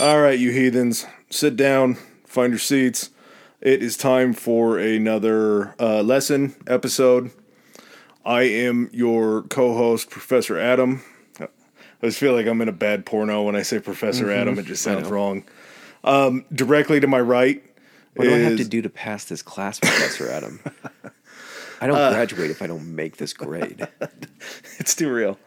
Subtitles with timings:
[0.00, 1.94] All right, you heathens, sit down,
[2.26, 3.10] find your seats.
[3.62, 7.30] It is time for another uh, lesson episode.
[8.24, 11.02] I am your co host, Professor Adam.
[11.40, 11.48] I
[12.06, 14.82] just feel like I'm in a bad porno when I say Professor Adam, it just
[14.82, 15.44] sounds wrong.
[16.04, 17.62] Um, directly to my right.
[18.14, 20.60] What do I have to do to pass this class, Professor Adam?
[21.80, 23.86] I don't Uh, graduate if I don't make this grade.
[24.78, 25.38] It's too real.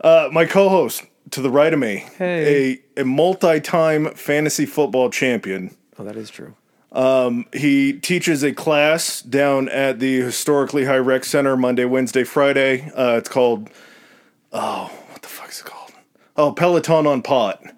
[0.00, 2.80] Uh, my co-host to the right of me, Hey.
[2.96, 5.74] a a multi-time fantasy football champion.
[5.98, 6.54] Oh, that is true.
[7.52, 12.90] He teaches a class down at the historically high rec center Monday, Wednesday, Friday.
[12.94, 13.68] Uh, it's called
[14.52, 15.90] oh, what the fuck is it called?
[16.36, 17.62] Oh, Peloton on pot.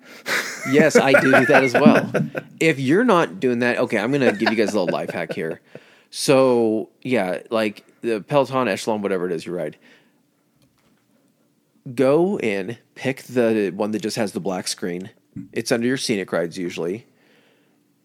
[0.69, 2.11] Yes, I do that as well.
[2.59, 5.33] If you're not doing that, okay, I'm gonna give you guys a little life hack
[5.33, 5.61] here.
[6.11, 9.77] So yeah, like the Peloton Echelon, whatever it is you ride.
[11.95, 15.11] Go in, pick the one that just has the black screen.
[15.53, 17.07] It's under your scenic rides usually.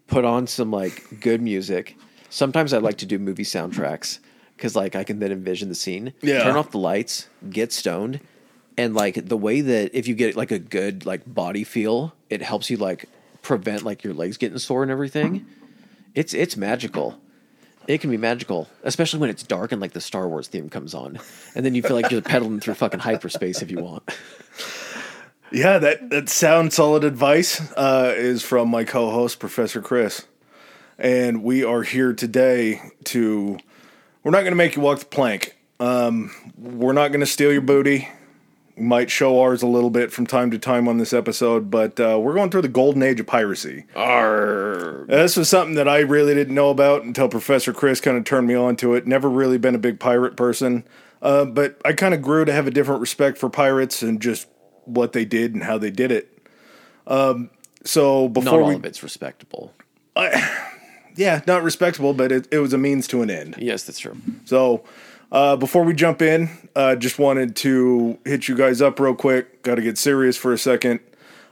[0.08, 1.98] Put on some like good music.
[2.30, 4.20] Sometimes I like to do movie soundtracks
[4.56, 6.14] because like I can then envision the scene.
[6.22, 6.44] Yeah.
[6.44, 8.20] Turn off the lights, get stoned,
[8.78, 12.42] and like the way that if you get like a good like body feel, it
[12.42, 13.10] helps you like
[13.42, 15.46] prevent like your legs getting sore and everything.
[16.14, 17.20] It's it's magical.
[17.88, 20.94] It can be magical, especially when it's dark and like the Star Wars theme comes
[20.94, 21.20] on,
[21.56, 24.04] and then you feel like you're pedaling through fucking hyperspace if you want.
[25.52, 30.26] Yeah, that that sound solid advice uh, is from my co-host Professor Chris,
[30.98, 33.58] and we are here today to.
[34.24, 35.58] We're not going to make you walk the plank.
[35.80, 38.08] Um, we're not going to steal your booty.
[38.82, 42.20] Might show ours a little bit from time to time on this episode, but uh,
[42.20, 43.86] we're going through the golden age of piracy.
[43.96, 45.06] Arr.
[45.08, 48.48] This was something that I really didn't know about until Professor Chris kind of turned
[48.48, 49.06] me on to it.
[49.06, 50.84] Never really been a big pirate person,
[51.22, 54.48] uh, but I kind of grew to have a different respect for pirates and just
[54.86, 56.48] what they did and how they did it.
[57.06, 57.52] Um,
[57.84, 59.74] so Not all we, of it's respectable.
[61.16, 63.56] yeah, not respectable, but it, it was a means to an end.
[63.60, 64.18] Yes, that's true.
[64.46, 64.84] So
[65.32, 69.64] uh, before we jump in, uh, just wanted to hit you guys up real quick.
[69.64, 71.00] Got to get serious for a second.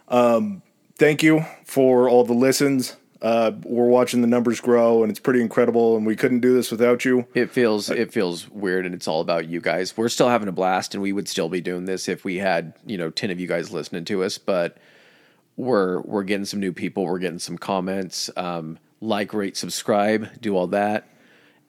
[0.08, 0.62] Um,
[0.98, 2.98] thank you for all the listens.
[3.22, 5.98] Uh, we're watching the numbers grow, and it's pretty incredible.
[5.98, 7.28] And we couldn't do this without you.
[7.34, 9.96] It feels it feels weird, and it's all about you guys.
[9.98, 12.74] We're still having a blast, and we would still be doing this if we had
[12.86, 14.38] you know ten of you guys listening to us.
[14.38, 14.78] But
[15.58, 17.04] we're we're getting some new people.
[17.06, 18.30] We're getting some comments.
[18.38, 21.08] Um, like, rate, subscribe, do all that.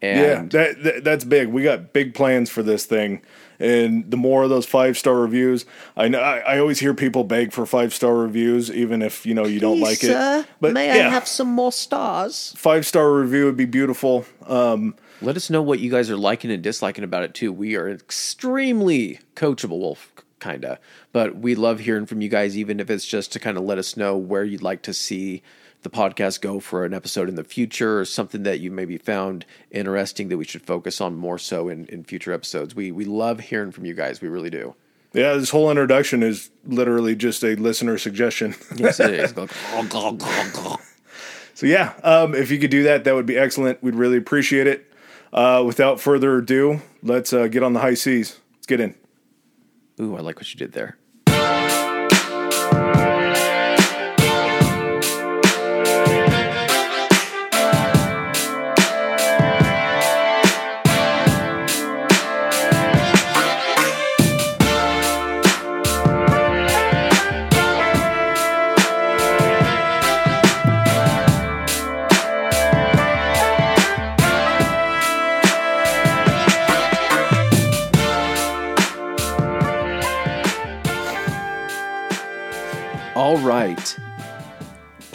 [0.03, 1.49] Yeah, that, that that's big.
[1.49, 3.21] We got big plans for this thing,
[3.59, 5.67] and the more of those five star reviews,
[5.97, 9.35] I know I, I always hear people beg for five star reviews, even if you
[9.35, 10.47] know you don't like it.
[10.61, 12.55] But may yeah, I have some more stars?
[12.57, 14.25] five star review would be beautiful.
[14.47, 17.53] Um, Let us know what you guys are liking and disliking about it too.
[17.53, 19.99] We are extremely coachable, well,
[20.39, 20.79] kind of,
[21.13, 23.77] but we love hearing from you guys, even if it's just to kind of let
[23.77, 25.43] us know where you'd like to see
[25.83, 29.47] the podcast go for an episode in the future, or something that you maybe found
[29.71, 32.75] interesting that we should focus on more so in, in future episodes.
[32.75, 34.21] We we love hearing from you guys.
[34.21, 34.75] We really do.
[35.13, 38.55] Yeah, this whole introduction is literally just a listener suggestion.
[38.77, 39.33] Yes, it is.
[41.55, 43.83] so yeah, um, if you could do that, that would be excellent.
[43.83, 44.87] We'd really appreciate it.
[45.33, 48.39] Uh, without further ado, let's uh, get on the high seas.
[48.55, 48.95] Let's get in.
[50.01, 50.97] Ooh, I like what you did there.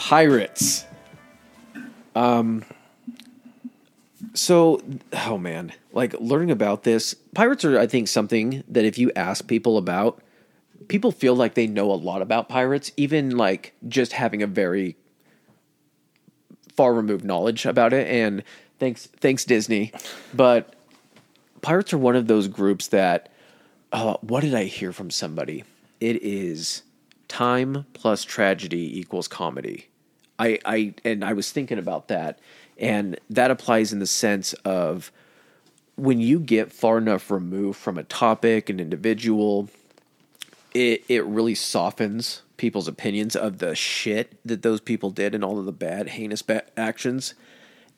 [0.06, 0.84] Pirates.
[2.14, 2.64] Um
[4.34, 4.80] so
[5.26, 9.48] oh man, like learning about this, pirates are I think something that if you ask
[9.48, 10.22] people about,
[10.86, 14.96] people feel like they know a lot about pirates, even like just having a very
[16.76, 18.44] far removed knowledge about it and
[18.78, 19.92] thanks thanks Disney.
[20.32, 20.76] But
[21.62, 23.32] pirates are one of those groups that
[23.90, 25.64] uh, what did I hear from somebody?
[25.98, 26.84] It is
[27.26, 29.88] time plus tragedy equals comedy.
[30.38, 32.38] I, I and I was thinking about that,
[32.78, 35.10] and that applies in the sense of
[35.96, 39.68] when you get far enough removed from a topic, an individual,
[40.74, 45.58] it it really softens people's opinions of the shit that those people did and all
[45.58, 47.34] of the bad, heinous ba- actions,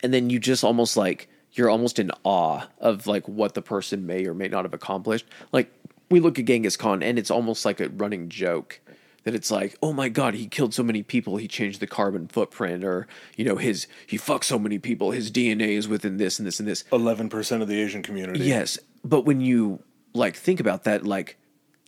[0.01, 4.05] and then you just almost like you're almost in awe of like what the person
[4.05, 5.25] may or may not have accomplished.
[5.51, 5.71] Like
[6.09, 8.79] we look at Genghis Khan, and it's almost like a running joke
[9.29, 12.27] that it's like, oh my god, he killed so many people, he changed the carbon
[12.27, 16.39] footprint, or you know, his he fucked so many people, his DNA is within this
[16.39, 16.83] and this and this.
[16.91, 18.39] Eleven percent of the Asian community.
[18.43, 19.83] Yes, but when you
[20.13, 21.37] like think about that, like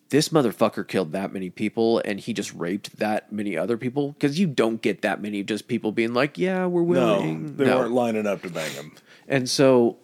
[0.09, 4.37] this motherfucker killed that many people and he just raped that many other people because
[4.37, 7.55] you don't get that many just people being like, yeah, we're No, willing.
[7.55, 8.91] they weren't lining up to bang him.
[9.27, 9.97] And so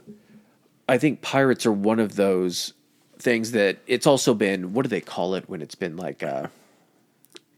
[0.89, 2.74] I think pirates are one of those
[3.19, 6.48] things that it's also been what do they call it when it's been like uh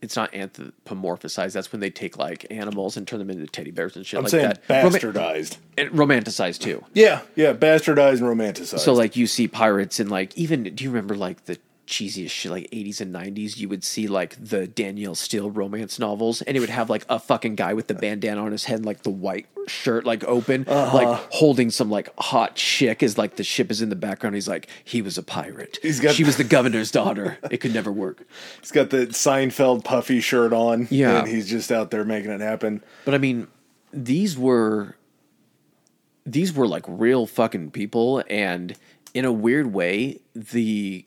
[0.02, 1.54] it's not anthropomorphized.
[1.54, 4.24] That's when they take like animals and turn them into teddy bears and shit I'm
[4.24, 4.68] like saying that.
[4.68, 5.58] Bastardized.
[5.78, 6.84] and romanticized too.
[6.94, 8.80] yeah, yeah, bastardized and romanticized.
[8.80, 11.58] So like you see pirates and like even do you remember like the
[11.90, 16.42] cheesiest shit like 80s and 90s you would see like the Danielle Steel romance novels
[16.44, 19.02] and it would have like a fucking guy with the bandana on his head like
[19.02, 20.96] the white shirt like open Uh-huh.
[20.96, 24.48] like holding some like hot chick as like the ship is in the background he's
[24.48, 27.92] like he was a pirate He's got- she was the governor's daughter it could never
[27.92, 28.24] work
[28.62, 30.88] he's got the Seinfeld puffy shirt on.
[30.92, 31.20] Yeah.
[31.20, 32.84] and he's just out there making it happen.
[33.06, 33.48] But I mean,
[33.92, 34.96] these were
[36.26, 38.76] these were like real fucking people, and
[39.14, 41.06] in a weird way, the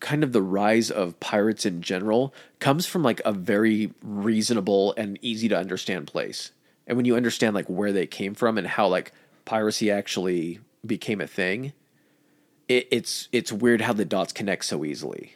[0.00, 5.18] kind of the rise of pirates in general comes from like a very reasonable and
[5.22, 6.50] easy to understand place.
[6.86, 9.12] And when you understand like where they came from and how like
[9.44, 11.72] piracy actually became a thing,
[12.68, 15.34] it, it's it's weird how the dots connect so easily.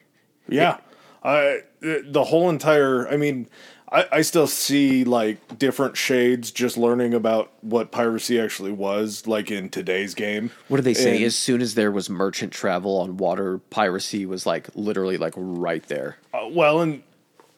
[0.48, 0.78] Yeah.
[1.22, 3.48] I the the whole entire I mean
[3.94, 9.50] I, I still see like different shades just learning about what piracy actually was, like
[9.52, 10.50] in today's game.
[10.66, 11.16] What do they say?
[11.16, 15.34] And- as soon as there was merchant travel on water, piracy was like literally like
[15.36, 16.18] right there.
[16.34, 17.04] Uh, well, and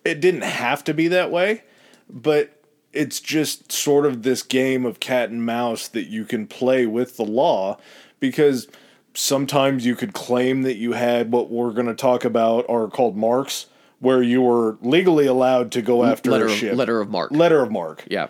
[0.05, 1.65] it didn't have to be that way,
[2.11, 2.63] but
[2.93, 7.17] it's just sort of this game of cat and mouse that you can play with
[7.17, 7.79] the law
[8.21, 8.69] because
[9.15, 13.17] sometimes you could claim that you had what we're going to talk about are called
[13.17, 13.67] marques
[14.01, 17.31] where you were legally allowed to go after letter a of, ship letter of marque.
[17.33, 18.27] letter of marque yeah.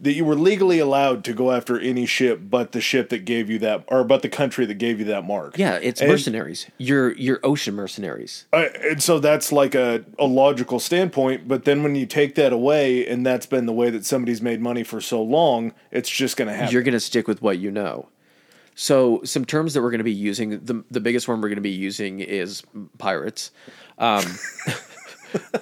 [0.00, 3.50] that you were legally allowed to go after any ship but the ship that gave
[3.50, 6.66] you that or but the country that gave you that marque Yeah, it's And- mercenaries.
[6.78, 8.46] You're you're ocean mercenaries.
[8.52, 12.52] Uh, and so that's like a, a logical standpoint, but then when you take that
[12.52, 16.36] away, and that's been the way that somebody's made money for so long, it's just
[16.36, 16.72] going to happen.
[16.72, 18.08] You're going to stick with what you know.
[18.76, 21.56] So some terms that we're going to be using, the the biggest one we're going
[21.56, 22.62] to be using is
[22.98, 23.50] pirates.
[23.98, 24.22] Um,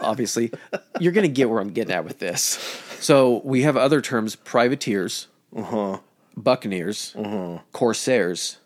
[0.01, 0.53] obviously,
[1.01, 2.59] you're going to get where I'm getting at with this.
[3.01, 5.99] So we have other terms: privateers, uh-huh.
[6.37, 7.59] buccaneers, uh-huh.
[7.73, 8.59] corsairs,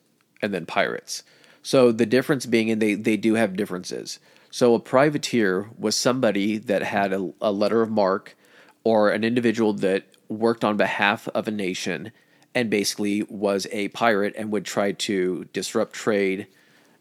[0.42, 1.22] and then pirates.
[1.62, 4.18] So the difference being, and they they do have differences.
[4.50, 8.34] So a privateer was somebody that had a, a letter of marque,
[8.82, 12.12] or an individual that worked on behalf of a nation,
[12.54, 16.46] and basically was a pirate and would try to disrupt trade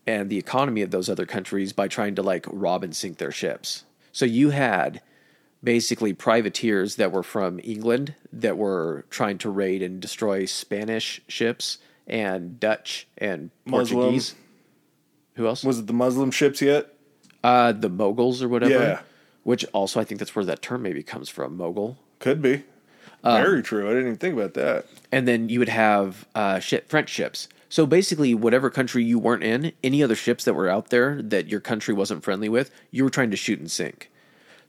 [0.06, 3.32] and the economy of those other countries by trying to like rob and sink their
[3.32, 3.84] ships.
[4.12, 5.02] So you had
[5.64, 11.80] basically privateers that were from England that were trying to raid and destroy Spanish ships
[12.08, 14.00] and Dutch and Muslim.
[14.00, 14.36] Portuguese.
[15.36, 15.64] Who else?
[15.64, 16.94] Was it the Muslim ships yet?
[17.44, 18.74] Uh, the Moguls or whatever.
[18.74, 19.02] Yeah.
[19.44, 21.98] Which also I think that's where that term maybe comes from, Mogul.
[22.20, 22.64] Could be.
[23.24, 23.86] Um, Very true.
[23.86, 24.86] I didn't even think about that.
[25.12, 27.48] and then you would have uh, ship, French ships.
[27.70, 31.48] So basically, whatever country you weren't in, any other ships that were out there that
[31.48, 34.12] your country wasn't friendly with, you were trying to shoot and sink.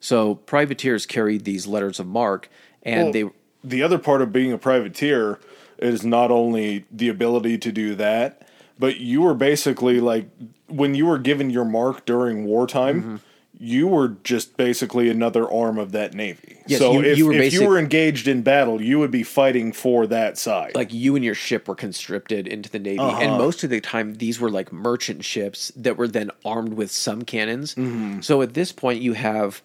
[0.01, 2.49] So privateers carried these letters of marque,
[2.83, 3.31] and Well, they
[3.63, 5.39] the other part of being a privateer
[5.79, 10.29] is not only the ability to do that, but you were basically like
[10.67, 13.03] when you were given your marque during wartime.
[13.03, 13.17] Mm-hmm.
[13.63, 16.57] You were just basically another arm of that navy.
[16.67, 19.11] Yes, so you- if, you were if basic- you were engaged in battle, you would
[19.11, 20.75] be fighting for that side.
[20.75, 23.39] like you and your ship were conscripted into the navy, and uh-huh.
[23.39, 27.23] most of the time these were like merchant ships that were then armed with some
[27.23, 27.75] cannons.
[27.75, 28.23] Mm-hmm.
[28.23, 29.63] So at this point, you have,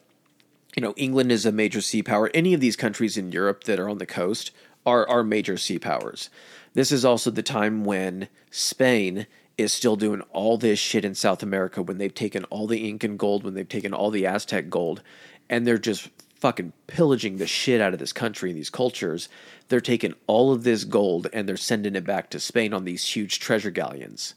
[0.75, 2.29] you know, England is a major sea power.
[2.33, 4.51] Any of these countries in Europe that are on the coast
[4.85, 6.29] are are major sea powers.
[6.73, 9.25] This is also the time when Spain
[9.57, 13.17] is still doing all this shit in South America when they've taken all the Incan
[13.17, 15.01] gold, when they've taken all the Aztec gold,
[15.49, 16.09] and they're just
[16.39, 19.29] fucking pillaging the shit out of this country and these cultures.
[19.69, 23.07] They're taking all of this gold and they're sending it back to Spain on these
[23.15, 24.35] huge treasure galleons.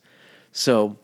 [0.53, 0.97] So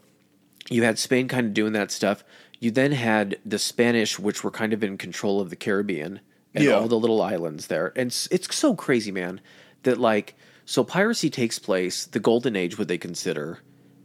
[0.70, 2.24] you had Spain kind of doing that stuff.
[2.60, 6.20] You then had the Spanish, which were kind of in control of the Caribbean
[6.54, 6.74] and Yeah.
[6.74, 7.92] all the little islands there.
[7.96, 9.40] And it's, it's so crazy, man,
[9.82, 13.58] that like, so piracy takes place, the golden age, what they consider,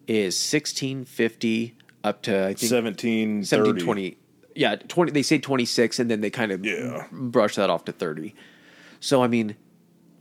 [0.10, 4.18] is 1650 up to, I think, 17, 1720
[4.56, 7.06] yeah 20 they say 26 and then they kind of Yeah.
[7.12, 8.34] brush that off to 30
[9.00, 9.56] so i mean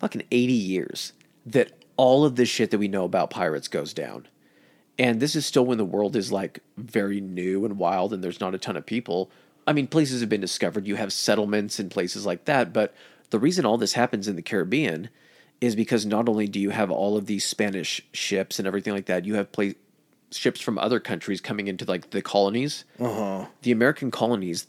[0.00, 1.12] fucking 80 years
[1.46, 4.28] that all of this shit that we know about pirates goes down
[4.98, 8.40] and this is still when the world is like very new and wild and there's
[8.40, 9.30] not a ton of people
[9.66, 10.86] I mean, places have been discovered.
[10.86, 12.72] You have settlements and places like that.
[12.72, 12.94] But
[13.28, 15.10] the reason all this happens in the Caribbean
[15.60, 19.06] is because not only do you have all of these Spanish ships and everything like
[19.06, 19.72] that, you have pla-
[20.30, 22.84] ships from other countries coming into like the colonies.
[23.00, 23.46] Uh-huh.
[23.62, 24.66] The American colonies,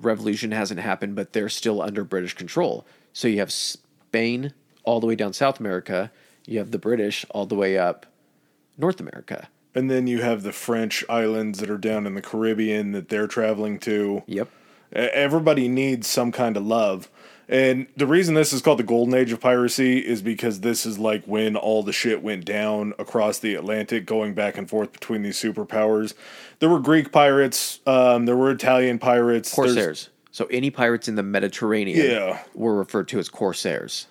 [0.00, 2.86] revolution hasn't happened, but they're still under British control.
[3.12, 4.52] So you have Spain
[4.84, 6.10] all the way down South America.
[6.46, 8.06] You have the British all the way up
[8.78, 9.48] North America.
[9.74, 13.26] And then you have the French islands that are down in the Caribbean that they're
[13.26, 14.22] traveling to.
[14.26, 14.48] Yep.
[14.92, 17.08] Everybody needs some kind of love.
[17.48, 20.98] And the reason this is called the golden age of piracy is because this is
[20.98, 25.22] like when all the shit went down across the Atlantic, going back and forth between
[25.22, 26.14] these superpowers.
[26.60, 29.54] There were Greek pirates, um, there were Italian pirates.
[29.54, 30.08] there's- Corsairs.
[30.30, 32.42] So any pirates in the Mediterranean Yeah.
[32.54, 34.06] were referred to as corsairs.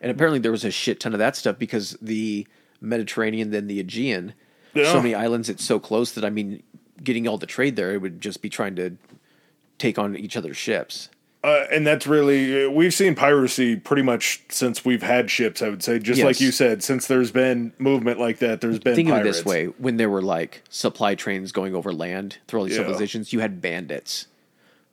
[0.00, 2.46] And apparently there was a shit ton of that stuff because the
[2.80, 4.34] Mediterranean, then the Aegean,
[4.74, 4.92] Yeah.
[4.92, 6.62] so many islands, it's so close that I mean,
[7.02, 8.96] getting all the trade there, it would just be trying to
[9.78, 11.08] take on each other's ships.
[11.44, 15.60] Uh, and that's really we've seen piracy pretty much since we've had ships.
[15.60, 16.24] I would say, just Yes.
[16.24, 18.94] like you said, since there's been movement like that, there's been.
[18.96, 19.20] Think pirates.
[19.28, 22.64] of it this way: when there were like supply trains going over land through all
[22.66, 22.82] these Yeah.
[22.84, 24.26] civilizations, you had bandits.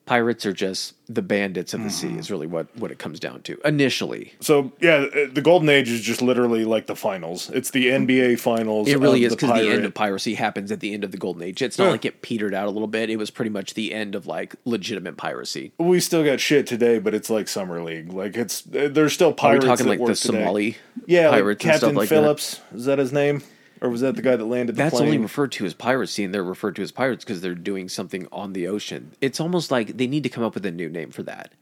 [0.07, 2.13] Pirates are just the bandits of the Mm-hmm.
[2.13, 4.33] sea, is really what what it comes down to initially.
[4.41, 7.49] So yeah, uh, the golden age is just literally like the finals.
[7.51, 8.87] It's the NBA finals.
[8.89, 11.43] It really is because the, end of piracy happens at the end of the golden
[11.43, 11.61] age.
[11.61, 11.91] It's not Yeah.
[11.91, 13.09] like it petered out a little bit.
[13.09, 15.71] It was pretty much the end of like legitimate piracy.
[15.77, 18.11] We still got shit today, but it's like summer league.
[18.11, 19.65] Like it's uh, there's still Are we pirates.
[19.65, 20.39] talking that like work the today.
[20.39, 22.59] Somali Yeah, like pirates and Captain stuff like Phillips.
[22.73, 23.43] Is that his name,
[23.81, 24.77] or was that the guy that landed the?
[24.83, 25.05] That's plane?
[25.05, 28.27] only referred to as piracy, and they're referred to as pirates because they're doing something
[28.31, 29.11] on the ocean.
[29.21, 31.53] It's almost like they need to come up with a new name for that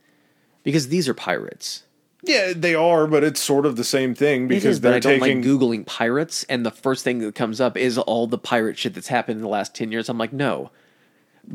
[0.62, 1.84] because these are pirates.
[2.22, 5.00] yeah, they are, but it's sort of the same thing because is, but they're I
[5.00, 5.42] don't taking.
[5.42, 8.92] like googling pirates, and the first thing that comes up is all the pirate shit
[8.94, 10.08] that's happened in the last ten years.
[10.08, 10.70] I'm like, no.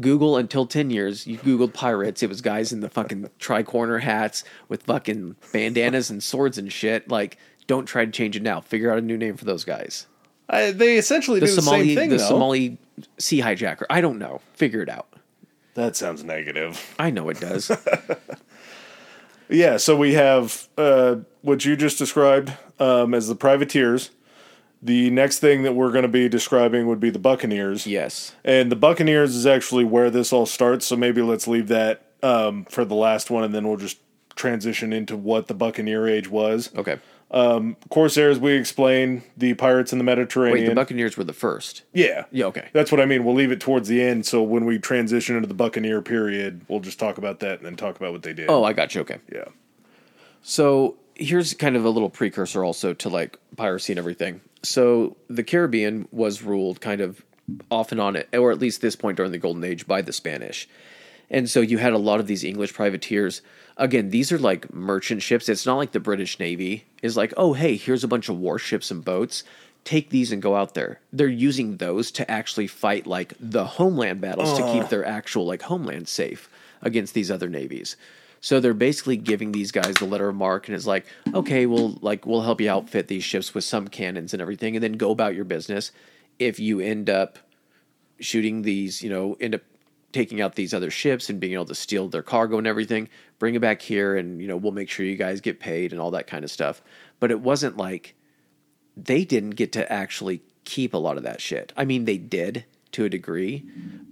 [0.01, 1.27] Google until ten years.
[1.27, 2.23] You googled pirates.
[2.23, 7.07] It was guys in the fucking tri-corner hats with fucking bandanas and swords and shit.
[7.07, 8.61] Like, don't try to change it now.
[8.61, 10.07] Figure out a new name for those guys.
[10.49, 12.09] I, they essentially The do the Somali, same thing.
[12.09, 12.27] the though.
[12.27, 12.77] Somali
[13.17, 13.83] sea hijacker.
[13.89, 14.41] I don't know.
[14.53, 15.07] Figure it out.
[15.73, 16.95] That sounds negative.
[16.99, 17.71] I know it does.
[19.47, 24.09] Yeah, so we have uh, what you just described um, as the privateers.
[24.81, 27.85] The next thing that we're going to be describing would be the buccaneers.
[27.85, 28.33] yes.
[28.43, 30.85] And the Buccaneers is actually where this all starts.
[30.87, 33.99] So maybe let's leave that um, for the last one, and then we'll just
[34.35, 36.71] transition into what the Buccaneer age was.
[36.75, 36.97] Okay.
[37.31, 40.69] Um, Corsairs, we explained the pirates in the Wait, Mediterranean.
[40.69, 41.81] the Buccaneers were the first.
[41.91, 42.45] yeah, Yeah.
[42.45, 42.69] Okay.
[42.71, 43.25] that's what I mean.
[43.25, 44.25] We'll leave it towards the end.
[44.25, 47.75] So when we transition into the Buccaneer period, we'll just talk about that and then
[47.75, 48.49] talk about what they did.
[48.49, 49.01] Oh, I got you.
[49.01, 49.17] Okay.
[49.33, 49.45] yeah.
[50.43, 54.41] So here's kind of a little precursor also to like piracy and everything.
[54.63, 57.23] So the Caribbean was ruled kind of
[57.69, 60.13] off and on it, or at least this point during the Golden Age, by the
[60.13, 60.67] Spanish.
[61.29, 63.41] And so you had a lot of these English privateers.
[63.77, 65.49] Again, these are like merchant ships.
[65.49, 68.91] It's not like the British Navy is like, oh, hey, here's a bunch of warships
[68.91, 69.43] and boats.
[69.83, 70.99] Take these and go out there.
[71.13, 75.63] They're using those to actually fight like the homeland battles to keep their actual like
[75.63, 76.49] homeland safe
[76.81, 77.95] against these other navies.
[78.41, 81.97] So they're basically giving these guys the letter of marque, and it's like, okay, we'll
[82.01, 85.09] like we'll help you outfit these ships with some cannons and everything, and then go
[85.09, 85.91] about your business.
[86.37, 87.39] If you end up
[88.19, 89.61] shooting these, you know, end up
[90.15, 93.53] taking out these other ships and being able to steal their cargo and everything, bring
[93.53, 96.11] it back here, and you know we'll make sure you guys get paid and all
[96.11, 96.81] that kind of stuff.
[97.19, 98.15] But it wasn't like
[98.97, 101.73] they didn't get to actually keep a lot of that shit.
[101.77, 103.63] I mean, they did to a degree,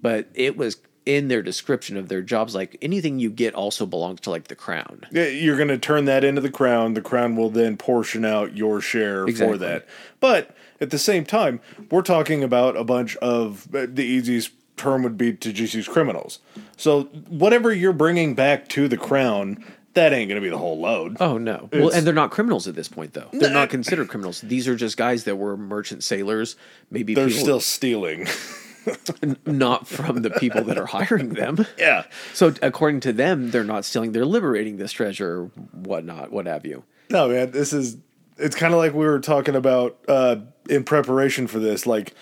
[0.02, 4.22] but it was in their description of their jobs like anything you get also belongs
[4.22, 5.02] to like the crown.
[5.12, 6.94] Yeah, You're going to turn that into the crown.
[6.94, 9.54] The crown will then portion out your share Exactly.
[9.54, 9.88] for that.
[10.22, 11.60] But at the same time,
[11.92, 15.88] we're talking about a bunch of uh, the easiest term would be to just use
[15.88, 16.40] criminals.
[16.78, 19.64] So whatever you're bringing back to the crown,
[19.94, 21.18] that ain't going to be the whole load.
[21.20, 21.70] Oh no.
[21.72, 23.30] Well, and they're not criminals at this point though.
[23.32, 24.42] They're not considered criminals.
[24.42, 26.56] These are just guys that were merchant sailors,
[26.90, 28.28] maybe They're people still stealing.
[29.46, 31.66] not from the people that are hiring them.
[31.78, 32.04] yeah.
[32.34, 36.84] So according to them, they're not stealing, they're liberating this treasure whatnot, what have you.
[37.10, 37.98] No, man, this is
[38.38, 40.38] it's kind of like we were talking about uh,
[40.70, 41.86] in preparation for this.
[41.86, 42.14] Like,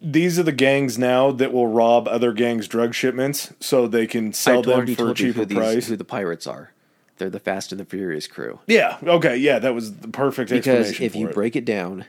[0.00, 4.32] these are the gangs now that will rob other gangs' drug shipments so they can
[4.32, 5.88] sell them for a cheaper who, these, price.
[5.88, 6.72] who the pirates are.
[7.18, 8.60] They're the Fast and the Furious crew.
[8.66, 8.98] Yeah.
[9.02, 9.36] Okay.
[9.36, 11.34] Yeah, that was the perfect Because if you it.
[11.34, 12.04] break it down,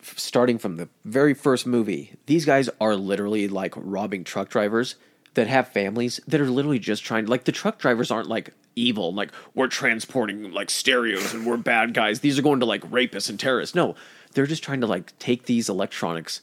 [0.00, 4.94] starting from the very first movie, these guys are literally like robbing truck drivers
[5.34, 9.12] that have families that are literally just trying like the truck drivers aren't like evil
[9.12, 13.28] like we're transporting like stereos and we're bad guys these are going to like rapists
[13.28, 13.94] and terrorists no
[14.34, 16.40] they're just trying to like take these electronics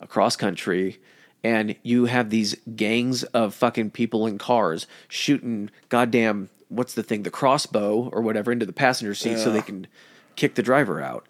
[0.00, 0.98] across country
[1.46, 7.22] and you have these gangs of fucking people in cars shooting goddamn what's the thing
[7.22, 9.86] the crossbow or whatever into the passenger seat so they can
[10.34, 11.26] kick the driver out.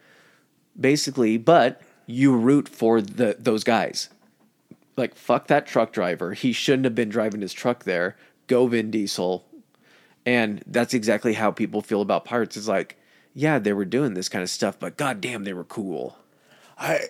[0.78, 4.08] Basically but you root for the those guys.
[4.96, 6.32] Like fuck that truck driver.
[6.32, 8.16] He shouldn't have been driving his truck there.
[8.46, 9.44] Go vin diesel.
[10.24, 12.56] And that's exactly how people feel about pirates.
[12.56, 12.96] Is like
[13.34, 16.16] yeah they were doing this kind of stuff but goddamn they were cool.
[16.78, 17.08] I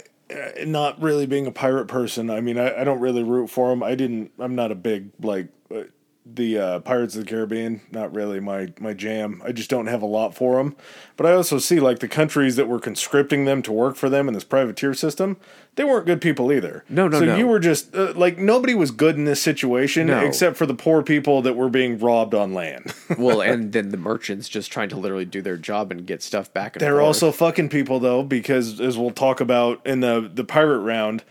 [0.64, 2.30] not really being a pirate person.
[2.30, 3.82] I mean, I, I don't really root for them.
[3.82, 4.32] I didn't.
[4.38, 5.84] I'm not a big like uh,
[6.24, 7.80] the uh, Pirates of the Caribbean.
[7.90, 9.40] Not really my my jam.
[9.44, 10.76] I just don't have a lot for them.
[11.16, 14.28] But I also see like the countries that were conscripting them to work for them
[14.28, 15.36] in this privateer system.
[15.76, 16.84] They weren't good people either.
[16.88, 17.36] No, no, So no.
[17.36, 20.20] you were just uh, like nobody was good in this situation No.
[20.20, 22.94] except for the poor people that were being robbed on land.
[23.18, 26.52] well, and then the merchants just trying to literally do their job and get stuff
[26.52, 27.04] back and They're forth.
[27.04, 31.22] also fucking people though, because as we'll talk about in the the pirate round,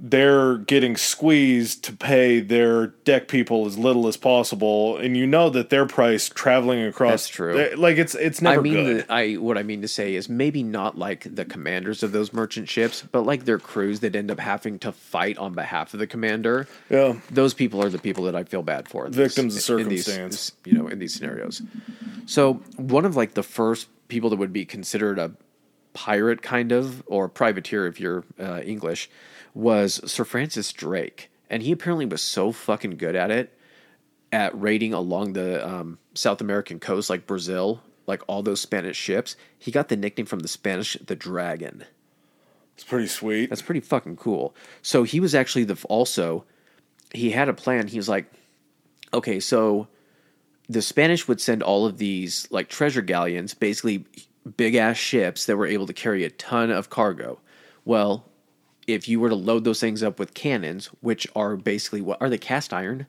[0.00, 5.50] they're getting squeezed to pay their deck people as little as possible, and you know
[5.50, 7.10] that their price traveling across.
[7.10, 7.70] That's true.
[7.76, 8.60] Like it's it's never.
[8.60, 9.06] I mean, good.
[9.08, 12.32] the, I what I mean to say is maybe not like the commanders of those
[12.32, 15.98] merchant ships, but like their crews that end up having to fight on behalf of
[15.98, 16.68] the commander.
[16.88, 17.14] Yeah.
[17.30, 19.08] those people are the people that I feel bad for.
[19.08, 20.52] Victims these- of in these- circumstance.
[20.64, 21.60] you know, in these scenarios.
[22.26, 25.32] So one of like the first people that would be considered a
[25.92, 29.10] pirate kind of or privateer if you're uh, English
[29.58, 33.58] was Sir Francis Drake, and he apparently was so fucking good at it
[34.30, 39.34] at raiding along the um, South American coast, like Brazil, like all those Spanish ships.
[39.58, 41.84] He got the nickname from the Spanish the Dragon.
[42.74, 43.50] It's pretty sweet.
[43.50, 44.54] That's pretty fucking cool.
[44.80, 46.44] So he was actually the also
[47.12, 47.88] he had a plan.
[47.88, 48.30] He was like,
[49.12, 49.88] okay, so
[50.68, 54.04] the Spanish would send all of these like treasure galleons, basically
[54.56, 57.40] big ass ships that were able to carry a ton of cargo.
[57.84, 58.24] Well,
[58.88, 62.30] if you were to load those things up with cannons, which are basically what are
[62.30, 63.06] they cast iron?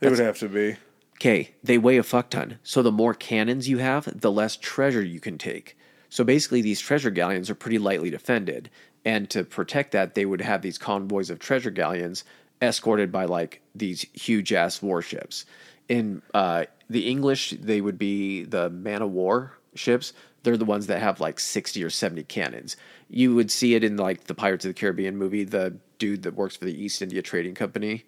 [0.00, 0.76] it would have to be.
[1.16, 2.60] Okay, they weigh a fuck ton.
[2.62, 5.76] So the more cannons you have, the less treasure you can take.
[6.10, 8.70] So basically, these treasure galleons are pretty lightly defended.
[9.04, 12.22] And to protect that, they would have these convoys of treasure galleons
[12.62, 15.44] escorted by like these huge ass warships.
[15.88, 20.12] In uh, the English, they would be the man of war ships.
[20.42, 22.76] They're the ones that have like 60 or 70 cannons.
[23.10, 26.34] You would see it in like the Pirates of the Caribbean movie, the dude that
[26.34, 28.04] works for the East India Trading Company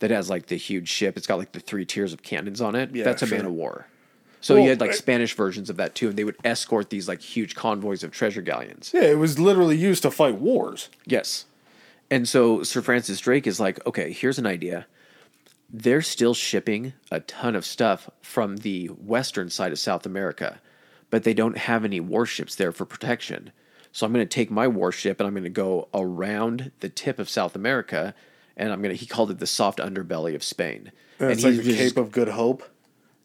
[0.00, 1.16] that has like the huge ship.
[1.16, 2.94] It's got like the three tiers of cannons on it.
[2.94, 3.38] Yeah, That's a sure.
[3.38, 3.86] man of war.
[4.40, 7.06] So Well, you had like Spanish versions of that too, and they would escort these
[7.06, 8.90] like huge convoys of treasure galleons.
[8.94, 10.88] Yeah, it was literally used to fight wars.
[11.06, 11.44] Yes.
[12.10, 14.86] And so Sir Francis Drake is like, okay, here's an idea.
[15.72, 20.60] They're still shipping a ton of stuff from the western side of South America,
[21.10, 23.52] but they don't have any warships there for protection.
[23.92, 27.18] So I'm going to take my warship and I'm going to go around the tip
[27.18, 28.14] of South America,
[28.56, 28.98] and I'm going to.
[28.98, 30.92] He called it the soft underbelly of Spain.
[31.18, 32.62] And it's he like the just- Cape of Good Hope,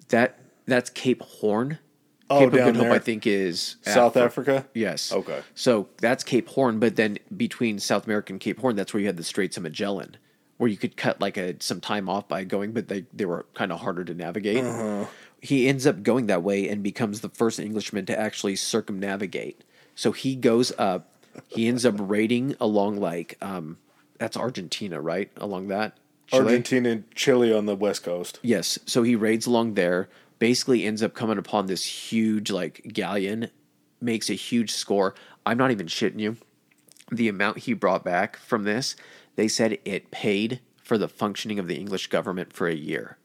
[0.10, 1.80] that that's Cape Horn.
[2.28, 2.91] Oh, Cape of down Good Hope.
[2.91, 4.65] I think, is South Afri- Africa.
[4.74, 5.12] Yes.
[5.12, 5.41] Okay.
[5.54, 9.06] So that's Cape Horn, but then between South America and Cape Horn, that's where you
[9.06, 10.17] had the Straits of Magellan,
[10.58, 13.45] where you could cut like a some time off by going, but they they were
[13.54, 14.63] kind of harder to navigate.
[14.63, 15.06] Uh-huh.
[15.46, 19.64] He ends up going that way and becomes the first Englishman to actually circumnavigate.
[19.94, 21.12] So he goes up.
[21.48, 23.78] He ends up raiding along like um,
[24.18, 25.30] that's Argentina, right?
[25.38, 25.98] Along that.
[26.28, 26.46] Chile?
[26.46, 28.40] Argentina and Chile on the west coast.
[28.42, 28.80] Yes.
[28.88, 33.52] So he raids along there, basically ends up coming upon this huge like galleon,
[34.02, 35.14] makes a huge score.
[35.46, 36.38] I'm not even shitting you.
[37.12, 38.96] The amount he brought back from this,
[39.36, 43.18] they said it paid for the functioning of the English government for a year.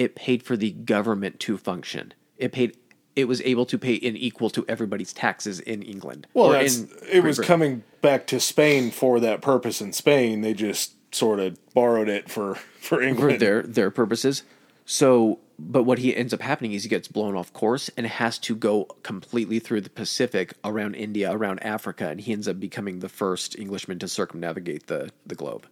[0.00, 2.14] It paid for the government to function.
[2.38, 2.74] It paid
[3.14, 6.26] it was able to pay in equal to everybody's taxes in England.
[6.32, 10.40] Well, that's, in it was coming back to Spain for that purpose in Spain.
[10.40, 14.42] They just sort of borrowed it for for England for their their purposes.
[14.86, 18.38] So, but what he ends up happening is he gets blown off course and has
[18.38, 23.00] to go completely through the Pacific, around India, around Africa, and he ends up becoming
[23.00, 25.66] the first Englishman to circumnavigate the the globe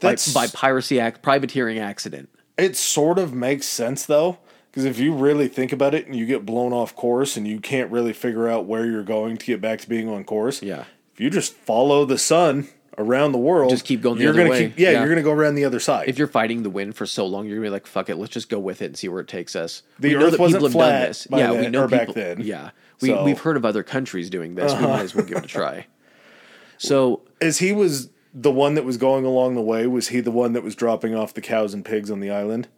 [0.00, 2.28] by, That's by piracy act, privateering accident.
[2.58, 4.38] It sort of makes sense though,
[4.70, 7.60] because if you really think about it, and you get blown off course, and you
[7.60, 10.62] can't really figure out where you're going to get back to being on course.
[10.62, 10.84] Yeah.
[11.14, 14.38] If you just follow the sun around the world, Just keep going the you're other
[14.40, 14.66] gonna way.
[14.70, 15.00] Keep, yeah, Yeah.
[15.00, 16.08] you're gonna go around the other side.
[16.08, 18.32] If you're fighting the wind for so long, you're gonna be like, "Fuck it, let's
[18.32, 20.70] just go with it and see where it takes us." The We Earth wasn't people
[20.80, 22.40] flat yeah, we know or back people, then.
[22.40, 23.24] Yeah, we So- Uh-huh.
[23.24, 24.72] we've heard of other countries doing this.
[24.74, 25.86] We might as well give it a try.
[26.76, 30.30] So As he was the one that was going along the way, was he the
[30.30, 32.68] one that was dropping off the cows and pigs on the island?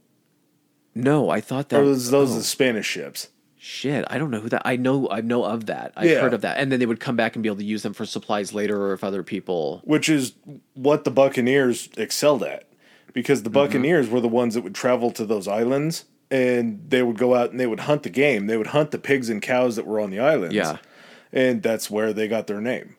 [0.95, 2.39] no, I thought that Or was those oh.
[2.39, 3.29] the Spanish ships?
[3.57, 4.63] Shit, I don't know who that.
[4.65, 5.93] I know, I know of that.
[5.97, 6.21] I've Yeah.
[6.21, 7.93] heard of that, and then they would come back and be able to use them
[7.93, 9.83] for supplies later, or if other people.
[9.85, 10.33] which is
[10.75, 12.65] what the Buccaneers excelled at
[13.13, 13.45] because Mm-hmm.
[13.45, 17.35] the Buccaneers were the ones that would travel to those islands and they would go
[17.35, 18.47] out and they would hunt the game.
[18.47, 20.55] They would hunt the pigs and cows that were on the islands.
[20.55, 20.79] Yeah.
[21.33, 22.97] And that's where they got their name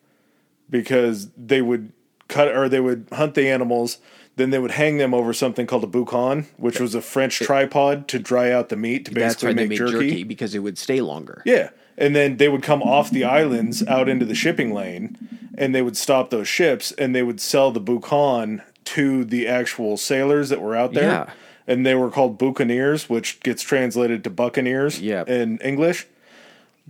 [0.69, 1.91] because they would
[2.32, 4.00] cut or they would hunt the animals.
[4.38, 8.08] Then they would hang them over something called a boucan, which was a French tripod
[8.08, 10.10] to dry out the meat to That's basically why they make made jerky.
[10.10, 10.24] jerky.
[10.24, 11.44] because it would stay longer.
[11.46, 11.70] Yeah.
[11.98, 15.17] And then they would come off the islands out into the shipping lane
[15.58, 19.98] and they would stop those ships and they would sell the boucan to the actual
[19.98, 21.04] sailors that were out there.
[21.12, 21.30] Yeah.
[21.67, 25.28] And they were called Buccaneers, which gets translated to Buccaneers Yep.
[25.30, 26.08] in English.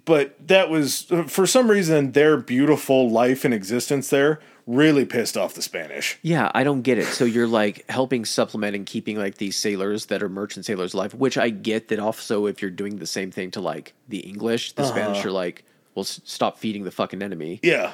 [0.06, 4.40] But that was, for some reason, their beautiful life and existence there
[4.72, 6.18] really pissed off the Spanish.
[6.22, 7.06] Yeah, I don't get it.
[7.06, 11.14] So you're like helping supplement and keeping like these sailors that are merchant sailors alive,
[11.14, 14.74] which I get that also if you're doing the same thing to like the English,
[14.74, 14.92] the uh-huh.
[14.92, 17.60] Spanish are like, well, s- stop feeding the fucking enemy.
[17.62, 17.94] Yeah.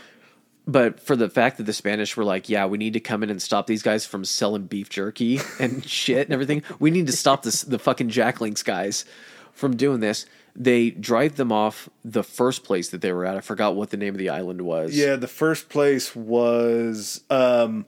[0.68, 3.30] But for the fact that the Spanish were like, yeah, we need to come in
[3.30, 6.64] and stop these guys from selling beef jerky and shit and everything.
[6.80, 9.06] We need to stop this the fucking Jack Links guys
[9.54, 10.26] from doing this.
[10.60, 13.38] They drive them off the first place that they were at.
[13.38, 14.98] I forgot what the name of the island was.
[14.98, 17.86] Yeah, the first place was, um,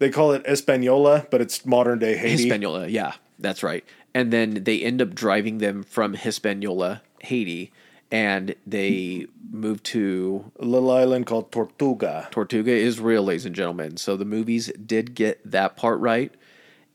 [0.00, 2.42] they call it Española, but it's modern day Haiti.
[2.42, 3.84] Hispaniola, yeah, that's right.
[4.14, 7.70] And then they end up driving them from Hispaniola, Haiti,
[8.10, 12.26] and they move to a little island called Tortuga.
[12.32, 13.96] Tortuga is real, ladies and gentlemen.
[13.96, 16.34] So the movies did get that part right.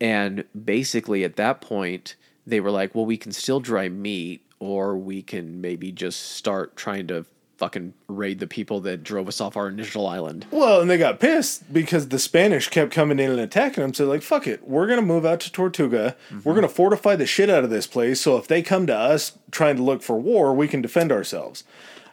[0.02, 4.98] And basically, at that point, they were like, well, we can still dry meat, or
[4.98, 7.26] we can maybe just start trying to
[7.58, 10.46] fucking raid the people that drove us off our initial island.
[10.52, 13.94] Well, and they got pissed because the Spanish kept coming in and attacking them.
[13.94, 14.66] So, like, fuck it.
[14.66, 16.16] We're going to move out to Tortuga.
[16.32, 16.50] We're mm-hmm.
[16.50, 18.22] going to fortify the shit out of this place.
[18.22, 21.66] So, if they come to us trying to look for war, we can defend ourselves.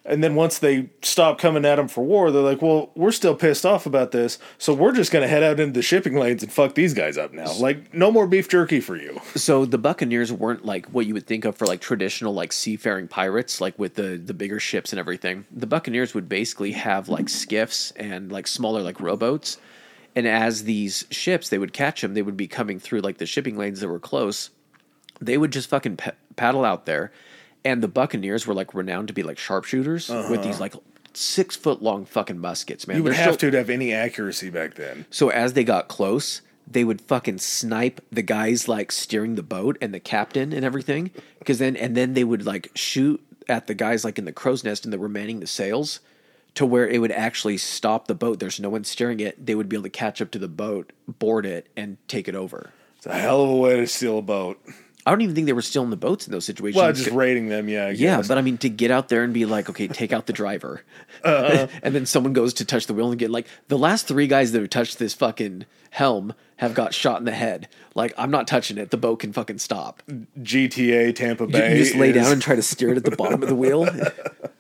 [0.05, 3.35] And then once they stop coming at them for war, they're like, well, we're still
[3.35, 4.39] pissed off about this.
[4.57, 7.19] So, we're just going to head out into the shipping lanes and fuck these guys
[7.19, 7.53] up now.
[7.53, 9.21] Like, no more beef jerky for you.
[9.37, 13.09] So the Buccaneers weren't like what you would think of for like traditional like seafaring
[13.09, 15.45] pirates, like with the the bigger ships and everything.
[15.51, 19.59] The Buccaneers would basically have like skiffs and like smaller like rowboats.
[20.17, 22.15] And as these ships, they would catch them.
[22.15, 24.51] They would be coming through like the shipping lanes that were close.
[25.21, 27.13] They would just fucking pa- paddle out there,
[27.65, 30.61] and the Buccaneers were like renowned to be like sharpshooters with these uh-huh.
[30.61, 30.75] like
[31.13, 32.87] six foot long fucking muskets.
[32.87, 35.07] Man, You would They're have still- to have any accuracy back then.
[35.11, 39.77] so as they got close, they would fucking snipe the guys like steering the boat
[39.81, 41.11] and the captain and everything.
[41.41, 44.63] Because then and then they would like shoot at the guys like in the crow's
[44.63, 46.01] nest and that were manning the sails
[46.55, 48.39] to where it would actually stop the boat.
[48.39, 49.45] There's no one steering it.
[49.45, 52.35] They would be able to catch up to the boat, board it, and take it
[52.35, 52.71] over.
[52.97, 54.61] It's a hell of a way to steal a boat.
[55.07, 56.77] I don't even think they were still in the boats in those situations.
[56.81, 57.89] Well, just raiding them, yeah.
[57.91, 60.33] Yeah, but I mean, to get out there and be like, okay, take out the
[60.33, 60.83] driver,
[61.25, 61.67] Uh-huh.
[61.83, 64.53] and then someone goes to touch the wheel and get like the last three guys
[64.53, 67.69] that have touched this fucking helm have got shot in the head.
[67.95, 68.91] Like, I'm not touching it.
[68.91, 70.03] The boat can fucking stop.
[70.41, 71.73] GTA Tampa Bay.
[71.79, 73.55] you just lay is- down and try to steer it at the bottom of the
[73.57, 73.89] wheel.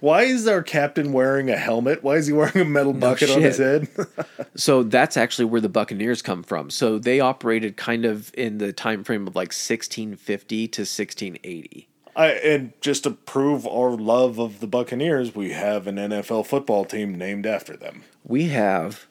[0.00, 2.02] Why is our captain wearing a helmet?
[2.02, 3.88] Why is he wearing a metal bucket on his head?
[4.56, 6.70] so that's actually where the Buccaneers come from.
[6.70, 11.88] So they operated kind of in the time frame of like 1650 to 1680.
[12.16, 16.84] I, and just to prove our love of the Buccaneers, we have an NFL football
[16.84, 18.04] team named after them.
[18.24, 19.06] We have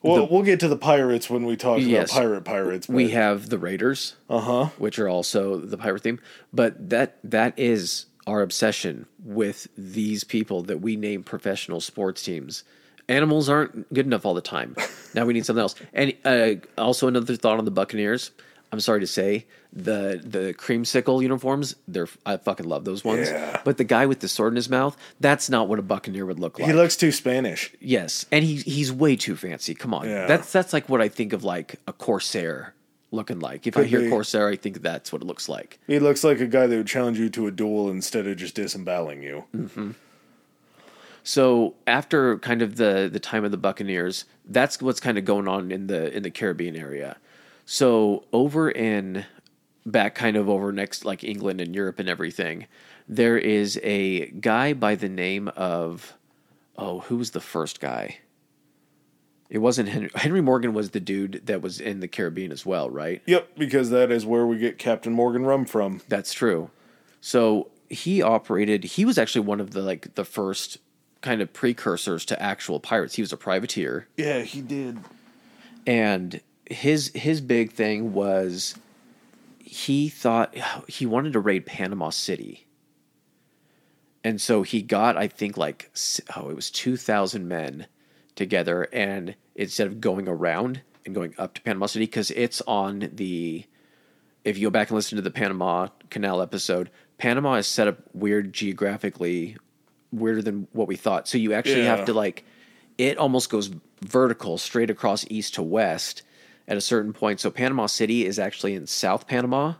[0.00, 2.10] Well, we'll get to the Pirates when we talk Yes.
[2.12, 2.88] about Pirate Pirates.
[2.88, 4.16] we have the Raiders.
[4.30, 4.64] uh huh.
[4.78, 6.18] which are also the pirate theme.
[6.52, 12.64] But that that is our obsession with these people that we name professional sports teams.
[13.08, 14.74] Animals aren't good enough all the time.
[15.14, 15.74] Now we need something else.
[15.94, 18.32] And uh, also another thought on the Buccaneers.
[18.70, 21.74] I'm sorry to say the the creamsicle uniforms.
[21.88, 23.30] They're I fucking love those ones.
[23.30, 23.62] Yeah.
[23.64, 26.38] But the guy with the sword in his mouth, that's not what a buccaneer would
[26.40, 26.68] look like.
[26.68, 27.72] He looks too Spanish.
[27.80, 29.74] yes, and he he's way too fancy.
[29.74, 30.26] Come on, Yeah.
[30.26, 32.74] that's that's like what I think of like a corsair
[33.10, 33.66] looking like.
[33.66, 34.10] If I hear be.
[34.10, 35.78] corsair, I think that's what it looks like.
[35.86, 38.54] He looks like a guy that would challenge you to a duel instead of just
[38.54, 39.44] disemboweling you.
[39.54, 39.92] Mm-hmm.
[41.22, 45.48] So after kind of the the time of the Buccaneers, that's what's kind of going
[45.48, 47.16] on in the in the Caribbean area.
[47.64, 49.24] So over in
[49.84, 52.66] back kind of over next like England and Europe and everything,
[53.08, 56.16] there is a guy by the name of
[56.78, 58.18] oh, who was the first guy?
[59.48, 60.10] It wasn't Henry.
[60.14, 63.22] Henry Morgan was the dude that was in the Caribbean as well, right?
[63.26, 66.00] Yep, because that is where we get Captain Morgan rum from.
[66.08, 66.70] That's true.
[67.20, 68.82] So he operated.
[68.84, 70.78] He was actually one of the like the first
[71.22, 73.14] kind of precursors to actual pirates.
[73.14, 74.98] He was a privateer, Yeah, he did.
[75.86, 78.74] and his his big thing was
[79.60, 80.54] he thought
[80.88, 82.66] he wanted to raid Panama City,
[84.24, 85.90] And so he got, I think, like,
[86.36, 87.86] oh, it was 2,000 men
[88.36, 88.88] together.
[88.92, 93.64] And instead of going around and going up to Panama City, because it's on the,
[94.44, 97.98] if you go back and listen to the Panama Canal episode, Panama is set up
[98.12, 99.56] weird geographically,
[100.12, 101.26] weirder than what we thought.
[101.26, 101.96] So you actually Yeah.
[101.96, 102.44] have to, like,
[102.98, 103.70] it almost goes
[104.02, 106.22] vertical straight across east to west
[106.68, 107.40] at a certain point.
[107.40, 109.74] So Panama City is actually in South Panama,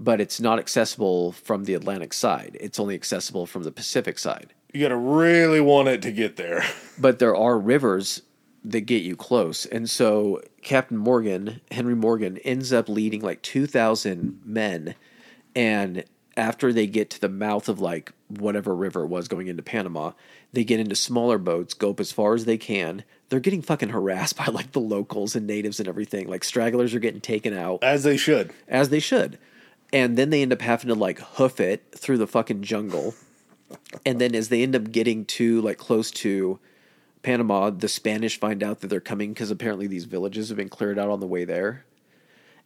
[0.00, 2.56] but it's not accessible from the Atlantic side.
[2.60, 4.52] It's only accessible from the Pacific side.
[4.72, 6.64] You got to really want it to get there.
[6.98, 8.22] But there are rivers
[8.64, 9.64] that get you close.
[9.66, 14.94] And so Captain Morgan, Henry Morgan, ends up leading like 2,000 men.
[15.56, 16.04] And
[16.36, 20.12] after they get to the mouth of like whatever river it was going into Panama,
[20.52, 23.02] they get into smaller boats, go up as far as they can.
[23.30, 26.28] They're getting fucking harassed by like the locals and natives and everything.
[26.28, 28.52] Like stragglers are getting taken out As they should.
[28.68, 29.38] as they should.
[29.92, 33.14] And then they end up having to like hoof it through the fucking jungle.
[34.04, 36.58] And then as they end up getting to like close to
[37.22, 40.98] Panama, the Spanish find out that they're coming because apparently these villages have been cleared
[40.98, 41.84] out on the way there.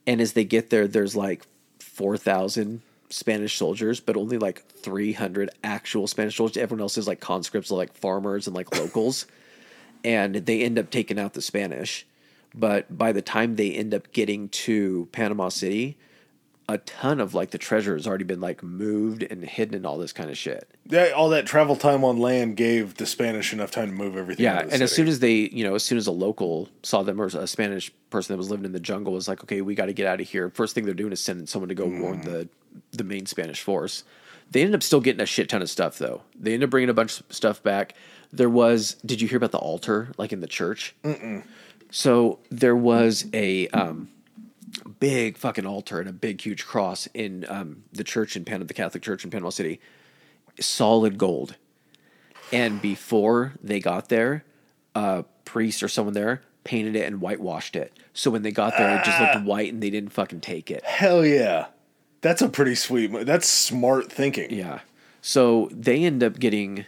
[0.06, 1.46] And as they get there, there's like
[1.80, 6.56] 4,000 Spanish soldiers, but only like 300 actual Spanish soldiers.
[6.56, 9.26] Everyone else is like conscripts, like farmers and like locals.
[10.04, 12.06] and they end up taking out the Spanish.
[12.54, 15.96] But by the time they end up getting to Panama City,
[16.68, 19.98] a ton of like the treasure has already been like moved and hidden and all
[19.98, 20.68] this kind of shit.
[20.86, 24.44] That, all that travel time on land gave the Spanish enough time to move everything.
[24.44, 27.20] Yeah, and as soon as they, you know, as soon as a local saw them
[27.20, 29.86] or a Spanish person that was living in the jungle was like, okay, we got
[29.86, 30.50] to get out of here.
[30.50, 32.48] First thing they're doing is sending someone to go warn the
[32.92, 34.04] the main Spanish force.
[34.50, 36.22] They ended up still getting a shit ton of stuff though.
[36.38, 37.94] They ended up bringing a bunch of stuff back.
[38.32, 40.94] There was, did you hear about the altar like in the church?
[41.04, 41.44] Mm-mm.
[41.90, 44.08] So there was a um,
[45.00, 48.74] big fucking altar and a big huge cross in um, the church in Panama, the
[48.74, 49.80] Catholic Church in Panama City,
[50.60, 51.56] solid gold.
[52.52, 54.44] And before they got there,
[54.94, 57.92] a priest or someone there painted it and whitewashed it.
[58.12, 60.84] So when they got there, it just looked white and they didn't fucking take it.
[60.84, 61.66] hell yeah,
[62.20, 63.10] that's a pretty sweet.
[63.10, 64.50] mo- That's smart thinking.
[64.52, 64.80] Yeah.
[65.20, 66.86] So they end up getting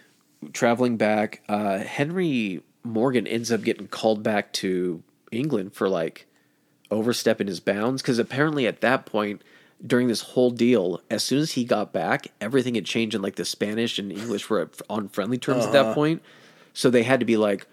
[0.52, 1.42] traveling back.
[1.48, 6.26] Uh, Henry Morgan ends up getting called back to England for like
[6.90, 9.42] overstepping his bounds because apparently at that point
[9.86, 13.36] during this whole deal, as soon as he got back, everything had changed and like
[13.36, 15.94] the Spanish and English were on friendly terms at that uh-huh.
[15.94, 16.22] point.
[16.72, 17.66] So they had to be like,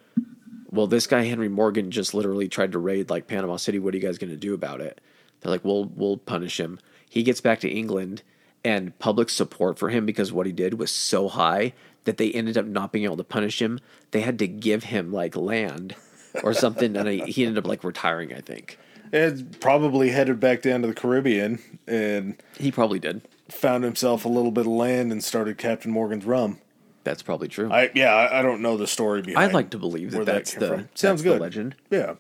[0.70, 3.80] well, this guy Henry Morgan just literally tried to raid like Panama City.
[3.80, 5.02] What are you guys going to do about it?
[5.40, 6.80] They're like, we'll we'll punish him.
[7.10, 8.24] He gets back to England,
[8.64, 11.74] and public support for him because what he did was so high
[12.06, 13.80] that they ended up not being able to punish him.
[14.12, 15.96] They had to give him like land
[16.44, 18.34] or something, and he ended up like retiring.
[18.34, 18.78] I think
[19.12, 23.22] And probably headed back down to the Caribbean and he probably did.
[23.50, 26.60] found himself a little bit of land and started Captain Morgan's rum.
[27.04, 27.72] That's probably true.
[27.72, 29.46] I yeah, I, I don't know the story behind.
[29.50, 30.82] I'd like to believe that where that's came the from.
[30.82, 31.42] that's sounds the good.
[31.42, 31.76] legend.
[31.92, 32.16] Yeah.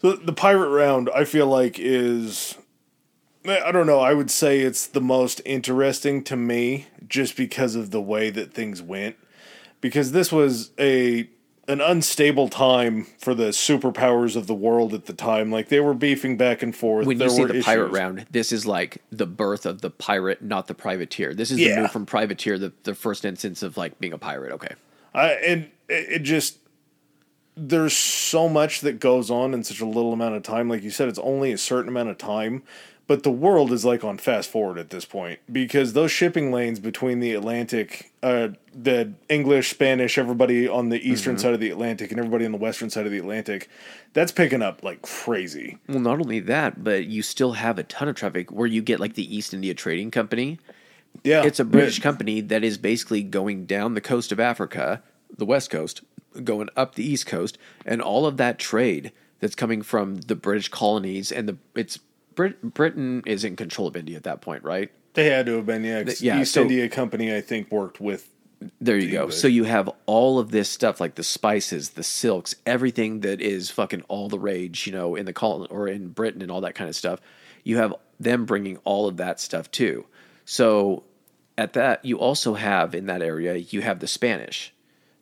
[0.00, 2.58] The the pirate round, I feel like is,
[3.46, 4.00] I don't know.
[4.00, 8.52] I would say it's the most interesting to me, just because of the way that
[8.52, 9.16] things went.
[9.80, 11.28] Because this was a
[11.68, 15.50] an unstable time for the superpowers of the world at the time.
[15.52, 17.06] Like they were beefing back and forth.
[17.06, 20.42] When There you were the pirate round, this is like the birth of the pirate,
[20.42, 21.34] not the privateer.
[21.34, 21.76] This is Yeah.
[21.76, 24.52] the move from privateer, the, the first instance of like being a pirate.
[24.52, 24.74] Okay.
[25.14, 26.58] I, and it just
[27.54, 30.68] there's so much that goes on in such a little amount of time.
[30.68, 32.62] Like you said, it's only a certain amount of time,
[33.06, 36.78] but the world is like on fast forward at this point because those shipping lanes
[36.80, 42.10] between the Atlantic, uh, the English, Spanish, everybody on the eastern side of the Atlantic
[42.10, 43.68] and everybody on the western side of the Atlantic,
[44.12, 45.78] that's picking up like crazy.
[45.88, 49.00] Well, not only that, but you still have a ton of traffic where you get
[49.00, 50.58] like the East India Trading Company.
[51.24, 55.02] Yeah, It's a British company that is basically going down the coast of Africa,
[55.36, 56.02] the west coast,
[56.42, 60.68] going up the east coast, and all of that trade that's coming from the British
[60.68, 61.98] colonies and the it's
[62.34, 64.90] Brit- Britain is in control of India at that point, right?
[65.14, 66.02] They had to have been yeah.
[66.04, 68.28] 'cause yeah, East so- India Company, I think, worked with
[68.80, 69.20] There you go.
[69.22, 69.36] English.
[69.36, 73.70] So you have all of this stuff like the spices, the silks, everything that is
[73.70, 76.74] fucking all the rage, you know, in the colony or in Britain and all that
[76.74, 77.20] kind of stuff.
[77.64, 80.06] You have them bringing all of that stuff too.
[80.44, 81.02] So
[81.58, 84.72] at that, you also have in that area, you have the Spanish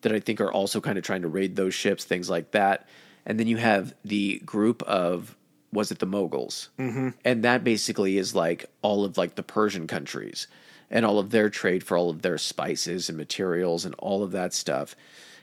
[0.02, 2.88] that I think are also kind of trying to raid those ships, things like that.
[3.26, 5.36] And then you have the group of
[5.72, 6.68] was it the Moguls?
[6.78, 7.10] Mm-hmm.
[7.24, 10.46] And that basically is like all of like the Persian countries
[10.90, 14.32] and all of their trade for all of their spices and materials and all of
[14.32, 14.96] that stuff.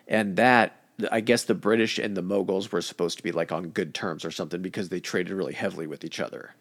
[0.08, 3.70] And that I guess the British and the Moguls were supposed to be like on
[3.70, 6.56] good terms or something because they traded really heavily with each other.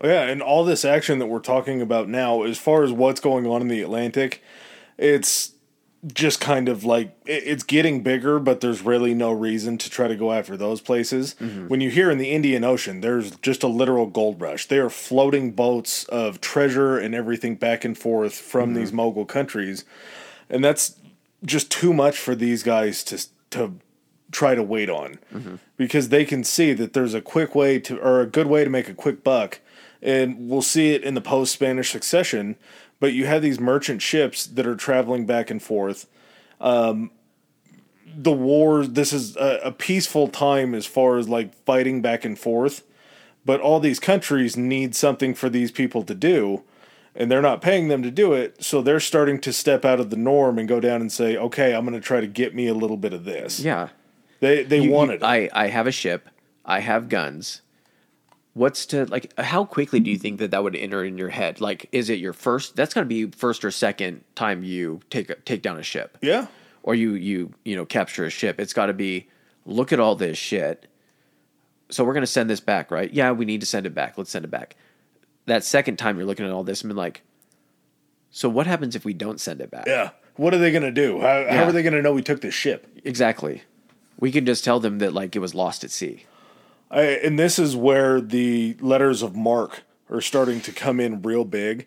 [0.00, 3.20] Oh, Yeah, and all this action that we're talking about now, as far as what's
[3.20, 4.42] going on in the Atlantic,
[4.96, 5.52] it's
[6.06, 10.16] just kind of like it's getting bigger, but there's really no reason to try to
[10.16, 11.36] go after those places.
[11.38, 11.68] Mm-hmm.
[11.68, 14.66] When you hear in the Indian Ocean, there's just a literal gold rush.
[14.66, 18.78] They are floating boats of treasure and everything back and forth from mm-hmm.
[18.80, 19.84] these mogul countries,
[20.50, 20.96] and that's
[21.44, 23.74] just too much for these guys to to
[24.32, 25.18] try to wait on.
[25.32, 25.56] Mm-hmm.
[25.76, 28.70] Because they can see that there's a quick way to or a good way to
[28.70, 29.60] make a quick buck.
[30.04, 32.56] And we'll see it in the post Spanish succession
[33.02, 36.06] but you have these merchant ships that are traveling back and forth
[36.60, 37.10] um,
[38.16, 42.38] the war this is a, a peaceful time as far as like fighting back and
[42.38, 42.84] forth
[43.44, 46.62] but all these countries need something for these people to do
[47.14, 50.10] and they're not paying them to do it so they're starting to step out of
[50.10, 52.66] the norm and go down and say okay i'm going to try to get me
[52.68, 53.88] a little bit of this Yeah.
[54.40, 55.24] they they You- you- wanted it.
[55.24, 56.28] I, I have a ship.
[56.64, 57.60] I have guns.
[58.54, 59.32] What's to like?
[59.38, 61.60] How quickly do you think that that would enter in your head?
[61.60, 62.76] Like, is it your first?
[62.76, 66.18] That's going to be first or second time you take a, take down a ship,
[66.20, 66.48] yeah.
[66.82, 68.60] or you you you know capture a ship.
[68.60, 69.28] It's got to be
[69.64, 70.86] look at all this shit.
[71.90, 73.12] So we're going to send this back, right?
[73.12, 74.16] Yeah, we need to send it back.
[74.18, 74.76] Let's send it back.
[75.46, 77.22] That second time you're looking at all this and been like,
[78.30, 79.86] so what happens if we don't send it back?
[79.86, 80.10] Yeah.
[80.36, 81.20] What are they going to do?
[81.20, 82.86] How, how are they going to know we took this ship?
[83.04, 83.62] Exactly.
[84.18, 86.24] We can just tell them that like it was lost at sea.
[86.92, 91.44] I, and this is where the letters of marque are starting to come in real
[91.44, 91.86] big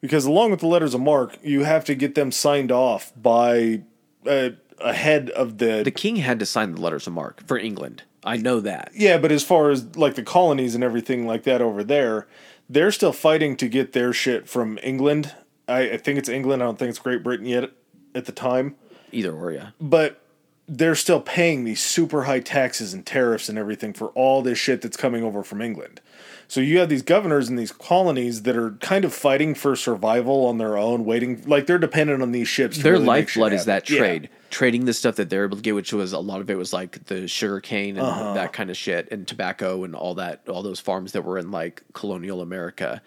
[0.00, 3.82] because along with the letters of marque you have to get them signed off by
[4.26, 8.04] uh, ahead of the, The king had to sign the letters of marque for England.
[8.24, 8.90] I know that.
[8.94, 12.26] yeah but as far as like the colonies and everything like that over there
[12.70, 15.34] they're still fighting to get their shit from england
[15.68, 17.70] I, I think it's england i don't think it's great britain yet
[18.14, 18.76] at the time
[19.12, 19.70] Either or, yeah.
[19.78, 20.23] but
[20.66, 24.80] they're still paying these super high taxes and tariffs and everything for all this shit
[24.80, 26.00] that's coming over from England.
[26.48, 30.46] So you have these governors in these colonies that are kind of fighting for survival
[30.46, 32.78] on their own, waiting like they're dependent on these ships.
[32.78, 33.98] Their really lifeblood is that Yeah.
[33.98, 34.28] trade.
[34.50, 36.72] Trading the stuff that they're able to get, which was a lot of it was
[36.72, 38.34] like the sugar cane and Uh-huh.
[38.34, 41.50] that kind of shit and tobacco and all that, all those farms that were in
[41.50, 43.02] like colonial America.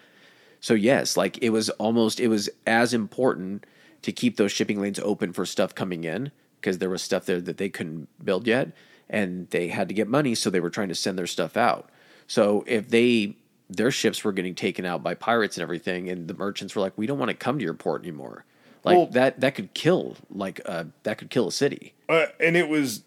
[0.60, 3.64] So yes, like it was almost, it was as important
[4.02, 7.40] to keep those shipping lanes open for stuff coming in because there was stuff there
[7.40, 8.70] that they couldn't build yet
[9.10, 10.34] and they had to get money.
[10.34, 11.90] So they were trying to send their stuff out.
[12.26, 13.36] So if they,
[13.70, 16.92] their ships were getting taken out by pirates and everything, and the merchants were like,
[16.96, 18.44] "We don't want to come to your port anymore."
[18.84, 21.94] Like Well- that, that could kill, like uh, that could kill a city.
[22.08, 23.02] Uh, and it was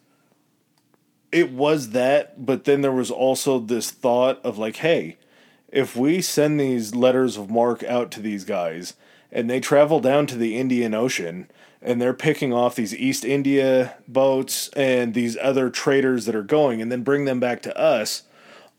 [1.32, 5.18] it was that but then there was also this thought of like hey
[5.70, 8.96] if we send these letters of marque out to these guys
[9.32, 11.50] and they travel down to the indian ocean
[11.82, 16.82] and they're picking off these east india boats and these other traders that are going
[16.82, 18.24] and then bring them back to us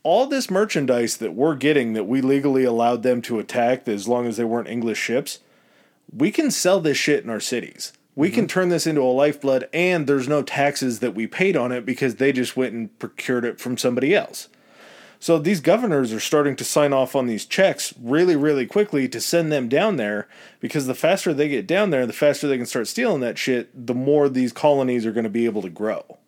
[0.04, 4.26] all this merchandise that we're getting that we legally allowed them to attack as long
[4.26, 5.38] as they weren't english ships
[6.12, 7.92] we can sell this shit in our cities.
[8.14, 8.50] We can mhm.
[8.50, 12.16] turn this into a lifeblood, and there's no taxes that we paid on it because
[12.16, 14.48] they just went and procured it from somebody else.
[15.22, 19.20] So these governors are starting to sign off on these checks really, really quickly to
[19.20, 20.26] send them down there
[20.58, 23.86] because the faster they get down there, the faster they can start stealing that shit,
[23.86, 26.18] the more these colonies are going to be able to grow.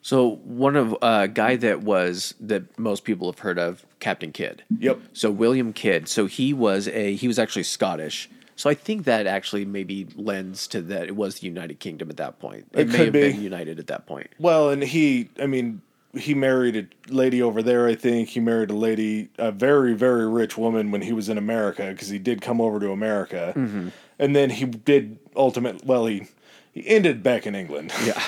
[0.00, 4.30] So one of a uh, guy that was that most people have heard of, Captain
[4.30, 4.62] Kidd.
[4.78, 5.00] Yep.
[5.12, 6.06] So William Kidd.
[6.06, 8.30] So he was a he was actually Scottish.
[8.54, 12.18] So I think that actually maybe lends to that it was the United Kingdom at
[12.18, 12.68] that point.
[12.74, 13.32] It, It may have be.
[13.32, 14.28] been united at that point.
[14.38, 15.82] Well, and he, I mean,
[16.18, 18.30] he married a lady over there, I think.
[18.30, 22.08] He married a lady, a very, very rich woman when he was in America because
[22.08, 23.52] he did come over to America.
[23.56, 23.88] Mm-hmm.
[24.18, 26.26] And then he did ultimate, well, he,
[26.72, 27.92] he ended back in England.
[28.04, 28.20] Yeah.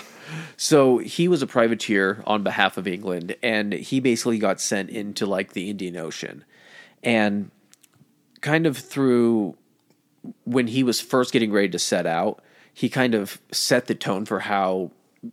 [0.57, 5.27] So he was a privateer on behalf of England, and he basically got sent into
[5.27, 6.45] like the Indian Ocean,
[7.03, 7.51] and
[8.40, 9.59] kind of through
[10.45, 12.42] when he was first getting ready to set out,
[12.73, 14.90] he kind of set the tone for how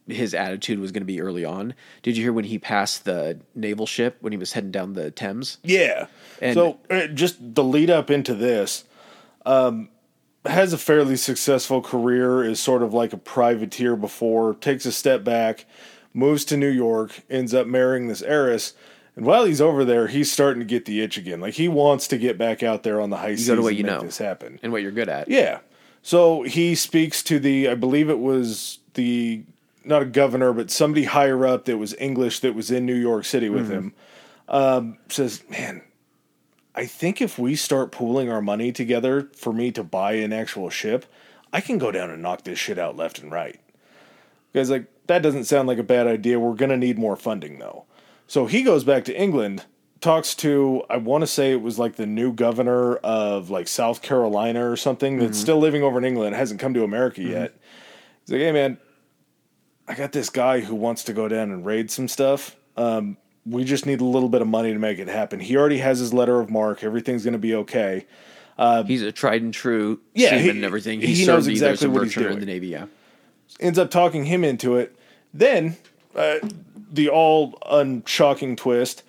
[0.07, 1.73] his attitude was going to be early on.
[2.03, 5.11] Did you hear when he passed the naval ship when he was heading down the
[5.11, 5.57] Thames?
[5.63, 6.07] Yeah.
[6.41, 8.83] And- so uh, just the lead up into this,
[9.45, 9.89] um,
[10.45, 15.23] has a fairly successful career, is sort of like a privateer before, takes a step
[15.23, 15.65] back,
[16.13, 18.73] moves to New York, ends up marrying this heiress.
[19.15, 21.41] And while he's over there, he's starting to get the itch again.
[21.41, 23.69] Like he wants to get back out there on the high seas go to what
[23.69, 24.01] and you make know.
[24.01, 24.59] this happen.
[24.63, 25.27] And what you're good at.
[25.27, 25.59] Yeah.
[26.01, 29.43] So he speaks to the, I believe it was the,
[29.89, 33.25] not a governor, but somebody higher up that was English that was in New York
[33.25, 33.93] City with him.
[34.47, 35.81] Um, says, man,
[36.73, 40.69] I think if we start pooling our money together for me to buy an actual
[40.69, 41.05] ship,
[41.51, 43.59] I can go down and knock this shit out left and right.
[44.53, 46.39] Guys, like, that doesn't sound like a bad idea.
[46.39, 47.85] We're going to need more funding, though.
[48.27, 49.65] So he goes back to England,
[50.01, 54.01] talks to I want to say it was like the new governor of like South
[54.01, 55.41] Carolina or something that's Mm-hmm.
[55.41, 57.55] still living over in England, hasn't come to America yet.
[58.25, 58.77] He's like, "Hey man,
[59.89, 62.55] I got this guy who wants to go down and raid some stuff.
[62.77, 65.39] Um, we just need a little bit of money to make it happen.
[65.39, 66.83] He already has his letter of marque.
[66.83, 68.05] Everything's going to be okay."
[68.85, 70.99] He's a tried and true Yeah, seaman he- and everything.
[71.01, 72.85] he He, knows exactly what he's or in the Navy, yeah.
[73.59, 74.95] ends up talking him into it.
[75.33, 75.77] Then,
[76.13, 76.39] uh,
[76.91, 79.01] the all unshocking twist,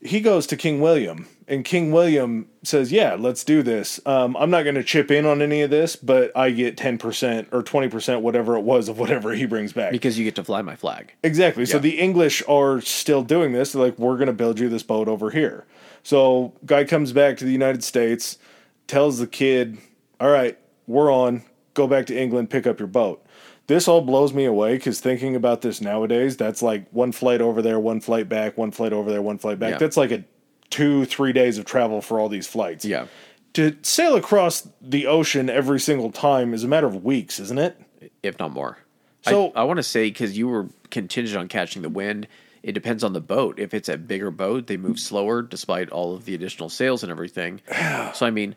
[0.00, 4.00] he goes to King William, and King William says, "Yeah, let's do this.
[4.06, 6.98] Um, I'm not going to chip in on any of this, but I get ten
[6.98, 10.34] percent or twenty percent, whatever it was, of whatever he brings back." Because you get
[10.36, 11.12] to fly my flag.
[11.22, 11.66] Exactly.
[11.66, 13.72] So the English are still doing this.
[13.72, 15.66] They're like, we're going to build you this boat over here.
[16.02, 18.38] So guy comes back to the United States,
[18.86, 19.78] tells the Kidd,
[20.20, 21.42] all right, we're on.
[21.74, 23.26] Go back to England, pick up your boat.
[23.66, 27.62] This all blows me away because thinking about this nowadays, that's like one flight over
[27.62, 29.72] there, one flight back, one flight over there, one flight back.
[29.72, 29.78] Yeah.
[29.78, 30.22] That's like a
[30.70, 32.84] two, three days of travel for all these flights.
[32.84, 33.06] Yeah.
[33.54, 37.80] To sail across the ocean every single time is a matter of weeks, isn't it?
[38.22, 38.78] if not more.
[39.22, 42.28] So- I, I want to say because you were contingent on catching the wind.
[42.62, 43.58] It depends on the boat.
[43.58, 47.12] If it's a bigger boat, they move slower despite all of the additional sails and
[47.12, 47.60] everything.
[48.14, 48.56] so I mean,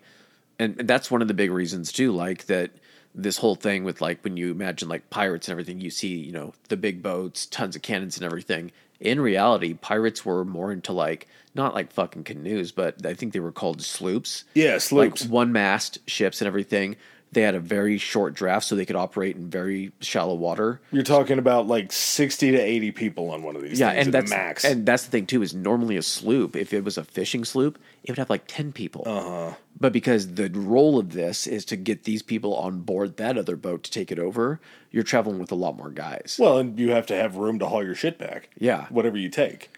[0.60, 2.12] and, and that's one of the big reasons too.
[2.14, 2.72] Like that,
[3.14, 6.32] this whole thing with like when you imagine like pirates and everything, you see you
[6.32, 8.72] know the big boats, tons of cannons and everything.
[9.00, 13.40] In reality, pirates were more into like not like fucking canoes, but I think they
[13.40, 15.24] were called sloops Yeah, sloops.
[15.24, 16.96] like one mast ships and everything.
[17.34, 20.80] They had a very short draft, so they could operate in very shallow water.
[20.92, 24.12] You're talking about like 60 to 80 people on one of these Yeah, and at
[24.14, 24.64] that's max.
[24.64, 25.42] and that's the thing too.
[25.42, 28.72] Is normally a sloop, if it was a fishing sloop, it would have like ten
[28.72, 29.04] people.
[29.06, 29.54] Uh-huh.
[29.80, 33.56] But because the role of this is to get these people on board that other
[33.58, 34.60] boat to take it over,
[34.90, 36.38] you're traveling with a lot more guys.
[36.40, 38.50] well, and you have to have room to haul your shit back.
[38.58, 38.88] Yeah.
[38.90, 39.70] Whatever you take.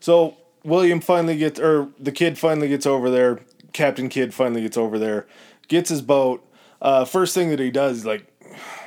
[0.00, 3.40] So William finally gets, or the Kidd finally gets over there.
[3.72, 5.26] Captain Kidd finally gets over there,
[5.68, 6.42] gets his boat.
[6.80, 8.26] Uh, first thing that he does is like,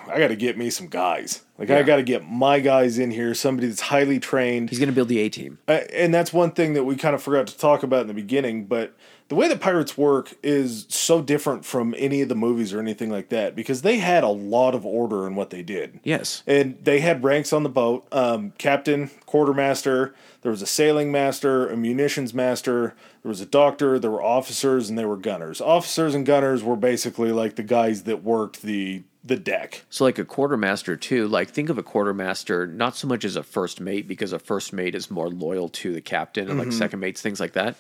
[0.07, 1.43] I got to get me some guys.
[1.59, 4.69] Like, I got to get my guys in here, somebody that's highly trained.
[4.69, 5.59] He's going to build the A team.
[5.67, 8.13] Uh, and that's one thing that we kind of forgot to talk about in the
[8.13, 8.95] beginning but
[9.27, 13.11] the way that pirates work is so different from any of the movies or anything
[13.11, 16.41] like that because they had a lot of order in what they did Yes.
[16.47, 21.67] and they had ranks on the boat um, captain quartermaster there was a sailing master
[21.67, 26.15] a munitions master there was a doctor there were officers and there were gunners officers
[26.15, 30.25] and gunners were basically like the guys that worked the the deck So like a
[30.25, 34.31] quartermaster too, like think of a quartermaster not so much as a first mate because
[34.31, 36.77] a first mate is more loyal to the captain and like mm-hmm.
[36.77, 37.75] second mates things like that.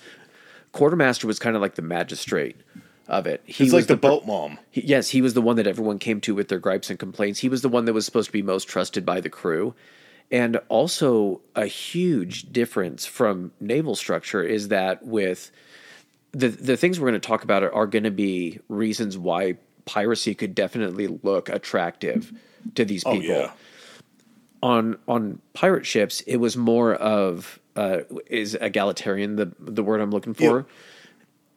[0.71, 2.57] Quartermaster was kind of like the magistrate
[3.07, 3.41] of it.
[3.45, 5.65] He he's was like the, per- boat mom he- yes, he was the one that
[5.65, 7.39] everyone came to with their gripes and complaints.
[7.39, 9.73] He was the one that was supposed to be most trusted by the crew.
[10.31, 15.51] And also a huge difference from naval structure is that with
[16.31, 19.57] the the things we're going to talk about are, are going to be reasons why
[19.85, 22.31] piracy could definitely look attractive
[22.75, 23.27] to these oh people.
[23.27, 23.51] yeah.
[24.61, 30.11] On on pirate ships it was more of uh is egalitarian the the word i'm
[30.11, 30.57] looking for?
[30.57, 30.67] Yep.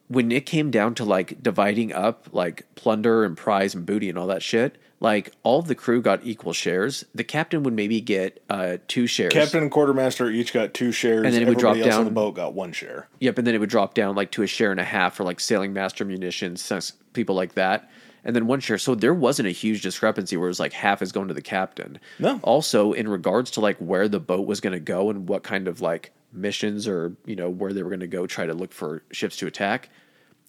[0.07, 4.17] when it came down to like dividing up like plunder and prize and booty and
[4.17, 8.01] all that shit like all of the crew got equal shares the captain would maybe
[8.01, 11.59] get uh two shares Captain and quartermaster each got two shares, And then it would
[11.59, 13.07] drop Everybody on down- the boat got one share.
[13.19, 15.23] Yep, and then it would drop down like to a share and a half for
[15.23, 16.71] like sailing master munitions,
[17.13, 17.89] people like that,
[18.23, 18.77] and then one share.
[18.77, 21.41] So there wasn't a huge discrepancy where it was like half is going to the
[21.41, 21.99] captain.
[22.17, 22.39] No.
[22.41, 25.67] Also, in regards to like where the boat was going to go and what kind
[25.67, 28.71] of like missions or you know where they were going to go try to look
[28.71, 29.89] for ships to attack,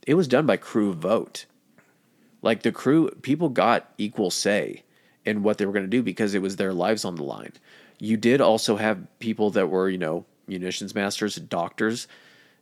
[0.07, 1.46] it was done by crew vote.
[2.45, 4.82] Like the crew, people got equal say
[5.24, 7.55] in what they were going to do because it was their lives on the line.
[7.99, 12.07] You did also have people that were, you know, munitions masters, doctors.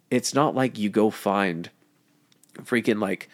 [0.09, 1.68] It's not like you go find
[2.59, 3.28] freaking like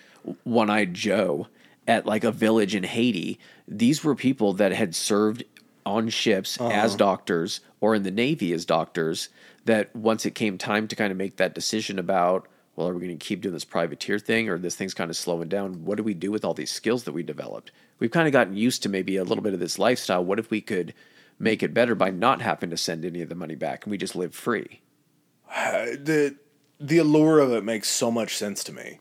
[0.45, 1.49] one eyed Joe
[1.87, 3.39] at like a village in Haiti.
[3.67, 5.45] These were people that had served
[5.85, 6.71] on ships uh-huh.
[6.71, 9.29] as doctors or in the Navy as doctors
[9.67, 13.05] that once it came time to kind of make that decision about, well, are we
[13.05, 15.85] going to keep doing this privateer thing or this thing's kind of slowing down?
[15.85, 17.73] What do we do with all these skills that we developed?
[17.99, 20.25] We've kind of gotten used to maybe a little bit of this lifestyle.
[20.25, 20.95] What if we could
[21.41, 23.99] make it better by not having to send any of the money back and we
[23.99, 24.81] just live free?
[25.53, 26.37] the
[26.79, 29.01] the allure of it makes so much sense to me.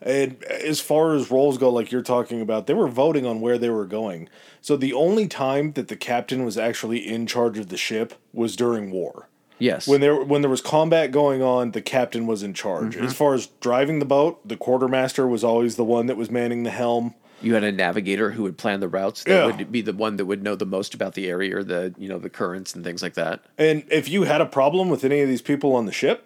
[0.00, 3.58] And as far as roles go, like you're talking about, they were voting on where
[3.58, 4.30] they were going.
[4.62, 8.56] So the only time that the captain was actually in charge of the ship was
[8.56, 9.28] during war.
[9.60, 9.86] Yes.
[9.86, 12.96] When there when there was combat going on, the captain was in charge.
[12.96, 13.04] Mm-hmm.
[13.06, 16.62] As far as driving the boat, the quartermaster was always the one that was manning
[16.64, 17.14] the helm.
[17.42, 19.46] you had a navigator who would plan the routes that Yeah.
[19.46, 22.08] would be the one that would know the most about the area or the you
[22.08, 25.20] know the currents and things like that And if you had a problem with any
[25.20, 26.18] of these people on the ship,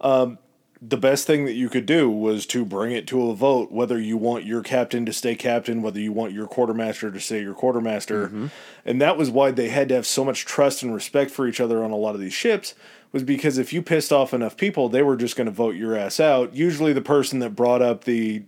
[0.00, 0.38] um,
[0.82, 4.00] the best thing that you could do was to bring it to a vote whether
[4.00, 7.54] you want your captain to stay captain, whether you want your quartermaster to stay your
[7.54, 8.28] quartermaster.
[8.28, 8.46] Mm-hmm.
[8.86, 11.60] And that was why they had to have so much trust and respect for each
[11.60, 12.74] other on a lot of these ships
[13.12, 15.96] was because if you pissed off enough people, they were just going to vote your
[15.96, 16.54] ass out.
[16.54, 18.44] Usually the person that brought up the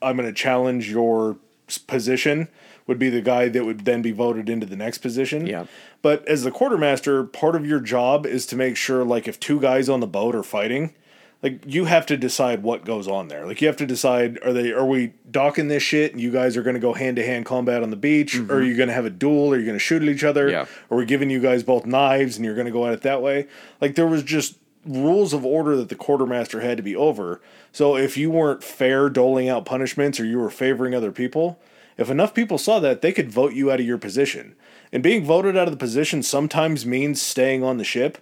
[0.00, 1.38] I'm going to challenge your
[1.86, 2.48] position
[2.86, 5.46] would be the guy that would then be voted into the next position.
[5.46, 5.66] Yeah.
[6.02, 9.60] But as the quartermaster, part of your job is to make sure like if two
[9.60, 10.94] guys on the boat are fighting,
[11.42, 13.46] like you have to decide what goes on there.
[13.46, 16.56] Like you have to decide are they are we docking this shit and you guys
[16.56, 18.66] are going to go hand to hand combat on the beach or are mm-hmm.
[18.66, 19.52] you going to have a duel?
[19.52, 20.48] Are you going to shoot at each other?
[20.48, 20.66] Yeah.
[20.90, 23.22] Are we giving you guys both knives and you're going to go at it that
[23.22, 23.48] way?
[23.80, 27.40] Like there was just rules of order that the quartermaster had to be over.
[27.72, 31.60] So if you weren't fair doling out punishments or you were favoring other people,
[31.96, 34.54] if enough people saw that, they could vote you out of your position.
[34.92, 38.18] And being voted out of the position sometimes means staying on the ship.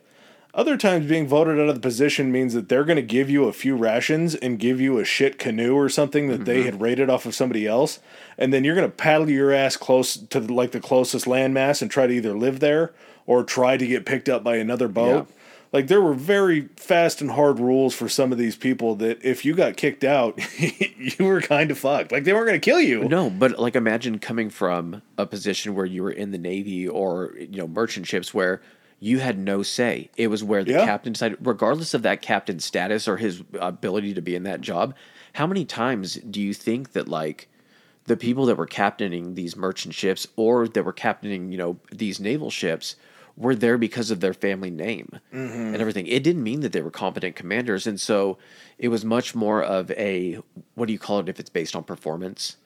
[0.52, 3.44] Other times, being voted out of the position means that they're going to give you
[3.44, 6.66] a few rations and give you a shit canoe or something that they mm-hmm.
[6.66, 8.00] had raided off of somebody else,
[8.36, 11.82] and then you're going to paddle your ass close to the, like the closest landmass
[11.82, 12.92] and try to either live there
[13.26, 15.28] or try to get picked up by another boat.
[15.28, 15.34] Yeah.
[15.72, 19.44] Like there were very fast and hard rules for some of these people that if
[19.44, 22.10] you got kicked out, you were kind of fucked.
[22.10, 23.04] Like they weren't going to kill you.
[23.04, 27.34] No, but like imagine coming from a position where you were in the Navy or
[27.38, 28.60] you know merchant ships where
[29.02, 30.10] you had no say.
[30.16, 30.84] It was where the Yeah.
[30.84, 34.94] captain decided, regardless of that captain's status or his ability to be in that job.
[35.34, 37.48] How many times do you think that like
[38.04, 42.20] the people that were captaining these merchant ships or that were captaining you know these
[42.20, 42.96] naval ships
[43.36, 46.06] were there because of their family name and everything?
[46.06, 48.36] It didn't mean that they were competent commanders, and so
[48.78, 50.38] it was much more of a
[50.74, 52.56] what do you call it if it's based on performance?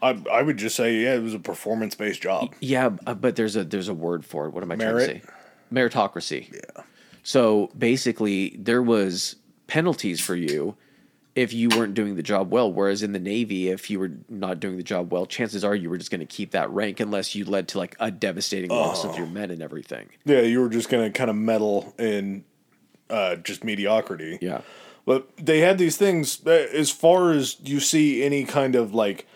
[0.00, 2.52] I, I would just say, yeah, it was a performance based job.
[2.58, 4.50] Yeah, uh, but there's a there's a word for it.
[4.54, 5.06] What am I Merit?
[5.06, 5.32] trying to say?
[5.72, 6.52] Meritocracy.
[6.52, 6.84] Yeah.
[7.22, 10.76] So basically, there was penalties for you
[11.34, 12.70] if you weren't doing the job well.
[12.70, 15.88] Whereas in the Navy, if you were not doing the job well, chances are you
[15.88, 19.04] were just going to keep that rank unless you led to like a devastating loss
[19.04, 20.10] of your men and everything.
[20.24, 22.44] Yeah, you were just going to kind of meddle in
[23.08, 24.38] uh, just mediocrity.
[24.40, 24.60] Yeah.
[25.04, 29.26] But they had these things uh, as far as you see any kind of like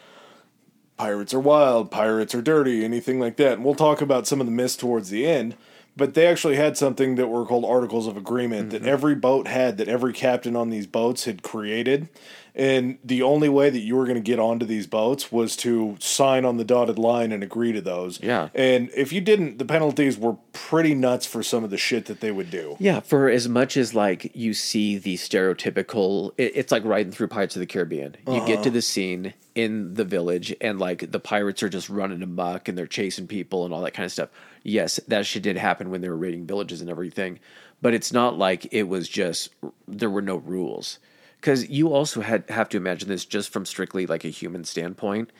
[0.97, 3.55] pirates are wild, pirates are dirty, anything like that.
[3.55, 5.57] And we'll talk about some of the myths towards the end.
[5.97, 8.91] But they actually had something that were called articles of agreement that mm-hmm.
[8.91, 12.09] every boat had, that every captain on these boats had created.
[12.57, 15.97] And the only way that you were going to get onto these boats was to
[16.01, 18.19] sign on the dotted line and agree to those.
[18.23, 18.49] Yeah.
[18.55, 22.21] And if you didn't, the penalties were pretty nuts for some of the shit that
[22.21, 22.77] they would do.
[22.81, 27.29] Yeah, for as much as like you see the stereotypical, it, it's like riding through
[27.29, 28.17] Pirates of the Caribbean.
[28.27, 28.71] You get to uh-huh.
[28.71, 32.87] the scene in the village, and like the pirates are just running amok and they're
[32.87, 34.31] chasing people and all that kind of stuff.
[34.67, 37.39] Yes, that shit did happen when they were raiding villages and everything,
[37.81, 39.51] but it's not like it was just
[39.87, 40.99] there were no rules.
[41.41, 45.31] Because you also had have to imagine this just from strictly like a human standpoint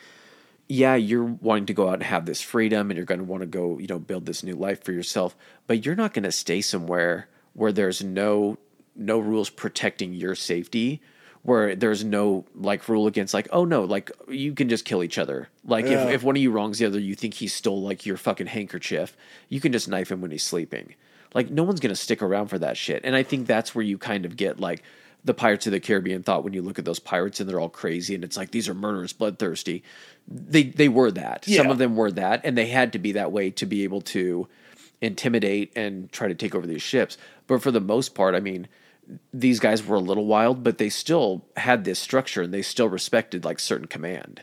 [0.67, 3.41] yeah, you're wanting to go out and have this freedom and you're going to want
[3.41, 6.31] to go, you know, build this new life for yourself, but you're not going to
[6.31, 8.57] stay somewhere where there's no
[8.99, 11.01] no rules protecting your safety,
[11.47, 15.17] where there's no like rule against like, oh no, like you can just kill each
[15.17, 15.47] other.
[15.63, 16.03] Like Yeah.
[16.03, 18.47] if, if one of you wrongs the other, you think he stole like your fucking
[18.47, 19.15] handkerchief,
[19.47, 20.95] you can just knife him when he's sleeping.
[21.33, 22.99] Like no one's to stick around for that shit.
[23.05, 24.83] And I think that's where you kind of get like
[25.23, 27.69] the Pirates of the Caribbean thought when you look at those pirates and they're all
[27.69, 29.83] crazy and it's like these are murderous, bloodthirsty.
[30.27, 31.45] They they were that.
[31.45, 34.01] Some of them were that, and they had to be that way to be able
[34.01, 34.49] to
[34.99, 37.17] intimidate and try to take over these ships.
[37.47, 38.67] But for the most part, I mean,
[39.33, 42.89] these guys were a little wild, but they still had this structure and they still
[42.89, 44.41] respected like certain command.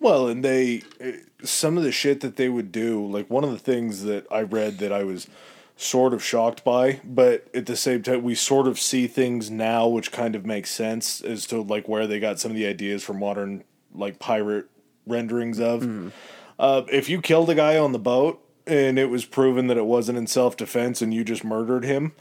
[0.00, 3.50] Well, and they eh, some of the shit that they would do, like one of
[3.50, 5.28] the things that I read that I was
[5.76, 9.86] sort of shocked by, but at the same time we sort of see things now
[9.86, 13.04] which kind of makes sense as to like where they got some of the ideas
[13.04, 13.62] for modern
[13.94, 14.66] like pirate
[15.06, 16.12] renderings of.
[16.58, 19.86] Uh, if you killed a guy on the boat and it was proven that it
[19.86, 22.12] wasn't in self defense and you just murdered him,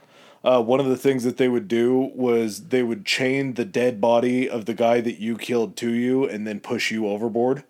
[0.43, 3.99] uh, one of the things that they would do was they would chain the dead
[3.99, 7.63] body of the guy that you killed to you and then push you overboard.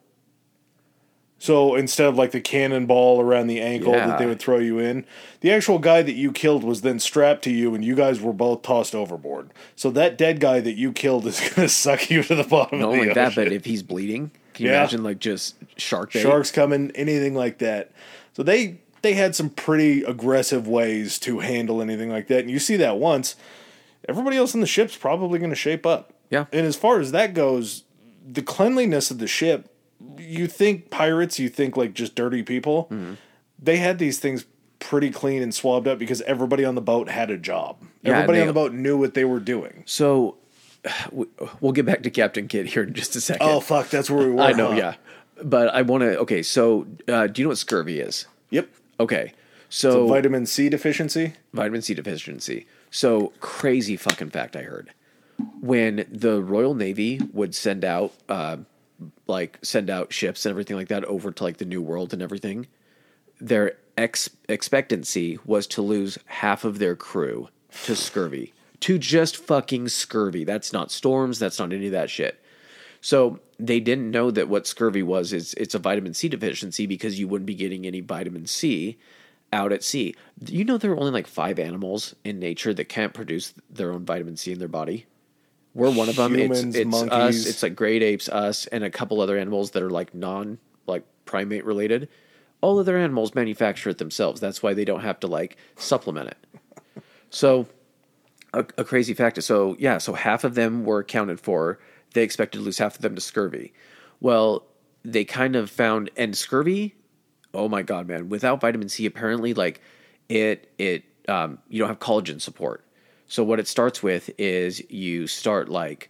[1.39, 5.05] So instead of like the cannonball around the ankle that they would throw you in,
[5.41, 8.33] the actual guy that you killed was then strapped to you and you guys were
[8.33, 9.51] both tossed overboard.
[9.75, 12.79] So that dead guy that you killed is going to suck you to the bottom
[12.79, 14.79] Not of the only that, but if he's bleeding, can you Yeah.
[14.79, 16.21] imagine like just shark bait?
[16.21, 17.91] sharks coming, anything like that.
[18.33, 22.39] So they they had some pretty aggressive ways to handle anything like that.
[22.41, 23.35] And you see that once,
[24.09, 26.13] everybody else in the ship's probably going to shape up.
[26.29, 26.45] Yeah.
[26.51, 27.83] And as far as that goes,
[28.25, 29.69] the cleanliness of the ship,
[30.17, 32.85] you think pirates, you think like just dirty people.
[32.85, 33.13] Mm-hmm.
[33.59, 34.45] They had these things
[34.79, 37.77] pretty clean and swabbed up because everybody on the boat had a job.
[38.03, 39.83] Yeah, Everybody they- on the boat knew what they were doing.
[39.85, 40.37] So
[41.11, 41.27] we-
[41.61, 43.47] we'll get back to Captain Kidd here in just a second.
[43.47, 44.41] Oh fuck, that's where we were.
[44.41, 44.77] I know, huh?
[44.77, 44.95] yeah.
[45.43, 46.17] But I want to.
[46.19, 48.25] Okay, so uh, do you know what scurvy is?
[48.49, 48.69] Yep.
[48.99, 49.33] Okay,
[49.69, 51.33] so Vitamin C deficiency.
[51.53, 52.67] vitamin C deficiency.
[52.89, 54.91] So crazy fucking fact I heard.
[55.59, 58.57] When the Royal Navy would send out uh,
[59.27, 62.21] like send out ships and everything like that over to like the New World and
[62.21, 62.67] everything,
[63.39, 67.49] their ex- expectancy was to lose half of their crew
[67.83, 68.53] to scurvy.
[68.81, 70.43] To just fucking scurvy.
[70.43, 72.41] That's not storms, that's not any of that shit.
[73.07, 77.17] So they didn't know that what scurvy was is it's a vitamin C deficiency because
[77.17, 78.97] you wouldn't be getting any vitamin C
[79.53, 80.13] out at sea.
[80.45, 84.03] You know there are only like five animals in nature that can't produce their own
[84.03, 85.05] vitamin C in their body.
[85.73, 86.35] We're one of them.
[86.35, 87.09] Humans, it's it's us.
[87.09, 87.47] monkeys.
[87.47, 91.05] It's like great apes, us, and a couple other animals that are like non like
[91.23, 92.09] primate related.
[92.59, 94.41] All other animals manufacture it themselves.
[94.41, 97.03] That's why they don't have to like supplement it.
[97.29, 97.67] So
[98.53, 99.41] a, a crazy fact.
[99.43, 101.79] So yeah, so half of them were accounted for.
[102.13, 103.73] They expected to lose half of them to scurvy.
[104.19, 104.65] Well,
[105.03, 106.95] they kind of found and scurvy.
[107.53, 108.29] Oh my god, man!
[108.29, 109.81] Without vitamin C, apparently, like
[110.29, 112.83] it it um, you don't have collagen support.
[113.27, 116.09] So what it starts with is you start like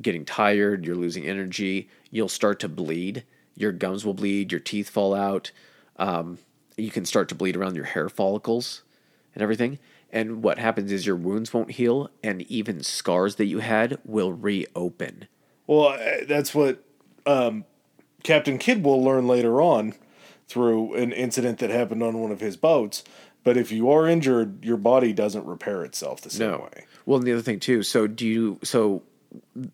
[0.00, 0.84] getting tired.
[0.84, 1.88] You're losing energy.
[2.10, 3.24] You'll start to bleed.
[3.56, 4.52] Your gums will bleed.
[4.52, 5.50] Your teeth fall out.
[5.96, 6.38] Um,
[6.76, 8.82] you can start to bleed around your hair follicles
[9.34, 9.78] and everything.
[10.12, 14.32] And what happens is your wounds won't heal, and even scars that you had will
[14.32, 15.26] reopen.
[15.66, 16.84] Well, uh, that's what
[17.24, 17.64] um,
[18.22, 19.94] Captain Kidd will learn later on
[20.48, 23.04] through an incident that happened on one of his boats.
[23.42, 26.58] But if you are injured, your body doesn't repair itself the same No.
[26.58, 26.84] way.
[27.06, 27.82] Well, and the other thing too.
[27.82, 28.58] So do you?
[28.62, 29.02] So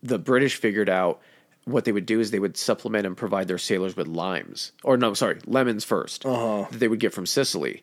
[0.02, 1.20] the British figured out
[1.64, 4.96] what they would do is they would supplement and provide their sailors with limes, or
[4.96, 7.82] no, sorry, lemons 1st that they would get from Sicily.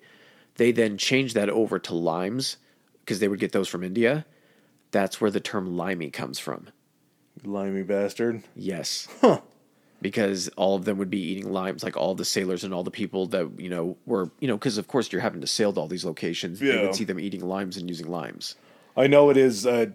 [0.56, 2.58] They then changed that over to limes
[3.00, 4.26] because they would get those from India.
[4.92, 6.68] That's where the term limey comes from.
[7.44, 8.44] Limey bastard.
[8.56, 9.08] Yes.
[9.22, 9.42] Huh.
[10.02, 12.92] Because all of them would be eating limes, like all the sailors and all the
[12.92, 15.80] people that, you know, were, you know, because of course you're having to sail to
[15.80, 16.62] all these locations.
[16.62, 16.84] Yeah.
[16.84, 18.56] would see them eating limes and using limes.
[18.96, 19.94] I know it is a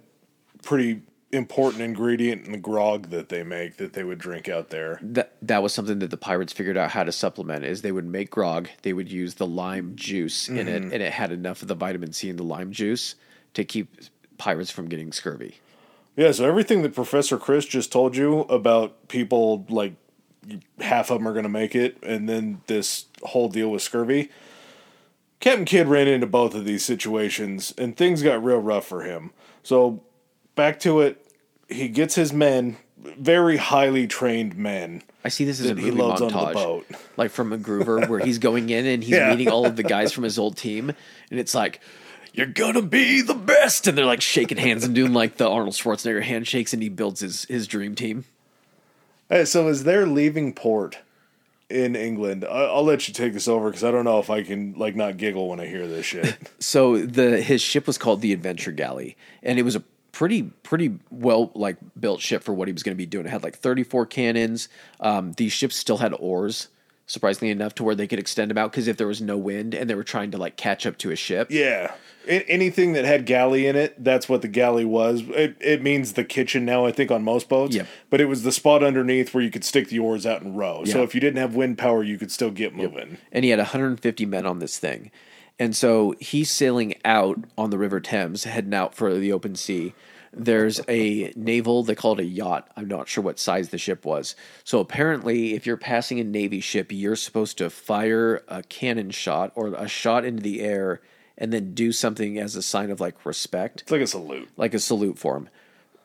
[0.63, 1.03] pretty
[1.33, 4.99] important ingredient in the grog that they make that they would drink out there.
[5.03, 8.07] That that was something that the pirates figured out how to supplement is they would
[8.07, 10.93] make grog, they would use the lime juice in it, mm-hmm.
[10.93, 13.15] and it had enough of the vitamin C in the lime juice
[13.55, 13.97] to keep
[14.39, 15.59] pirates from getting scurvy.
[16.17, 19.95] Yeah, so everything that Professor Chris just told you about people, like
[20.81, 24.31] half of them are going to make it, and then this whole deal with scurvy.
[25.39, 29.31] Captain Kidd ran into both of these situations, and things got real rough for him.
[29.63, 30.03] So,
[30.55, 31.25] back to it,
[31.69, 35.03] he gets his men, very highly trained men.
[35.25, 36.87] I see this as a movie loads onto the montage, boat.
[37.17, 39.31] like from MacGruber, where he's going in and he's Yeah.
[39.31, 40.91] meeting all of the guys from his old team,
[41.31, 41.81] and it's like,
[42.33, 45.75] "You're gonna be the best," and they're like shaking hands and doing like the Arnold
[45.75, 48.25] Schwarzenegger handshakes, and he builds his his dream team.
[49.29, 50.99] Hey, so as they're leaving port
[51.69, 54.43] in England, I- I'll let you take this over because I don't know if I
[54.43, 56.37] can like not giggle when I hear this shit.
[56.59, 59.83] So the his ship was called the Adventure Galley, and it was a
[60.13, 63.27] pretty pretty well like built ship for what he was going to be doing.
[63.27, 64.69] It had like 34 cannons.
[65.01, 66.69] Um, these ships still had oars,
[67.07, 69.75] surprisingly enough, to where they could extend them out because if there was no wind
[69.75, 71.93] and they were trying to like catch up to a ship, Yeah.
[72.29, 75.23] A- anything that had galley in it, that's what the galley was.
[75.29, 77.75] It, it means the kitchen now, I think, on most boats.
[77.75, 77.87] Yep.
[78.11, 80.85] But it was the spot underneath where you could stick the oars out and row.
[80.85, 83.17] So if you didn't have wind power, you could still get moving.
[83.33, 85.11] and he had 150 men on this thing.
[85.61, 89.93] And so he's sailing out on the River Thames, heading out for the open sea.
[90.33, 92.71] There's a naval, they call it a yacht.
[92.77, 94.35] I'm not sure what size the ship was.
[94.65, 99.53] So apparently, if you're passing a Navy ship, you're supposed to fire a cannon shot
[99.55, 101.03] or a shot into the air
[101.37, 104.49] and then do something as a sign of like respect It's like a salute.
[104.57, 105.49] like a salute for him.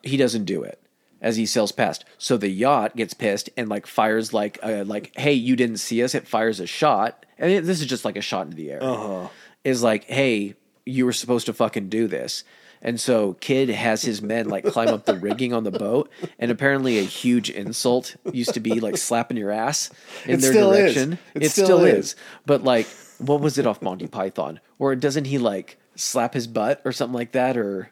[0.03, 0.81] He doesn't do it
[1.25, 2.05] as he sails past.
[2.17, 6.01] So the yacht gets pissed and like fires like uh, like hey you didn't see
[6.03, 6.15] us.
[6.15, 8.81] It fires a shot and it, this is just like a shot into the air.
[8.83, 9.27] Uh-huh.
[9.65, 10.55] Is like hey
[10.85, 12.43] you were supposed to fucking do this.
[12.81, 16.51] And so Kidd has his men like climb up the rigging on the boat, and
[16.51, 19.89] apparently a huge insult used to be like slapping your ass
[20.25, 20.93] in It their still is.
[20.93, 21.17] direction.
[21.33, 22.05] It It, still still, is.
[22.11, 22.15] is.
[22.45, 22.85] But like,
[23.17, 24.59] what was it off Monty Python?
[24.77, 27.57] Or doesn't he like slap his butt or something like that?
[27.57, 27.89] Or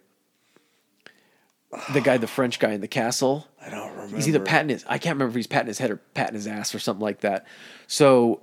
[1.93, 3.47] the guy, the French guy in the castle?
[3.61, 4.15] I don't remember.
[4.15, 6.47] He's either patting his, I can't remember if he's patting his head or patting his
[6.47, 7.45] ass or something like that.
[7.87, 8.41] So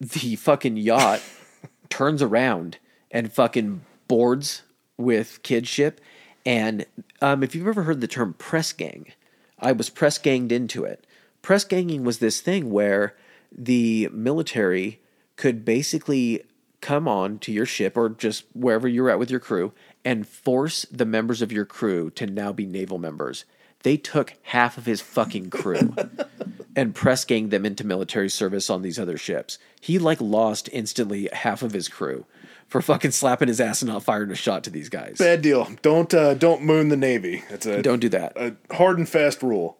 [0.00, 1.22] the fucking yacht
[1.88, 2.78] turns around
[3.10, 4.62] and fucking boards
[4.96, 6.00] with Kidd ship.
[6.44, 6.86] And
[7.20, 9.12] um, if you've ever heard the term press gang,
[9.58, 11.06] I was press ganged into it.
[11.40, 13.14] Press ganging was this thing where
[13.50, 15.00] the military
[15.36, 16.42] could basically
[16.80, 19.72] come on to your ship or just wherever you're at with your crew
[20.04, 23.44] and force the members of your crew to now be naval members.
[23.82, 25.94] They took half of his fucking crew
[26.76, 29.58] and press ganged them into military service on these other ships.
[29.80, 32.24] He like lost instantly half of his crew
[32.68, 35.18] for fucking slapping his ass and not firing a shot to these guys.
[35.18, 35.68] Bad deal.
[35.82, 37.42] Don't uh, don't moon the Navy.
[37.50, 38.32] It's a Don't do that.
[38.36, 39.78] a hard and fast rule.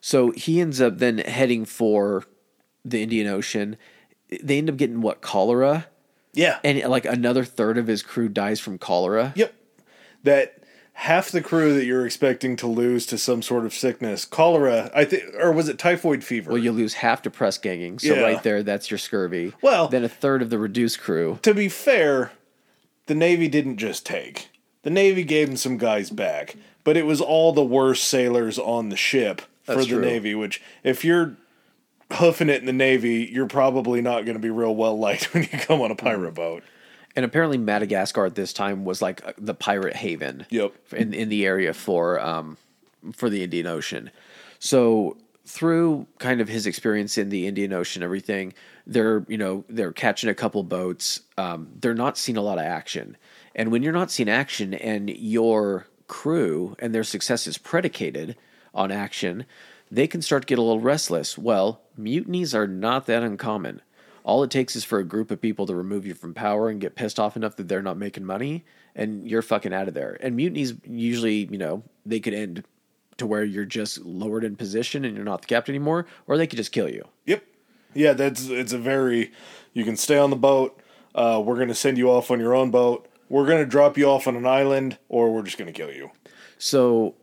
[0.00, 2.24] So he ends up then heading for
[2.84, 3.76] the Indian Ocean.
[4.42, 5.86] They end up getting what cholera,
[6.40, 6.58] Yeah.
[6.64, 9.32] and like another third of his crew dies from cholera.
[9.36, 9.54] Yep.
[10.24, 10.54] That
[10.94, 15.04] half the crew that you're expecting to lose to some sort of sickness, cholera, I
[15.04, 16.50] think, or was it typhoid fever?
[16.52, 18.20] Well, you lose half to press ganging, so Yeah.
[18.22, 19.52] right there, that's your scurvy.
[19.62, 21.38] Well- then a third of the reduced crew.
[21.42, 22.32] to be fair,
[23.06, 24.48] the Navy didn't just take.
[24.82, 28.88] The Navy gave them some guys back, but it was all the worst sailors on
[28.88, 30.00] the ship for the true.
[30.00, 30.34] Navy.
[30.34, 31.36] Which, if you're
[32.12, 35.44] hoofing it in the Navy, you're probably not going to be real well liked when
[35.44, 36.62] you come on a pirate boat.
[37.16, 40.46] And apparently, Madagascar at this time was like uh, the pirate haven.
[40.50, 40.72] Yep.
[40.92, 42.56] In in the area for um
[43.12, 44.10] for the Indian Ocean.
[44.58, 48.54] So through kind of his experience in the Indian Ocean, everything
[48.86, 51.20] they're you know they're catching a couple boats.
[51.36, 53.16] Um, they're not seeing a lot of action,
[53.54, 58.36] and when you're not seeing action, and your crew and their success is predicated
[58.74, 59.46] on action,
[59.90, 61.36] they can start to get a little restless.
[61.36, 63.82] Well, mutinies are not that uncommon.
[64.22, 66.80] All it takes is for a group of people to remove you from power and
[66.80, 70.18] get pissed off enough that they're not making money, and you're fucking out of there.
[70.20, 72.64] And mutinies usually, you know, they could end
[73.16, 76.46] to where you're just lowered in position and you're not the captain anymore, or they
[76.46, 77.06] could just kill you.
[77.26, 77.44] Yep.
[77.94, 79.32] Yeah, that's it's a very.
[79.72, 80.80] You can stay on the boat.
[81.14, 83.08] Uh, we're going to send you off on your own boat.
[83.28, 85.92] We're going to drop you off on an island, or we're just going to kill
[85.92, 86.10] you.
[86.58, 87.14] So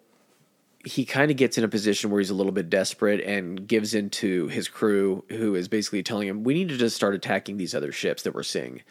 [0.86, 3.94] he kind of gets in a position where he's a little bit desperate and gives
[3.94, 7.58] in to his crew, who is basically telling him, We need to just start attacking
[7.58, 8.82] these other ships that we're seeing.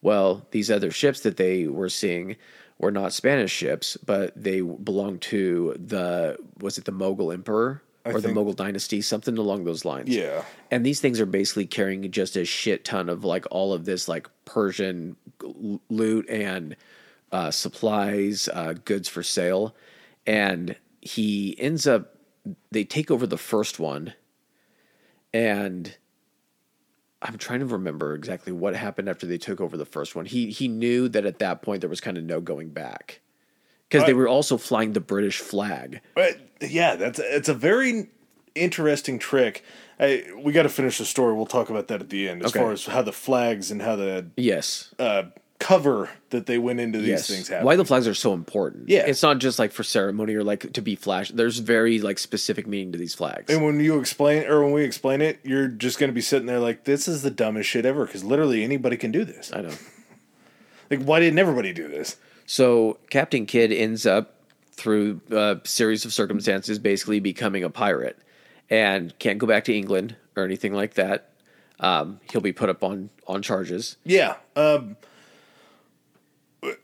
[0.00, 2.36] Well, these other ships that they were seeing
[2.78, 8.14] were not Spanish ships, but they belonged to the, was it the Mughal Emperor or
[8.14, 9.02] the think- Mughal Dynasty?
[9.02, 10.08] Something along those lines.
[10.08, 10.44] Yeah.
[10.70, 14.08] And these things are basically carrying just a shit ton of like all of this
[14.08, 15.16] like Persian
[15.90, 16.76] loot and
[17.32, 19.74] uh, supplies, uh, goods for sale.
[20.26, 22.16] And he ends up,
[22.70, 24.14] they take over the first one.
[25.32, 25.96] And
[27.20, 30.24] I'm trying to remember exactly what happened after they took over the first one.
[30.24, 33.20] He he knew that at that point there was kind of no going back.
[33.88, 36.00] Because they were also flying the British flag.
[36.14, 38.10] But yeah, that's it's a very
[38.54, 39.64] interesting trick.
[39.98, 41.34] I, we got to finish the story.
[41.34, 42.60] We'll talk about that at the end, as Okay.
[42.60, 44.94] far as how the flags and how the Yes.
[44.98, 45.24] uh,
[45.58, 47.28] cover that they went into these yes.
[47.28, 47.66] things happen.
[47.66, 48.88] Why the flags are so important.
[48.88, 49.04] Yeah.
[49.06, 51.36] It's not just like for ceremony or like to be flashed.
[51.36, 53.52] There's very like specific meaning to these flags.
[53.52, 56.46] and when you explain or when we explain it, you're just going to be sitting
[56.46, 59.52] there like, "This is the dumbest shit ever," because literally anybody can do this.
[59.52, 59.74] I know.
[60.90, 62.16] Like, why didn't everybody do this?
[62.46, 64.34] So Captain Kidd ends up
[64.72, 68.18] through a series of circumstances basically becoming a pirate
[68.70, 71.30] and can't go back to England or anything like that.
[71.80, 73.96] Um, he'll be put up on on charges.
[74.04, 74.36] Yeah.
[74.56, 74.96] Um,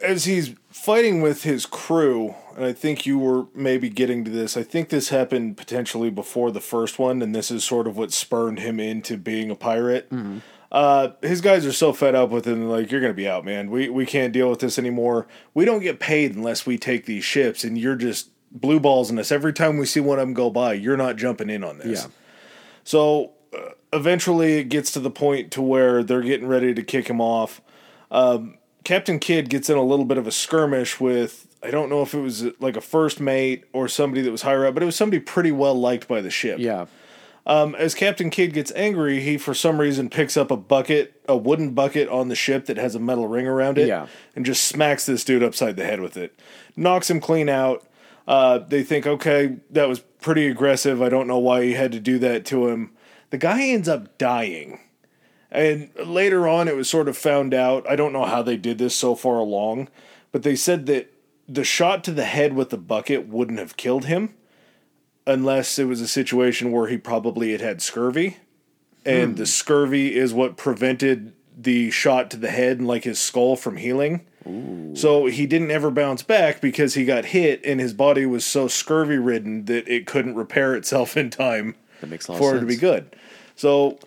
[0.00, 4.56] as he's fighting with his crew, and I think you were maybe getting to this,
[4.56, 8.12] I think this happened potentially before the first one, and this is sort of what
[8.12, 10.08] spurred him into being a pirate.
[10.72, 13.44] Uh, his guys are so fed up with him, like, you're going to be out,
[13.44, 13.70] man.
[13.70, 15.26] We, we can't deal with this anymore.
[15.54, 19.18] We don't get paid unless we take these ships, and you're just blue balls in
[19.18, 19.30] us.
[19.30, 22.02] Every time we see one of them go by, you're not jumping in on this.
[22.02, 22.10] Yeah.
[22.82, 27.08] So uh, eventually it gets to the point to where they're getting ready to kick
[27.08, 27.60] him off.
[28.10, 32.02] Um, Captain Kidd gets in a little bit of a skirmish with I don't know
[32.02, 34.86] if it was like a first mate or somebody that was higher up, but it
[34.86, 36.58] was somebody pretty well liked by the ship.
[36.58, 36.86] Yeah.
[37.46, 41.36] Um, as Captain Kidd gets angry, he for some reason picks up a bucket, a
[41.36, 44.06] wooden bucket on the ship that has a metal ring around it, Yeah.
[44.36, 46.38] and just smacks this dude upside the head with it.
[46.76, 47.86] Knocks him clean out.
[48.26, 51.02] Uh, they think, okay, that was pretty aggressive.
[51.02, 52.92] I don't know why he had to do that to him.
[53.28, 54.80] The guy ends up dying.
[55.54, 57.88] And later on, it was sort of found out.
[57.88, 59.88] I don't know how they did this so far along,
[60.32, 61.12] but they said that
[61.48, 64.34] the shot to the head with the bucket wouldn't have killed him
[65.26, 68.38] unless it was a situation where he probably had had scurvy.
[69.06, 69.36] And hmm.
[69.36, 73.76] the scurvy is what prevented the shot to the head and like his skull from
[73.76, 74.26] healing.
[74.94, 78.68] So he didn't ever bounce back because he got hit and his body was so
[78.68, 82.60] scurvy ridden that it couldn't repair itself in time That makes a lot for it
[82.60, 83.16] to be good.
[83.56, 83.98] So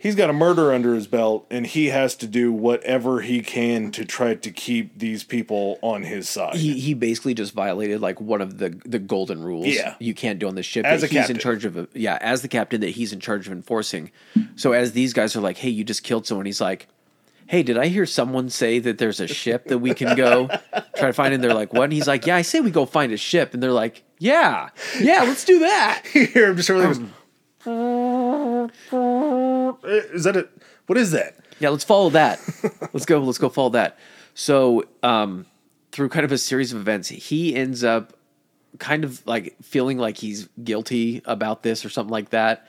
[0.00, 3.92] he's got a murder under his belt and he has to do whatever he can
[3.92, 6.56] to try to keep these people on his side.
[6.56, 9.66] He he basically just violated like one of the the golden rules.
[9.68, 9.94] Yeah.
[10.00, 11.36] You can't do on the ship As that a he's captain.
[11.36, 14.10] in charge of yeah, as the captain that he's in charge of enforcing.
[14.56, 16.88] So as these guys are like, "Hey, you just killed someone." He's like,
[17.50, 20.46] hey, did I hear someone say that there's a ship that we can go
[20.96, 21.34] try to find?
[21.34, 21.82] And they're like, what?
[21.84, 23.54] And he's like, yeah, I say we go find a ship.
[23.54, 24.68] And they're like, yeah,
[25.00, 26.04] yeah, let's do that.
[26.14, 27.00] You um, hear him just really goes,
[30.12, 30.50] Is that it?
[30.86, 31.36] What is that?
[31.58, 32.40] Yeah, let's follow that.
[32.92, 33.18] let's go.
[33.20, 33.98] Let's go follow that.
[34.34, 35.46] So, um,
[35.92, 38.14] through kind of a series of events, he ends up
[38.78, 42.66] kind of like feeling like he's guilty about this or something like that.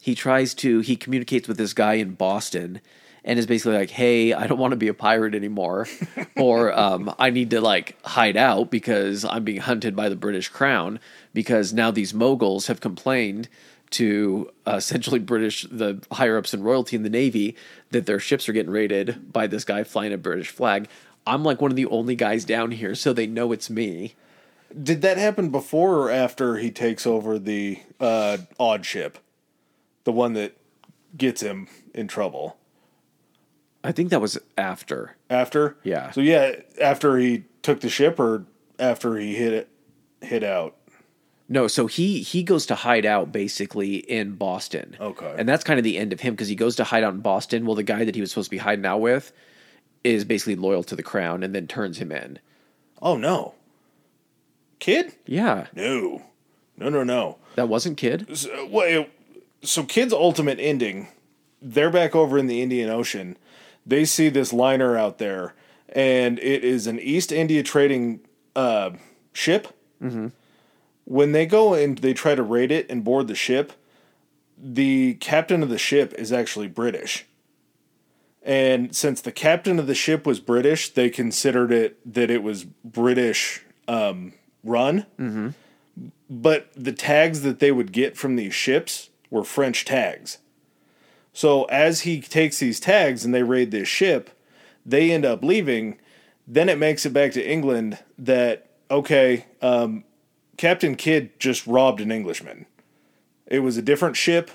[0.00, 0.80] He tries to.
[0.80, 2.80] He communicates with this guy in Boston,
[3.24, 5.86] and is basically like, "Hey, I don't want to be a pirate anymore,
[6.38, 10.48] or um, I need to like hide out because I'm being hunted by the British
[10.48, 10.98] Crown
[11.34, 13.50] because now these Mughals have complained."
[13.90, 17.56] To uh, essentially British, the higher ups in royalty in the Navy,
[17.90, 20.88] that their ships are getting raided by this guy flying a British flag.
[21.26, 24.14] I'm like one of the only guys down here, so they know it's me.
[24.80, 29.18] Did that happen before or after he takes over the uh, odd ship?
[30.04, 30.56] The one that
[31.16, 32.56] gets him in trouble.
[33.82, 35.16] I think that was after.
[35.28, 35.76] After?
[35.82, 36.10] Yeah.
[36.12, 38.44] So yeah, after he took the ship or
[38.78, 39.68] after he hit it
[40.20, 40.76] hit out.
[41.52, 44.96] No, so he he goes to hide out basically in Boston.
[45.00, 45.34] Okay.
[45.36, 47.20] And that's kind of the end of him because he goes to hide out in
[47.20, 47.66] Boston.
[47.66, 49.32] Well, the guy that he was supposed to be hiding out with
[50.04, 52.38] is basically loyal to the crown and then turns him in.
[53.02, 53.54] Oh no.
[54.78, 55.12] Kidd?
[55.26, 55.66] Yeah.
[55.74, 56.22] No.
[56.76, 57.36] No, no, no.
[57.56, 58.36] That wasn't Kidd?
[58.36, 59.10] So, well, it-
[59.62, 61.08] so Kidd's ultimate ending,
[61.60, 63.36] they're back over in the Indian Ocean.
[63.84, 65.54] They see this liner out there,
[65.90, 68.20] and it is an East India trading
[68.56, 68.92] uh,
[69.34, 69.68] ship.
[70.02, 70.28] Mm-hmm.
[71.10, 73.72] When they go and they try to raid it and board the ship,
[74.56, 77.26] the captain of the ship is actually British.
[78.44, 82.62] And since the captain of the ship was British, they considered it that it was
[82.84, 85.04] British um, run.
[85.18, 85.48] Mm-hmm.
[86.30, 90.38] But the tags that they would get from these ships were French tags.
[91.32, 94.30] So as he takes these tags and they raid this ship,
[94.86, 95.98] they end up leaving.
[96.46, 100.04] Then it makes it back to England that, okay, um,
[100.60, 102.66] Captain Kidd just robbed an Englishman.
[103.46, 104.50] It was a different ship.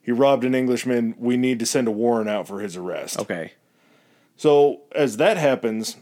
[0.00, 1.14] He robbed an Englishman.
[1.18, 3.20] We need to send a warrant out for his arrest.
[3.20, 3.52] Okay.
[4.38, 5.98] So as that happens,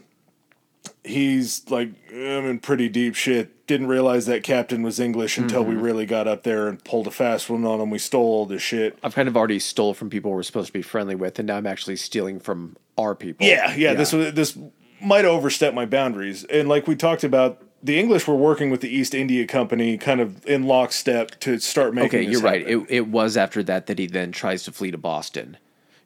[1.03, 3.67] he's like, I'm in pretty deep shit.
[3.67, 5.83] Didn't realize that captain was English until we mm-hmm.
[5.83, 7.89] really got up there and pulled a fast one on him.
[7.89, 8.97] We stole all this shit.
[9.03, 11.57] I've kind of already stole from people we're supposed to be friendly with, and now
[11.57, 13.45] I'm actually stealing from our people.
[13.45, 13.93] Yeah, yeah.
[13.93, 14.57] This was this
[15.01, 16.45] might overstep my boundaries.
[16.45, 20.21] And like we talked about, the English were working with the East India Company, kind
[20.21, 22.21] of in lockstep to start making.
[22.21, 22.67] Okay, you're right.
[22.67, 25.57] It, it was after that that he then tries to flee to Boston.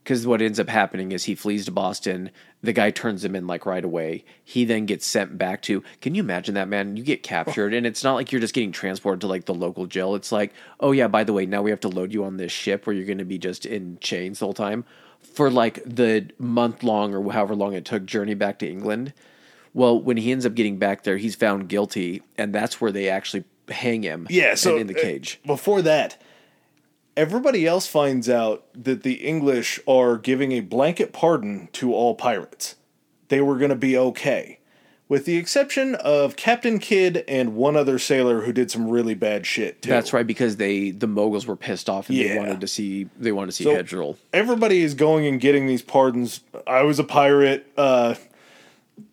[0.04, 2.32] Because what ends up happening is he flees to Boston.
[2.64, 4.24] The guy turns him in like right away.
[4.42, 5.84] He then gets sent back to.
[6.02, 6.96] Can you imagine that, man?
[6.96, 9.86] You get captured, and it's not like you're just getting transported to like the local
[9.86, 10.16] jail.
[10.16, 12.54] It's like, oh yeah, by the way, now we have to load you on this
[12.54, 14.86] ship where you're going to be just in chains the whole time
[15.22, 19.14] for like the month long or however long it took journey back to England.
[19.78, 23.10] Well, when he ends up getting back there, he's found guilty, and that's where they
[23.10, 24.26] actually hang him.
[24.28, 25.40] Yeah, so in the uh, cage.
[25.46, 26.20] before that,
[27.16, 32.74] everybody else finds out that the English are giving a blanket pardon to all pirates.
[33.28, 34.58] They were going to be okay,
[35.08, 39.46] with the exception of Captain Kidd and one other sailor who did some really bad
[39.46, 39.92] shit too.
[39.92, 43.32] That's right, because they the Mughals were pissed off and they wanted to see they
[43.32, 44.18] wanted to see So- Hedgerel.
[44.34, 46.40] Everybody is going and getting these pardons.
[46.66, 47.72] I was a pirate.
[47.78, 48.16] Uh,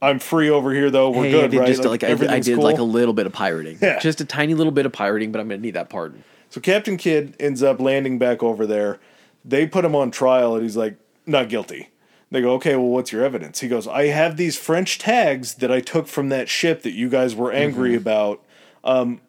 [0.01, 1.11] I'm free over here though.
[1.11, 1.67] We're Hey, good, I did right?
[1.67, 2.65] just like, I, did- I did cool?
[2.65, 3.99] like a little bit of pirating, Yeah.
[4.01, 6.25] just a tiny little bit of pirating, but I'm gonna need that pardon.
[6.51, 8.99] So Captain Kidd ends up landing back over there.
[9.45, 11.91] They put him on trial, and he's like, not guilty.
[12.31, 13.61] They go, okay, well, what's your evidence?
[13.61, 17.09] He goes, I have these French tags that I took from that ship that you
[17.09, 17.99] guys were angry Mm-hmm.
[17.99, 18.43] about.
[18.83, 19.21] Um,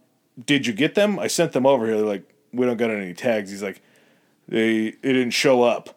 [0.46, 1.20] did you get them?
[1.20, 1.98] I sent them over here.
[1.98, 3.52] They're like, we don't got any tags.
[3.52, 3.82] He's like,
[4.48, 5.96] they it didn't show up.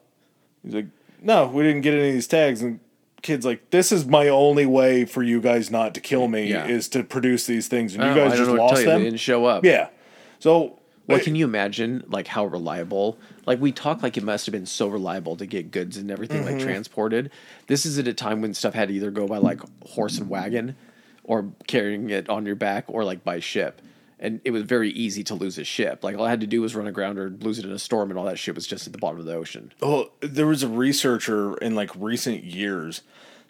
[0.64, 0.86] He's like,
[1.22, 2.62] no, we didn't get any of these tags.
[2.62, 2.80] And
[3.22, 6.66] Kidd's like, this is my only way for you guys not to kill me Yeah.
[6.66, 7.94] is to produce these things.
[7.94, 8.98] And you guys just know what to lost them.
[9.00, 9.64] They didn't show up.
[9.64, 9.88] Yeah.
[10.38, 13.18] So Well, can you imagine like how reliable?
[13.44, 16.42] Like we talk like it must have been so reliable to get goods and everything
[16.44, 16.58] Mm-hmm.
[16.58, 17.30] like transported.
[17.66, 20.28] This is at a time when stuff had to either go by like horse and
[20.30, 20.76] wagon,
[21.24, 23.82] or carrying it on your back, or like by ship.
[24.20, 26.02] And it was very easy to lose a ship.
[26.02, 28.10] Like all I had to do was run aground or lose it in a storm,
[28.10, 29.72] and all that shit was just at the bottom of the ocean.
[29.80, 33.02] Oh, there was a researcher in like recent years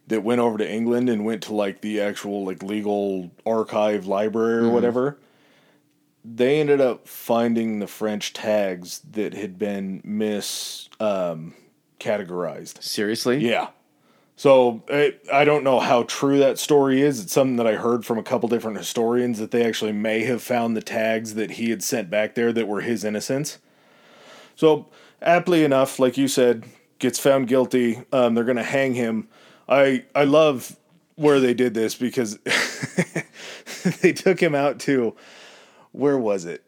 [0.08, 4.66] that went over to England and went to like the actual like legal archive library
[4.66, 5.18] or whatever.
[6.24, 11.54] They ended up finding the French tags that had been mis um,
[12.00, 12.82] categorized.
[12.82, 13.38] Seriously?
[13.38, 13.68] Yeah.
[14.38, 17.20] So I, I don't know how true that story is.
[17.20, 20.40] It's something that I heard from a couple different historians that they actually may have
[20.40, 23.58] found the tags that he had sent back there that were his innocence.
[24.54, 24.86] So
[25.20, 26.66] aptly enough, like you said,
[27.00, 28.04] gets found guilty.
[28.12, 29.26] Um, they're going to hang him.
[29.68, 30.76] I I love
[31.16, 32.38] where they did this because
[34.02, 35.16] they took him out to
[35.90, 36.62] where was it?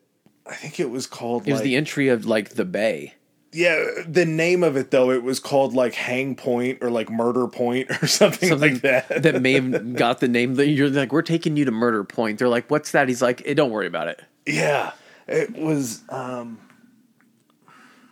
[0.45, 3.15] I think it was called It was like, the entry of like the bay.
[3.53, 7.49] Yeah the name of it though it was called like Hang Point or like Murder
[7.49, 9.23] Point or something, Something like that.
[9.23, 12.39] that may have got the name that you're like, we're taking you to murder point.
[12.39, 13.09] They're like, what's that?
[13.09, 14.23] He's like, eh, don't worry about it.
[14.47, 14.93] yeah,
[15.27, 16.03] it was.
[16.09, 16.59] Um,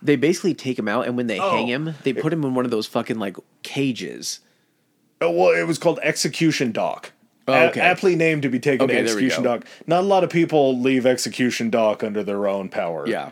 [0.01, 1.49] They basically take him out, and when they Oh.
[1.51, 4.39] hang him, they put him in one of those fucking like cages.
[5.21, 7.11] oh, well, it was called Execution Dock.
[7.47, 7.81] Oh, okay.
[7.81, 9.43] aptly named to be taken Okay, to Execution.
[9.43, 9.65] Dock.
[9.87, 13.07] Not a lot of people leave Execution Dock under their own power.
[13.07, 13.31] Yeah.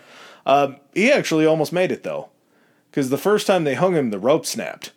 [0.93, 2.29] He actually almost made it though,
[2.89, 4.91] because the first time they hung him, the rope snapped.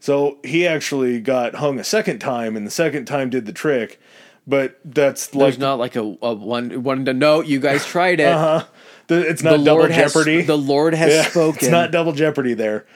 [0.00, 4.00] So he actually got hung a second time, and the second time did the trick.
[4.46, 8.20] But that's like There's not like a, a one one to no, you guys tried
[8.20, 8.28] it.
[8.28, 8.64] uh-huh.
[9.08, 10.42] the, it's The not double Lord has jeopardy.
[10.42, 11.58] the Lord has Yeah, spoken.
[11.58, 12.86] It's not double jeopardy there.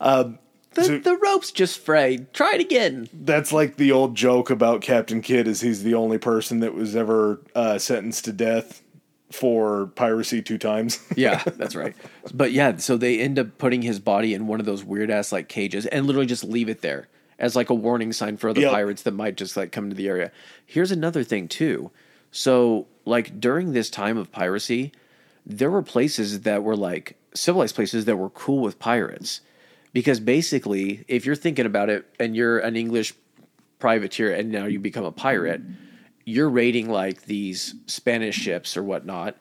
[0.00, 0.38] the,
[0.74, 2.32] the rope's just frayed.
[2.32, 3.08] Try it again.
[3.12, 6.94] That's like the old joke about Captain Kidd, is he's the only person that was
[6.94, 8.82] ever uh, sentenced to death
[9.32, 11.00] for piracy two times.
[11.16, 11.94] Yeah, that's right.
[12.32, 15.32] But yeah, so they end up putting his body in one of those weird ass
[15.32, 17.08] like cages and literally just leave it there
[17.38, 18.72] as like a warning sign for other Yep.
[18.72, 20.30] pirates that might just like come to the area.
[20.66, 21.90] Here's another thing too.
[22.30, 24.92] So like during this time of piracy,
[25.46, 29.40] there were places that were like civilized places that were cool with pirates.
[29.92, 33.14] Because basically, if you're thinking about it and you're an English
[33.78, 35.60] privateer and now you become a pirate,
[36.24, 39.36] you're raiding like these Spanish ships or whatnot.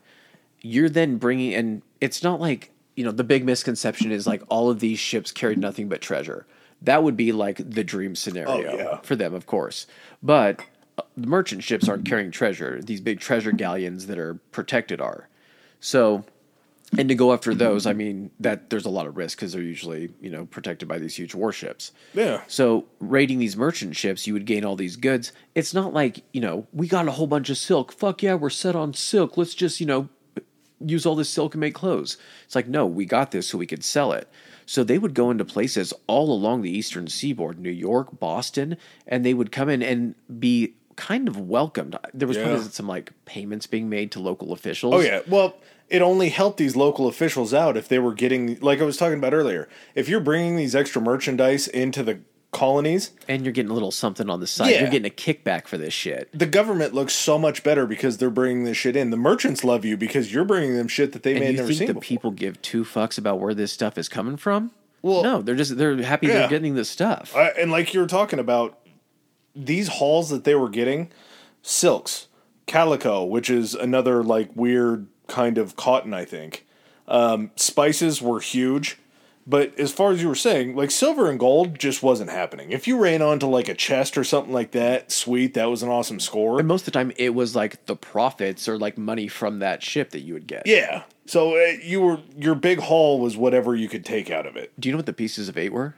[0.62, 4.70] You're then bringing, and it's not like, you know, the big misconception is like all
[4.70, 6.46] of these ships carried nothing but treasure.
[6.82, 8.98] That would be like the dream scenario Oh, yeah.
[9.02, 9.88] for them, of course.
[10.22, 10.62] But
[10.98, 12.82] uh, the merchant ships aren't carrying treasure.
[12.82, 15.28] These big treasure galleons that are protected are.
[15.80, 16.24] So,
[16.98, 19.62] and to go after those, I mean, that there's a lot of risk because they're
[19.62, 21.92] usually, you know, protected by these huge warships.
[22.14, 22.42] yeah.
[22.48, 25.32] So raiding these merchant ships, you would gain all these goods.
[25.56, 27.92] It's not like, you know, we got a whole bunch of silk.
[27.94, 29.38] Fuck yeah, we're set on silk.
[29.38, 30.10] Let's just, you know,
[30.80, 32.18] use all this silk and make clothes.
[32.46, 34.28] It's like, no, we got this so we could sell it.
[34.66, 38.78] So they would go into places all along the eastern seaboard, New York, Boston,
[39.08, 41.98] and they would come in and be kind of welcomed.
[42.14, 42.44] There was Yeah.
[42.46, 44.94] probably some like payments being made to local officials.
[44.94, 45.22] Oh yeah.
[45.28, 45.56] Well,
[45.90, 49.18] it only helped these local officials out if they were getting, like I was talking
[49.18, 52.20] about earlier, if you're bringing these extra merchandise into the
[52.52, 54.70] colonies, And you're getting a little something on the side.
[54.70, 54.82] Yeah.
[54.82, 56.30] You're getting a kickback for this shit.
[56.38, 59.10] the government looks so much better because they're bringing this shit in.
[59.10, 61.58] The merchants love you because you're bringing them shit that they may And have you
[61.62, 62.02] never think seen the before.
[62.02, 64.72] people give two fucks about where this stuff is coming from?
[65.02, 66.34] Well- no, they're just they're happy Yeah.
[66.34, 67.36] they're getting this stuff.
[67.36, 68.78] I, and like you were talking about,
[69.56, 71.12] these hauls that they were getting,
[71.62, 72.28] silks,
[72.68, 76.66] calico, which is another like weird kind of cotton, I think.
[77.08, 78.98] Um, spices were huge,
[79.46, 82.72] but as far as you were saying, like silver and gold just wasn't happening.
[82.72, 85.90] If you ran onto like a chest or something like that, sweet, that was an
[85.90, 86.60] awesome score.
[86.60, 89.84] and most of the time, it was like the profits or like money from that
[89.84, 90.64] ship that you would get.
[90.66, 91.04] Yeah.
[91.26, 94.72] So uh, you were your big haul was whatever you could take out of it.
[94.80, 95.96] Do you know what the pieces of eight were?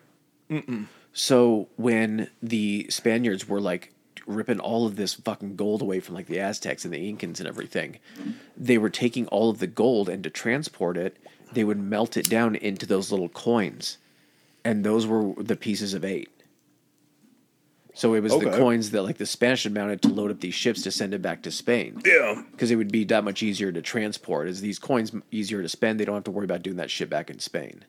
[0.49, 0.85] Mm-mm.
[1.13, 3.93] So when the Spaniards were like
[4.27, 7.47] ripping all of this fucking gold away from like the Aztecs and the Incans and
[7.47, 7.99] everything,
[8.57, 11.17] they were taking all of the gold and to transport it,
[11.53, 13.97] they would melt it down into those little coins,
[14.63, 16.29] and those were the pieces of eight.
[17.93, 20.53] So it was the coins that like the Spanish had mounted to load up these
[20.53, 22.43] ships to send it back to Spain Yeah.
[22.51, 24.49] because it would be that much easier to transport.
[24.49, 27.09] As these coins easier to spend, they don't have to worry about doing that shit
[27.09, 27.85] back in Spain.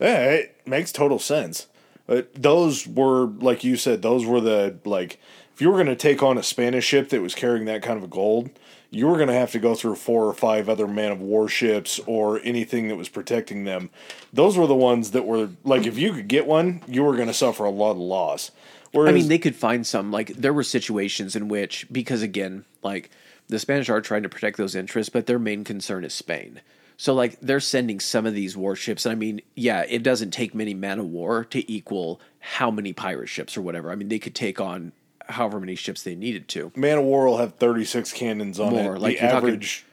[0.00, 1.68] Yeah, it makes total sense.
[2.06, 5.20] But those were, like you said, those were the like.
[5.54, 8.02] If you were going to take on a Spanish ship that was carrying that kind
[8.02, 8.50] of gold,
[8.90, 11.48] you were going to have to go through four or five other man of war
[11.48, 13.90] ships or anything that was protecting them.
[14.32, 17.28] Those were the ones that were like, if you could get one, you were going
[17.28, 18.50] to suffer a lot of loss.
[18.90, 20.10] Whereas, I mean, they could find some.
[20.10, 23.10] Like there were situations in which, because again, like
[23.48, 26.60] the Spanish are trying to protect those interests, but their main concern is Spain.
[26.96, 30.54] So like they're sending some of these warships, and I mean, yeah, it doesn't take
[30.54, 33.90] many man of war to equal how many pirate ships or whatever.
[33.90, 34.92] I mean, they could take on
[35.28, 36.70] however many ships they needed to.
[36.76, 39.00] man of war will have thirty six cannons on More, it.
[39.00, 39.84] like the you're talking- average.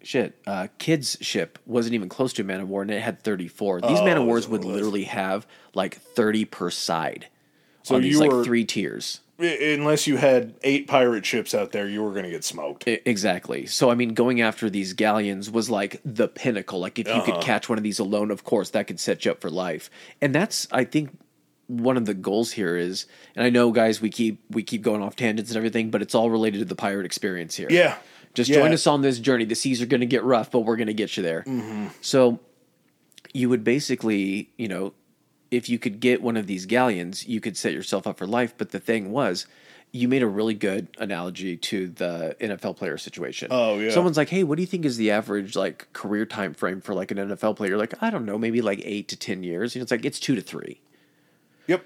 [0.00, 3.20] Shit, uh, Kidd's ship wasn't even close to a man of war, and it had
[3.22, 3.80] thirty four.
[3.80, 7.26] These man of Oh, wars would literally have like thirty per side.
[7.82, 9.20] So on these you like were- three tiers.
[9.38, 12.84] Unless you had eight pirate ships out there, you were going to get smoked.
[12.88, 13.66] Exactly.
[13.66, 16.80] So I mean, going after these galleons was like the pinnacle.
[16.80, 17.32] Like if you Uh-huh.
[17.34, 19.90] could catch one of these alone, of course, that could set you up for life.
[20.20, 21.16] And that's, I think,
[21.68, 23.06] one of the goals here is.
[23.36, 26.14] And I know, guys, we keep we keep going off tangents and everything, but it's
[26.16, 27.68] all related to the pirate experience here.
[27.70, 27.96] Yeah.
[28.34, 28.56] Just Yeah.
[28.56, 29.44] join us on this journey.
[29.44, 31.42] The seas are going to get rough, but we're going to get you there.
[31.46, 31.86] Mm-hmm.
[32.00, 32.40] So
[33.32, 34.94] you would basically, you know,
[35.50, 38.54] if you could get one of these galleons, you could set yourself up for life.
[38.56, 39.46] But the thing was,
[39.90, 43.48] you made a really good analogy to the NFL player situation.
[43.50, 43.90] Oh, yeah.
[43.90, 46.94] Someone's like, "Hey, what do you think is the average like career time frame for
[46.94, 49.74] like an NFL player?" You're like, I don't know, maybe like eight to ten years.
[49.74, 50.80] You know, it's like it's two to three.
[51.66, 51.84] Yep.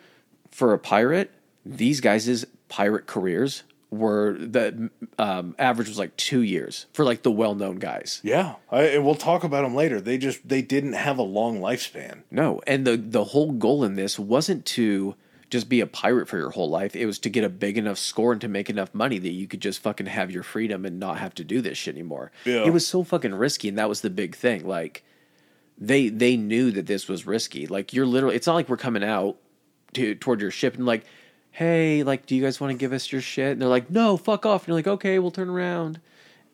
[0.51, 1.31] For a pirate,
[1.65, 3.63] these guys' pirate careers
[3.93, 8.21] were the um, average was like two years for like the well-known guys.
[8.25, 10.01] Yeah, I, and we'll talk about them later.
[10.01, 12.23] They just they didn't have a long lifespan.
[12.31, 15.15] No, and the the whole goal in this wasn't to
[15.51, 16.97] just be a pirate for your whole life.
[16.97, 19.47] It was to get a big enough score and to make enough money that you
[19.47, 22.33] could just fucking have your freedom and not have to do this shit anymore.
[22.47, 22.65] Yeah.
[22.65, 24.67] It was so fucking risky, and that was the big thing.
[24.67, 25.05] Like
[25.77, 27.67] they they knew that this was risky.
[27.67, 29.37] Like you're literally, it's not like we're coming out
[29.93, 31.05] to toward your ship and like,
[31.53, 33.53] hey, like, do you guys want to give us your shit?
[33.53, 34.63] And they're like, no, fuck off.
[34.63, 36.01] And you're like, okay, we'll turn around.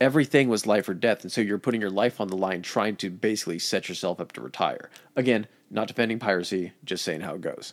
[0.00, 2.94] Everything was life or death, and so you're putting your life on the line, trying
[2.96, 4.90] to basically set yourself up to retire.
[5.16, 7.72] Again, not defending piracy, just saying how it goes.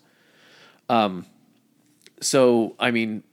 [0.90, 1.26] Um,
[2.22, 3.24] so I mean,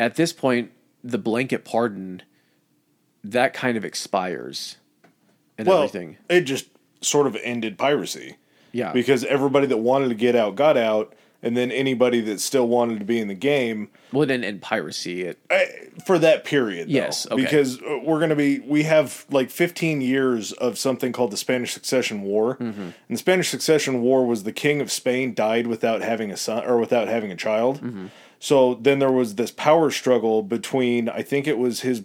[0.00, 0.72] at this point,
[1.04, 2.22] the blanket pardon
[3.22, 4.76] that kind of expires
[5.58, 6.16] and Well, everything.
[6.28, 6.66] it just
[7.02, 8.36] sort of ended piracy.
[8.72, 8.92] Yeah.
[8.92, 11.12] because everybody that wanted to get out got out,
[11.42, 15.22] and then anybody that still wanted to be in the game Well, then in piracy,
[15.22, 15.38] it
[16.06, 16.88] for that period.
[16.88, 17.42] though, Yes, okay.
[17.42, 21.36] because uh, we're going to be we have like 15 years of something called the
[21.36, 22.80] Spanish Succession War, Mm-hmm.
[22.82, 26.64] and the Spanish Succession War was the king of Spain died without having a son
[26.64, 27.80] or without having a child.
[27.80, 28.06] Mm-hmm.
[28.38, 32.02] So then there was this power struggle between I think it was his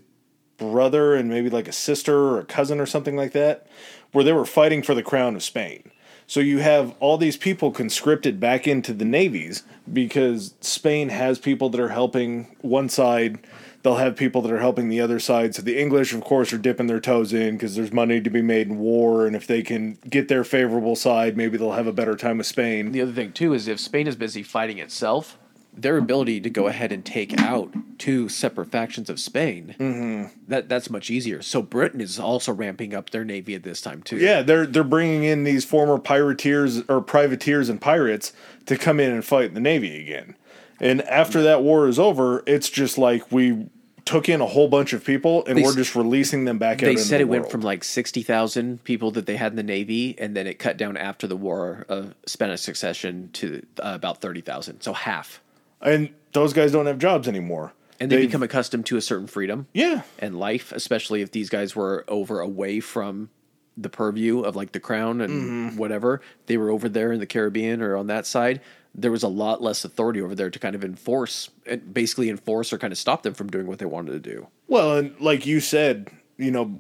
[0.58, 3.68] brother and maybe like a sister or a cousin or something like that,
[4.12, 5.92] where they were fighting for the crown of Spain.
[6.28, 11.70] So you have all these people conscripted back into the navies because Spain has people
[11.70, 13.40] that are helping one side.
[13.84, 15.54] They'll have people that are helping the other side.
[15.54, 18.42] So the English, of course, are dipping their toes in because there's money to be
[18.42, 19.28] made in war.
[19.28, 22.48] And if they can get their favorable side, maybe they'll have a better time with
[22.48, 22.92] Spain.
[22.92, 25.38] the other thing too is if Spain is busy fighting itself,
[25.78, 30.90] their ability to go ahead and take out two separate factions of Spain that that's
[30.90, 31.42] much easier.
[31.42, 34.18] So Britain is also ramping up their navy at this time too.
[34.18, 38.34] Yeah, they're they're bringing in these former pirateers or privateers and pirates
[38.66, 40.36] to come in and fight in the navy again.
[40.80, 43.70] And after that war is over, it's just like we
[44.06, 46.78] took in a whole bunch of people and They we're just releasing them back.
[46.78, 49.64] They said the it went from like sixty thousand people that they had in the
[49.64, 54.22] navy, and then it cut down after the war of Spanish succession to uh, about
[54.22, 55.42] thirty thousand, so half.
[55.82, 57.74] And those guys don't have jobs anymore.
[58.00, 59.68] And they They've- become accustomed to a certain freedom.
[59.74, 63.30] yeah, and life, especially if these guys were over away from
[63.78, 65.32] the purview of like the crown and
[65.70, 65.78] Mm-hmm.
[65.78, 66.22] whatever.
[66.48, 68.62] They were over there in the Caribbean or on that side.
[68.94, 72.72] There was a lot less authority over there to kind of enforce, and basically enforce
[72.72, 74.48] or kind of stop them from doing what they wanted to do.
[74.68, 76.80] Well, and like you said, you know,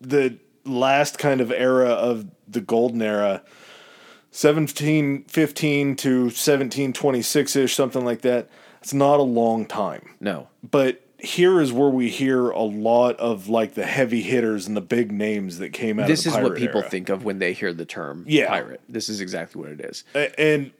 [0.00, 3.42] the last kind of era of the golden era,
[4.34, 8.48] 1715 to 1726 ish, something like that.
[8.80, 10.10] It's not a long time.
[10.20, 14.76] No, But here is where we hear a lot of like the heavy hitters and
[14.76, 16.90] the big names that came out this is what people era.
[16.90, 18.48] think of when they hear the term Yeah.
[18.48, 18.82] pirate.
[18.90, 20.04] This is exactly what it is.
[20.36, 20.72] And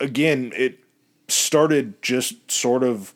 [0.00, 0.80] again, it
[1.28, 3.14] started just sort of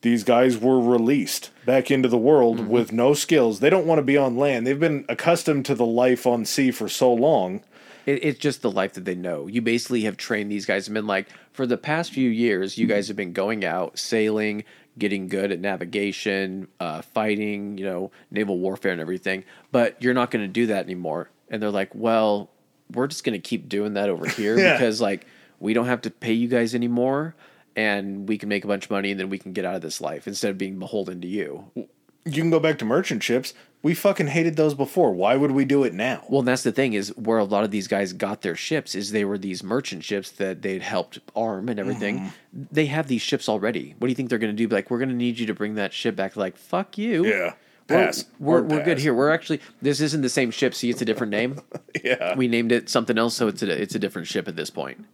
[0.00, 2.68] these guys were released back into the world Mm-hmm.
[2.70, 3.60] with no skills.
[3.60, 4.66] They don't want to be on land.
[4.66, 7.60] They've been accustomed to the life on sea for so long.
[8.06, 9.46] It, it's just the life that they know.
[9.46, 12.86] You basically have trained these guys and been like, for the past few years, you
[12.86, 14.64] guys have been going out, sailing,
[14.98, 19.44] getting good at navigation, uh, fighting, you know, naval warfare and everything.
[19.72, 21.30] But you're not going to do that anymore.
[21.50, 22.50] And they're like, well,
[22.92, 24.74] we're just going to keep doing that over here Yeah.
[24.74, 25.26] because, like,
[25.60, 27.34] we don't have to pay you guys anymore.
[27.76, 29.82] And we can make a bunch of money and then we can get out of
[29.82, 31.70] this life instead of being beholden to you.
[31.76, 33.54] You can go back to merchant ships.
[33.82, 35.12] We fucking hated those before.
[35.12, 36.24] Why would we do it now?
[36.28, 39.12] Well, that's the thing is where a lot of these guys got their ships is
[39.12, 42.18] they were these merchant ships that they'd helped arm and everything.
[42.18, 42.62] Mm-hmm.
[42.72, 43.94] They have these ships already.
[43.98, 44.66] What do you think they're going to do?
[44.66, 46.34] Be Like, we're going to need you to bring that ship back.
[46.36, 47.24] Like, fuck you.
[47.26, 47.54] Yeah.
[47.88, 49.14] We're, we're, Hard we're good here.
[49.14, 50.74] We're actually this isn't the same ship.
[50.74, 51.60] See, it's a different name.
[52.04, 52.36] Yeah.
[52.36, 55.04] we named it something else, so it's a it's a different ship at this point.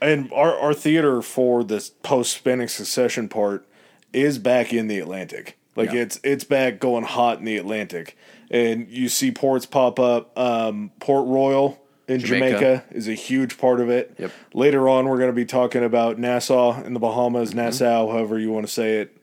[0.00, 3.66] and our, our theater for this post Spanish succession part
[4.12, 5.58] is back in the Atlantic.
[5.76, 6.02] Like Yeah.
[6.02, 8.16] it's it's back going hot in the Atlantic,
[8.50, 10.36] and you see ports pop up.
[10.38, 12.58] Um, Port Royal in Jamaica.
[12.58, 12.84] Jamaica.
[12.92, 14.14] is a huge part of it.
[14.18, 14.30] Yep.
[14.52, 17.58] Later on, we're going to be talking about Nassau in the Bahamas, Mm-hmm.
[17.58, 19.16] Nassau, however you want to say it.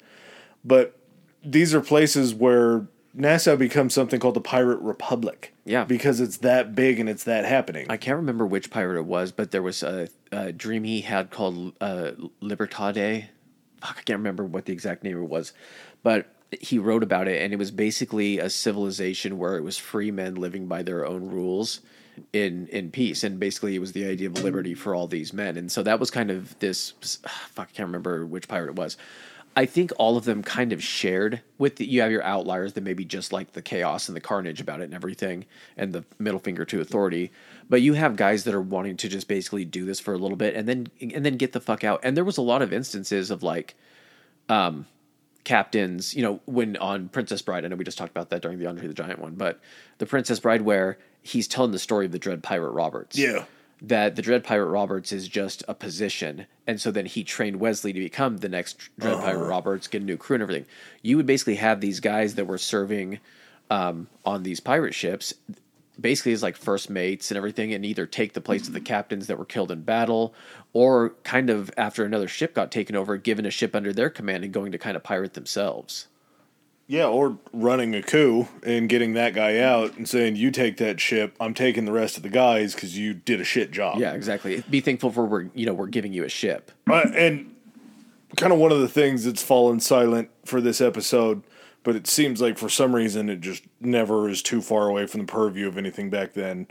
[0.66, 0.98] But
[1.44, 5.54] these are places where Nassau becomes something called the Pirate Republic.
[5.64, 5.84] Yeah.
[5.86, 7.86] because it's that big and it's that happening.
[7.88, 11.30] I can't remember which pirate it was, but there was a, a dream he had
[11.30, 12.12] called uh,
[12.42, 13.26] Libertade.
[13.80, 15.54] Fuck, I can't remember what the exact name it was,
[16.04, 16.28] but
[16.60, 20.36] he wrote about it, and it was basically a civilization where it was free men
[20.36, 21.82] living by their own rules,
[22.34, 23.24] in in peace.
[23.24, 25.58] And basically it was the idea of liberty for all these men.
[25.58, 26.92] And so that was kind of this
[27.50, 28.98] fuck I can't remember which pirate it was.
[29.54, 32.84] I think all of them kind of shared with the, you have your outliers that
[32.86, 35.46] maybe just like the chaos and the carnage about it and everything
[35.76, 37.34] and the middle finger to authority.
[37.70, 40.38] But you have guys that are wanting to just basically do this for a little
[40.38, 42.00] bit and then and then get the fuck out.
[42.04, 43.76] And there was a lot of instances of like
[44.48, 44.86] um
[45.44, 48.60] captains, you know, when on Princess Bride, I know we just talked about that during
[48.60, 49.60] the Andre the Giant one, but
[49.98, 53.18] the Princess Bride where he's telling the story of the Dread Pirate Roberts.
[53.18, 53.46] Yeah.
[53.84, 56.46] That the Dread Pirate Roberts is just a position.
[56.68, 59.24] And so then he trained Westley to become the next Dread Uh-huh.
[59.26, 60.66] Pirate Roberts, get a new crew and everything.
[61.02, 63.20] You would basically have these guys that were serving
[63.72, 65.34] um, on these pirate ships
[66.00, 69.28] basically as like first mates and everything and either take the place of the captains
[69.28, 70.34] that were killed in battle
[70.74, 74.44] or kind of after another ship got taken over given a ship under their command
[74.44, 76.08] and going to kind of pirate themselves
[76.88, 81.00] Yeah, or running a coup and getting that guy out and saying, "You take that
[81.00, 81.36] ship.
[81.40, 84.64] I'm taking the rest of the guys because you did a shit job." yeah exactly
[84.70, 87.54] be thankful for we're you know we're giving you a ship Uh, and
[88.38, 91.44] kind of one of the things that's fallen silent for this episode,
[91.84, 95.22] but it seems like for some reason it just never is too far away from
[95.22, 96.68] the purview of anything back then.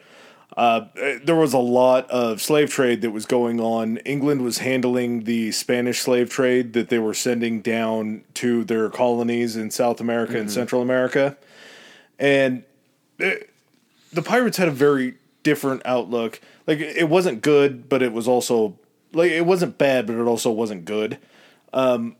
[0.56, 0.86] Uh,
[1.22, 3.98] there was a lot of slave trade that was going on.
[3.98, 9.56] England was handling the Spanish slave trade that they were sending down to their colonies
[9.56, 11.36] in South America and Central America.
[12.18, 12.64] And
[13.18, 13.50] it,
[14.12, 15.14] the pirates had a very
[15.44, 16.40] different outlook.
[16.66, 18.76] Like it wasn't good, but it was also
[19.12, 21.18] like it wasn't bad, but it also wasn't good.
[21.72, 22.16] Um,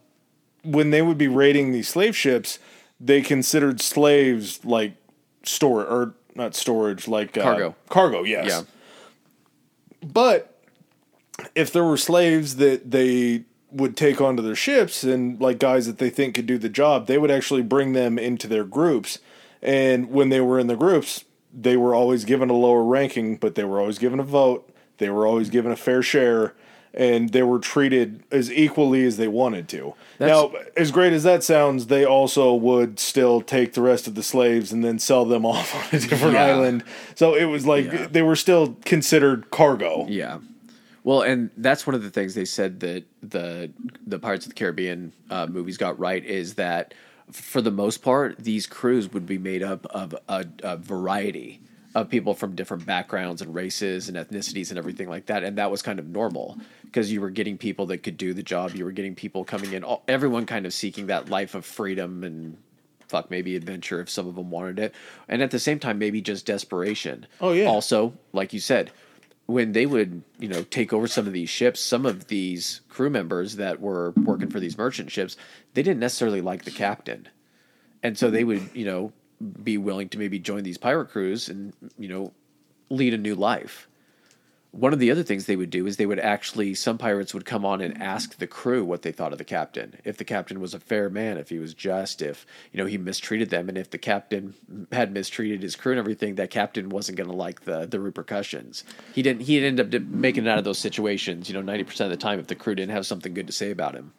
[0.63, 2.59] when they would be raiding these slave ships,
[3.01, 4.95] they considered slaves like
[5.43, 7.75] store or not storage, like uh, Cargo.
[7.89, 8.47] Cargo, yes.
[8.47, 8.63] yeah
[10.07, 10.63] But
[11.55, 15.99] if there were slaves that they would take onto their ships and like guys that
[15.99, 19.19] they think could do the job, they would actually bring them into their groups.
[19.63, 23.55] And when they were in the groups, they were always given a lower ranking, but
[23.55, 24.69] they were always given a vote.
[24.99, 26.55] They were always given a fair share,
[26.93, 29.95] and they were treated as equally as they wanted to.
[30.19, 34.23] now, as great as that sounds, they also would still take the rest of the
[34.23, 36.47] slaves and then sell them off on a different Yeah.
[36.47, 36.85] island.
[37.15, 38.07] So it was like Yeah.
[38.11, 40.07] they were still considered cargo.
[40.09, 40.39] Yeah.
[41.05, 43.71] Well, and that's one of the things they said that the
[44.07, 46.93] the Pirates of the Caribbean uh, movies got right is that
[47.33, 51.61] for the most part, these crews would be made up of a, a variety
[51.95, 55.71] of people from different backgrounds and races and ethnicities and everything like that, and that
[55.71, 56.59] was kind of normal
[56.91, 58.75] because you were getting people that could do the job.
[58.75, 62.25] You were getting people coming in, all, everyone kind of seeking that life of freedom
[62.25, 62.57] and
[63.07, 64.95] fuck maybe adventure if some of them wanted it,
[65.29, 67.27] and at the same time maybe just desperation.
[67.41, 67.67] Oh, yeah.
[67.67, 68.91] Also, like you said,
[69.51, 73.11] when they would you know take over some of these ships some of these crew
[73.11, 75.37] members that were working for these merchant ships
[75.75, 77.29] they didn't necessarily like the captain
[78.03, 79.13] and so they would you know
[79.63, 82.33] be willing to maybe join these pirate crews and you know
[82.91, 83.89] lead a new life
[84.73, 87.45] one of the other things they would do is they would actually some pirates would
[87.45, 89.97] come on and ask the crew what they thought of the captain.
[90.05, 92.97] If the captain was a fair man if he was just if you know he
[92.97, 94.55] mistreated them and if the captain
[94.93, 98.85] had mistreated his crew and everything that captain wasn't going to like the the repercussions.
[99.13, 102.11] He didn't he'd end up making it out of those situations you know 90% of
[102.11, 104.13] the time if the crew didn't have something good to say about him.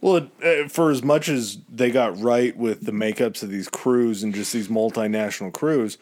[0.00, 4.22] Well, uh, for as much as they got right with the makeups of these crews
[4.22, 5.98] and just these multinational crews,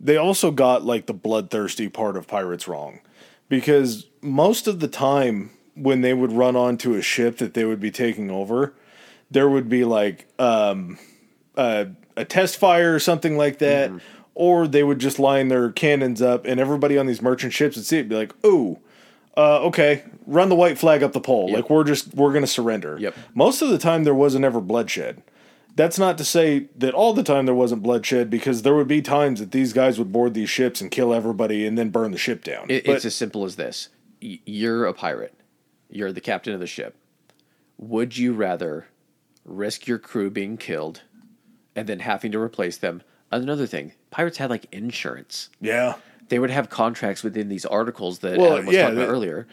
[0.00, 3.00] they also got like the bloodthirsty part of pirates wrong.
[3.48, 7.80] Because most of the time when they would run onto a ship that they would
[7.80, 8.74] be taking over,
[9.30, 10.98] there would be like um,
[11.56, 13.90] a, a test fire or something like that,
[14.34, 17.84] or they would just line their cannons up, and everybody on these merchant ships would
[17.86, 18.78] see it, and be like, "Ooh,
[19.36, 21.52] uh, okay, run the white flag up the pole.
[21.52, 23.14] Like we're just we're gonna surrender." Yep.
[23.34, 25.22] Most of the time, there wasn't ever bloodshed.
[25.78, 29.00] That's not to say that all the time there wasn't bloodshed, because there would be
[29.00, 32.18] times that these guys would board these ships and kill everybody and then burn the
[32.18, 32.66] ship down.
[32.68, 33.88] It, But- it's as simple as this:
[34.20, 35.34] you're a pirate,
[35.88, 36.96] you're the captain of the ship.
[37.78, 38.88] Would you rather
[39.44, 41.02] risk your crew being killed
[41.76, 43.02] and then having to replace them?
[43.30, 45.48] Another thing, pirates had like insurance.
[45.60, 45.94] yeah,
[46.28, 49.12] They would have contracts within these articles that Well, Adam was yeah, talking about that-
[49.12, 49.46] earlier.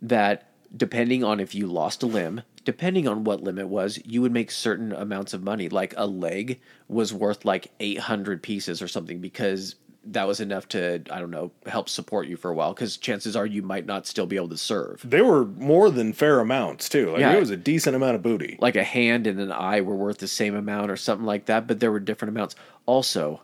[0.00, 4.32] That depending on if you lost a limb, depending on what limit was, you would
[4.32, 5.68] make certain amounts of money.
[5.68, 10.66] Like a leg was worth like eight hundred pieces or something because that was enough
[10.68, 13.86] to I don't know help support you for a while because chances are you might
[13.86, 15.00] not still be able to serve.
[15.08, 17.10] they were more than fair amounts too.
[17.12, 17.34] Like Yeah.
[17.34, 18.56] it was a decent amount of booty.
[18.60, 21.68] Like a hand and an eye were worth the same amount or something like that,
[21.68, 22.56] but there were different amounts.
[22.84, 23.42] Also,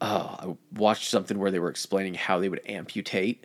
[0.00, 0.06] oh,
[0.40, 3.44] I watched something where they were explaining how they would amputate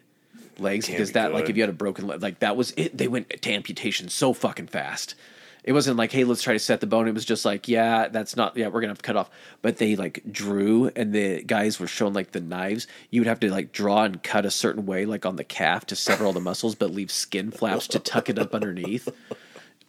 [0.60, 2.98] legs because be that like if you had a broken leg like that was it
[2.98, 5.16] they went to amputation so fucking fast
[5.64, 7.08] It wasn't like, hey, let's try to set the bone.
[7.08, 9.30] It was just like, yeah, that's not, yeah, we're gonna have to cut off.
[9.62, 12.86] But they like drew, and the guys were shown like the knives.
[13.12, 15.86] You would have to like draw and cut a certain way, like on the calf
[15.86, 19.08] to sever all the muscles, but leave skin flaps to tuck it up underneath.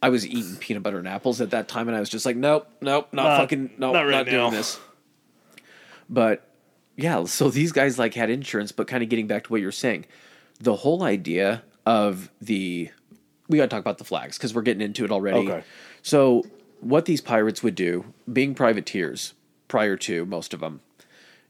[0.00, 2.36] I was eating peanut butter and apples at that time, and I was just like,
[2.36, 4.78] nope, nope, not, Not- fucking, nope, not not, doing this.
[6.08, 6.46] But
[6.96, 9.72] yeah, so these guys like had insurance, but kind of getting back to what you're
[9.72, 10.06] saying,
[10.60, 12.90] the whole idea of the
[13.48, 15.48] we got to talk about the flags because we're getting into it already.
[15.48, 15.64] Okay.
[16.02, 16.44] So
[16.80, 19.34] what these pirates would do, being privateers,
[19.68, 20.80] prior to most of them,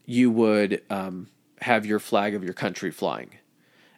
[0.05, 1.27] you would um,
[1.61, 3.31] have your flag of your country flying.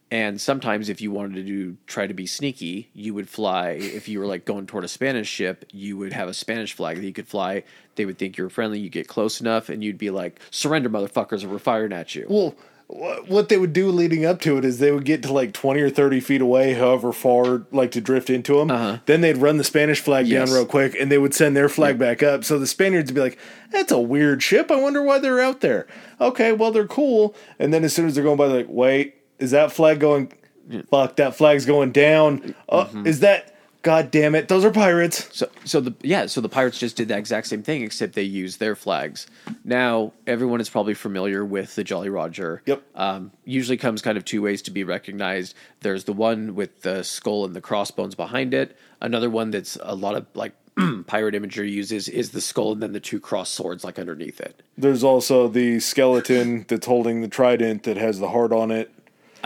[0.09, 3.71] And sometimes, if you wanted to do, try to be sneaky, you would fly.
[3.71, 6.95] If you were like going toward a Spanish ship, you would have a Spanish flag
[6.95, 7.63] that you could fly.
[7.95, 8.79] They would think you were friendly.
[8.79, 12.25] You get close enough, and you'd be like, "Surrender, motherfuckers, or we're firing at you."
[12.29, 12.55] Well,
[12.89, 15.81] what they would do leading up to it is they would get to like 20
[15.81, 18.99] or 30 feet away, however far, like to drift into them.
[19.05, 20.34] Then they'd run the Spanish flag Uh-huh.
[20.34, 20.49] Yes.
[20.49, 22.45] down real quick and they would send their flag back up.
[22.45, 23.38] So the Spaniards would be like,
[23.72, 24.72] that's a weird ship.
[24.72, 25.85] I wonder why they're out there.
[26.22, 27.35] Okay, well, they're cool.
[27.59, 30.31] And then as soon as they're going by, they're like, wait, is that flag going?
[30.89, 32.55] Fuck, that flag's going down.
[32.69, 33.05] Uh, Mm-hmm.
[33.07, 33.53] Is that.
[33.83, 35.29] God damn it, those are pirates.
[35.31, 38.23] So, so the yeah, so the pirates just did that exact same thing, except they
[38.23, 39.27] used their flags.
[39.63, 42.61] Now, everyone is probably familiar with the Jolly Roger.
[42.65, 42.83] Yep.
[42.95, 45.55] Um, usually comes kind of two ways to be recognized.
[45.81, 48.77] There's the one with the skull and the crossbones behind it.
[48.99, 50.53] Another one that's a lot of like
[51.07, 54.61] pirate imagery uses is the skull and then the two cross swords like underneath it.
[54.77, 58.91] There's also the skeleton that's holding the trident that has the heart on it.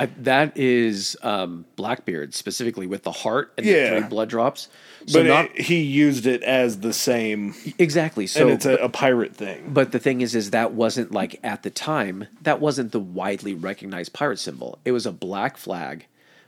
[0.01, 3.93] I, that is um, Blackbeard specifically with the heart and Yeah.
[3.93, 4.67] the three blood drops.
[5.05, 8.27] So But not it, he used it as the same, exactly.
[8.27, 9.71] So and it's a, a pirate thing.
[9.73, 12.27] But the thing is, is that wasn't like at the time.
[12.41, 14.79] That wasn't the widely recognized pirate symbol.
[14.85, 16.05] It was a black flag,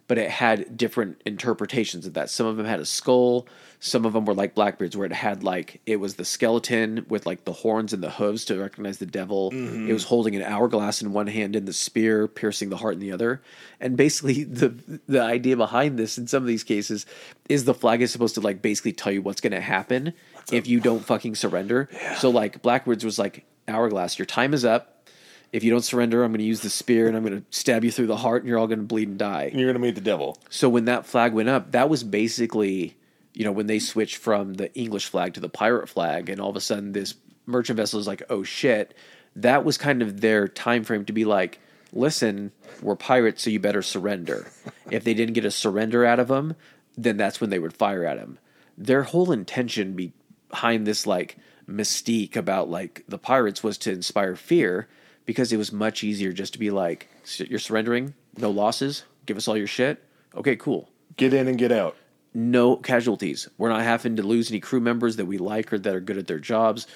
[0.07, 2.29] but it had different interpretations of that.
[2.29, 3.47] Some of them had a skull.
[3.85, 7.25] Some of them were like Blackbeard's, where it had like it was the skeleton with
[7.25, 9.51] like the horns and the hooves to recognize the devil.
[9.51, 9.89] Mm-hmm.
[9.89, 13.01] It was holding an hourglass in one hand and the spear piercing the heart in
[13.01, 13.41] the other.
[13.81, 14.73] And basically, the
[15.07, 17.05] the idea behind this in some of these cases
[17.49, 20.13] is the flag is supposed to like basically tell you what's going to happen
[20.51, 21.89] if you don't fucking surrender.
[22.19, 25.09] So like Blackbeard's was like hourglass, your time is up.
[25.51, 27.83] If you don't surrender, I'm going to use the spear and I'm going to stab
[27.83, 29.49] you through the heart, and you're all going to bleed and die.
[29.51, 30.37] And You're gonna meet the devil.
[30.49, 32.95] So when that flag went up, that was basically,
[33.33, 36.49] you know, when they switched from the English flag to the pirate flag, and all
[36.49, 37.15] of a sudden this
[37.45, 38.93] merchant vessel is like, oh shit,
[39.35, 41.59] that was kind of their time frame to be like,
[41.91, 42.51] listen,
[42.81, 44.47] we're pirates, so you better surrender.
[44.91, 46.55] if they didn't get a surrender out of them,
[46.97, 48.37] then that's when they would fire at him.
[48.77, 50.13] Their whole intention
[50.49, 51.37] behind this like
[51.67, 54.87] mystique about like the pirates was to inspire fear
[55.25, 59.37] because it was much easier just to be like, "S- you're surrendering, no losses, give
[59.37, 60.03] us all your shit.
[60.35, 60.89] Okay, cool.
[61.17, 61.95] Get in and get out.
[62.33, 63.47] No casualties.
[63.57, 66.17] We're not having to lose any crew members that we like or that are good
[66.17, 66.87] at their jobs.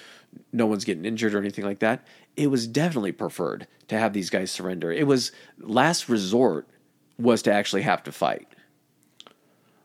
[0.52, 2.04] No one's getting injured or anything like that.
[2.36, 4.90] It was definitely preferred to have these guys surrender.
[4.92, 6.68] It was last resort
[7.18, 8.48] was to actually have to fight.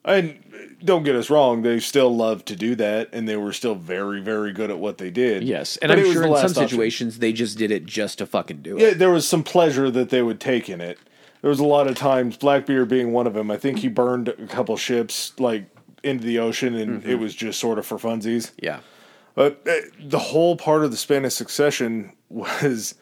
[0.06, 3.54] And uh, don't get us wrong, they still loved to do that, and they were
[3.54, 5.44] still very, very good at what they did.
[5.44, 6.54] Yes, and But I'm sure in some option.
[6.68, 8.82] situations they just did it just to fucking do it.
[8.82, 11.00] yeah, there was some pleasure that they would take in it.
[11.44, 13.52] There was a lot of times, Blackbeard being one of them.
[13.52, 15.66] I think he burned a couple ships like
[16.02, 17.10] into the ocean, and Mm-hmm.
[17.10, 18.52] it was just sort of for funsies.
[18.58, 18.80] Yeah.
[19.36, 22.96] But uh, the whole part of the Spanish succession was,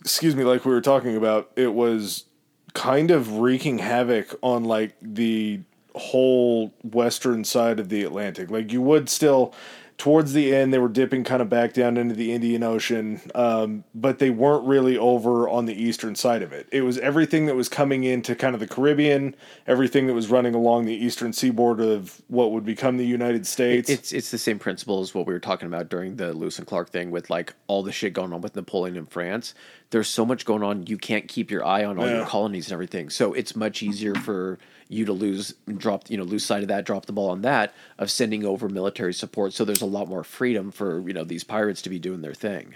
[0.00, 2.26] excuse me, like we were talking about, it was
[2.74, 5.60] kind of wreaking havoc on like the
[5.96, 8.50] whole western side of the Atlantic.
[8.52, 9.52] Like you would still,
[10.00, 13.84] towards the end, they were dipping kind of back down into the Indian Ocean, um,
[13.94, 16.66] but they weren't really over on the eastern side of it.
[16.72, 19.36] It was everything that was coming into kind of the Caribbean,
[19.66, 23.90] everything that was running along the eastern seaboard of what would become the United States.
[23.90, 26.66] It's it's the same principle as what we were talking about during the Lewis and
[26.66, 29.52] Clark thing with like all the shit going on with Napoleon in France.
[29.90, 32.16] There's so much going on, you can't keep your eye on all Yeah.
[32.18, 33.10] your colonies and everything.
[33.10, 34.58] So it's much easier for
[34.90, 37.72] you to lose drop you know lose sight of that, drop the ball on that
[37.98, 39.52] of sending over military support.
[39.52, 42.34] So there's a lot more freedom for you know these pirates to be doing their
[42.34, 42.74] thing.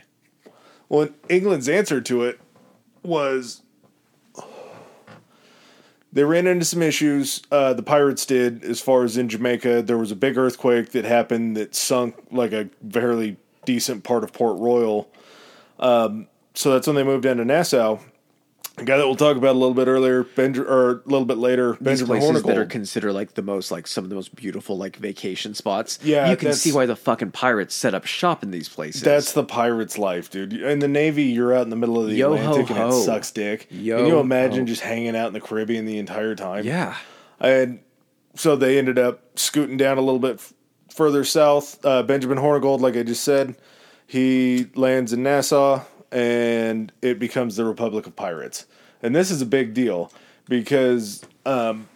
[0.89, 2.41] Well, England's answer to it
[3.03, 3.63] was
[6.13, 7.43] they ran into some issues.
[7.51, 9.83] Uh, the pirates did, as far as in Jamaica.
[9.83, 14.33] There was a big earthquake that happened that sunk like a fairly decent part of
[14.33, 15.11] Port Royal.
[15.81, 17.99] Um, so that's when they moved down to Nassau.
[18.77, 21.39] A guy that we'll talk about a little bit earlier, Benj- or a little bit
[21.39, 24.35] later, These Benjamin places that are considered like the most like some of the most
[24.35, 26.01] beautiful like vacation spots.
[26.03, 29.03] Yeah, you can that's- see why the fucking pirates set up shop in these places.
[29.03, 30.53] That's the pirate's life, dude.
[30.55, 32.89] In the Navy, you're out in the middle of the Yo ho Atlantic and ho.
[32.89, 33.69] it sucks dick.
[33.71, 34.65] Yo Can you imagine ho.
[34.67, 36.65] just hanging out in the Caribbean the entire time?
[36.65, 36.97] yeah.
[37.39, 37.79] And
[38.35, 40.53] so they ended up scooting down a little bit f-
[40.93, 41.79] further south.
[41.85, 43.55] Uh, Benjamin Hornigold, like I just said,
[44.07, 45.83] he lands in Nassau,
[46.15, 48.67] and it becomes the Republic of Pirates.
[49.03, 50.13] And this is a big deal
[50.49, 51.89] because um,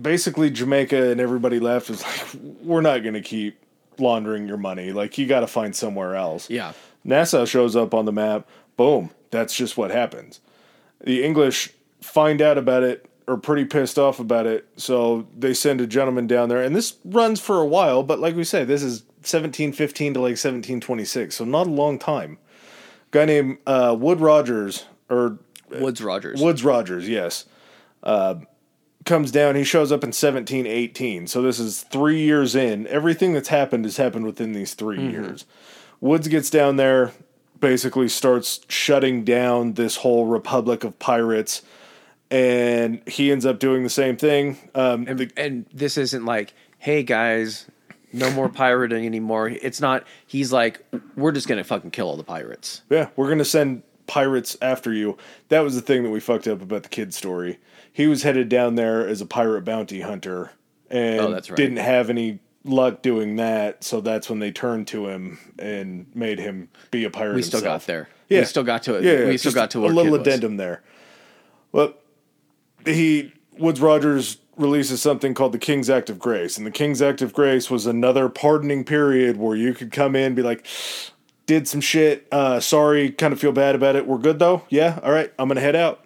[0.00, 3.58] basically Jamaica and everybody left was like, we're not going to keep
[3.98, 4.92] laundering your money.
[4.92, 6.48] Like you got to find somewhere else.
[6.48, 6.72] Yeah.
[7.04, 8.48] Nassau shows up on the map.
[8.76, 9.10] Boom.
[9.30, 10.40] That's just what happens.
[11.04, 11.70] The English
[12.00, 16.28] find out about it, are pretty pissed off about it, so they send a gentleman
[16.28, 16.62] down there.
[16.62, 20.30] And this runs for a while, but like we say, this is 1715 to like
[20.30, 22.38] 1726, so not a long time.
[23.16, 25.38] Guy named uh, Wood Rogers, or
[25.70, 26.38] Woodes Rogers.
[26.40, 27.46] Woodes Rogers, yes.
[28.02, 28.36] Uh,
[29.06, 29.54] comes down.
[29.54, 31.26] He shows up in 1718.
[31.26, 32.86] So this is three years in.
[32.88, 35.46] Everything that's happened has happened within these 3 years.
[36.00, 37.12] Woodes gets down there,
[37.58, 41.62] basically starts shutting down this whole republic of pirates,
[42.30, 44.58] and he ends up doing the same thing.
[44.74, 47.66] Um, and, the- and this isn't like, hey guys,
[48.12, 49.48] no more pirating anymore.
[49.48, 50.04] It's not.
[50.26, 50.84] He's like,
[51.16, 52.82] we're just gonna fucking kill all the pirates.
[52.90, 55.16] Yeah, we're gonna send pirates after you.
[55.48, 57.58] That was the thing that we fucked up about the Kidd story.
[57.92, 60.52] He was headed down there as a pirate bounty hunter
[60.90, 61.44] and Oh, right.
[61.56, 66.38] didn't have any luck doing that, so that's when they turned to him and made
[66.38, 67.34] him be a pirate.
[67.36, 67.86] We still got himself.
[67.86, 68.08] there.
[68.28, 68.40] Yeah.
[68.40, 69.04] We still got to it.
[69.04, 70.20] Yeah, yeah, we still got to a little Kidd was.
[70.20, 70.82] addendum there.
[71.72, 71.94] Well,
[72.84, 77.22] he Woods Rogers releases something called the King's Act of Grace, and the King's Act
[77.22, 80.66] of Grace was another pardoning period where you could come in, be like,
[81.46, 84.06] "Did some shit, uh, sorry, kind of feel bad about it.
[84.06, 84.62] We're good though.
[84.68, 86.02] Yeah, all right, I'm gonna head out."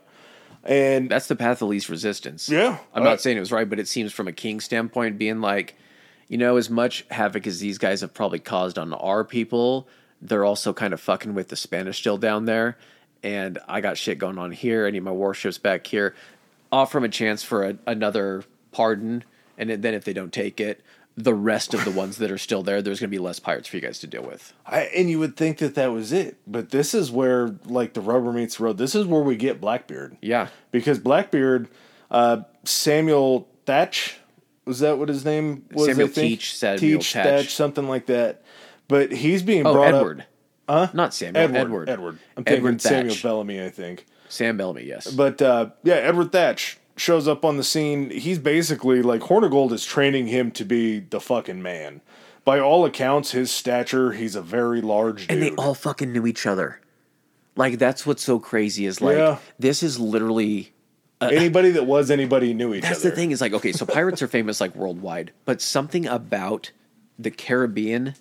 [0.62, 2.48] And That's the path of least resistance.
[2.50, 2.78] Yeah.
[2.94, 5.40] I'm Uh, not saying it was right, but it seems from a king standpoint, being
[5.40, 5.74] like,
[6.28, 9.88] you know, as much havoc as these guys have probably caused on our people,
[10.20, 12.76] they're also kind of fucking with the Spanish still down there.
[13.22, 14.86] And I got shit going on here.
[14.86, 16.14] I need my warships back here.
[16.72, 19.24] Offer them a chance for a, another pardon.
[19.58, 20.82] And then if they don't take it,
[21.16, 23.68] the rest of the ones that are still there, there's going to be less pirates
[23.68, 24.54] for you guys to deal with.
[24.64, 28.00] I, and you would think that that was it, but this is where like the
[28.00, 28.78] rubber meets the road.
[28.78, 30.16] This is where we get Blackbeard.
[30.22, 30.48] Yeah.
[30.70, 31.68] because Blackbeard,
[32.10, 34.16] uh, Samuel Thatch,
[34.64, 35.86] was that what his name was?
[35.88, 36.28] Samuel I think?
[36.30, 37.24] Teach, Samuel Teach, Thatch.
[37.26, 38.42] Thatch, something like that.
[38.88, 40.20] But he's being Oh, brought Edward.
[40.68, 40.88] up.
[40.88, 40.88] Huh?
[40.94, 41.42] Not Samuel.
[41.44, 41.58] Edward.
[41.58, 41.88] Edward.
[41.88, 42.18] Edward.
[42.36, 43.62] I'm thinking Edward Samuel Bellamy.
[43.62, 44.06] I think.
[44.30, 45.10] Sam Bellamy, yes.
[45.10, 48.10] But uh, yeah, Edward Thatch shows up on the scene.
[48.10, 52.00] He's basically like Hornigold is training him to be the fucking man.
[52.44, 55.30] By all accounts, his stature, he's a very large dude.
[55.32, 56.80] and they all fucking knew each other.
[57.56, 59.38] Like that's what's so crazy is like Yeah.
[59.58, 60.72] this is literally
[61.20, 63.02] Anybody that was anybody knew each that's other.
[63.10, 66.70] That's the thing is like okay, so pirates are famous like worldwide, but something about
[67.18, 68.14] the Caribbean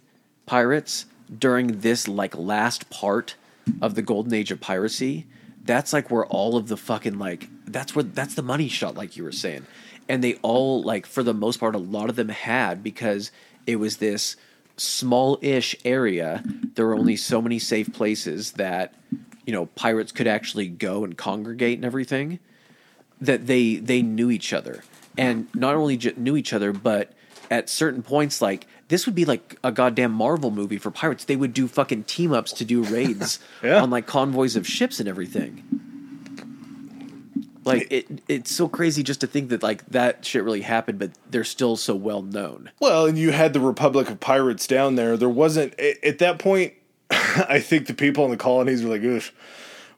[0.45, 1.05] pirates
[1.37, 3.35] during this like last part
[3.81, 5.27] of the golden age of piracy,
[5.69, 9.15] that's like where all of the fucking like that's where that's the money shot like
[9.15, 9.67] you were saying.
[10.07, 13.31] And they all like for the most part a lot of them had because
[13.67, 14.35] it was this
[14.77, 16.43] small-ish area.
[16.73, 18.95] There were only so many safe places that
[19.45, 22.39] you know pirates could actually go and congregate and everything
[23.21, 24.83] that they they knew each other
[25.19, 27.13] and not only knew each other but
[27.51, 31.35] at certain points like this would be like a goddamn marvel movie for pirates they
[31.35, 33.81] would do fucking team ups to do raids Yeah.
[33.81, 35.63] on like convoys of ships and everything
[37.65, 41.11] like it it's so crazy just to think that like that shit really happened but
[41.29, 45.17] they're still so well known Well, and you had the Republic of Pirates down there.
[45.17, 46.73] There wasn't at that point.
[47.11, 49.29] I think the people in the colonies were like, "Ugh,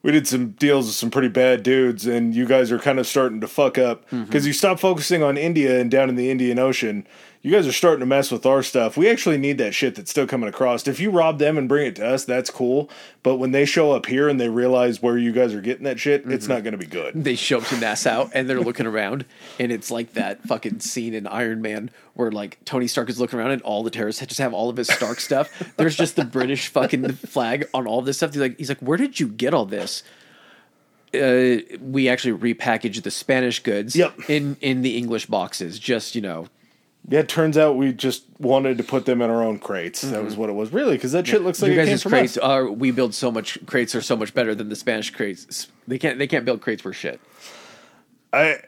[0.02, 3.06] we did some deals with some pretty bad dudes, and you guys are kind of
[3.08, 4.24] starting to fuck up mm-hmm.
[4.24, 7.06] because you stop focusing on India and down in the Indian Ocean.
[7.44, 8.96] You guys are starting to mess with our stuff.
[8.96, 10.88] We actually need that shit that's still coming across.
[10.88, 12.88] If you rob them and bring it to us, that's cool.
[13.24, 16.00] But when they show up here and they realize where you guys are getting that
[16.00, 17.24] shit, it's not going to be good.
[17.24, 19.26] they show up to Nassau and they're looking around,
[19.60, 23.40] and it's like that fucking scene in Iron Man where like Tony Stark is looking
[23.40, 25.50] around and all the terrorists just have all of his Stark stuff.
[25.78, 28.34] There's just the British fucking flag on all this stuff.
[28.34, 30.04] He's like, he's like, where did you get all this?
[31.14, 34.30] Uh, we actually repackaged the Spanish goods Yep.
[34.30, 35.78] in in the English boxes.
[35.80, 36.48] Just you know,
[37.08, 40.02] Yeah, it turns out we just wanted to put them in our own crates.
[40.02, 40.42] That was mm-hmm.
[40.42, 42.38] what it was, really, because that shit looks like your it came guys' from crates
[42.38, 42.44] us.
[42.44, 45.68] are we build so much crates are so much better than the Spanish crates.
[45.88, 47.20] They can't they can't build crates for shit.
[48.32, 48.60] I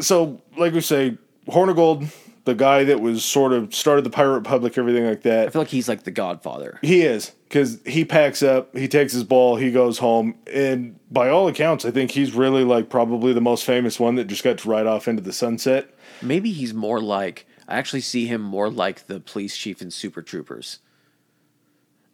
[0.00, 2.12] so like we say, Hornigold,
[2.44, 5.48] the guy that was sort of started the Pirate Republic, everything like that.
[5.48, 6.78] I feel like he's like the Godfather.
[6.82, 11.28] He is because he packs up, he takes his ball, he goes home, and by
[11.28, 14.58] all accounts, I think he's really like probably the most famous one that just got
[14.58, 15.93] to ride off into the sunset.
[16.24, 20.22] Maybe he's more like I actually see him more like the police chief in Super
[20.22, 20.78] Troopers.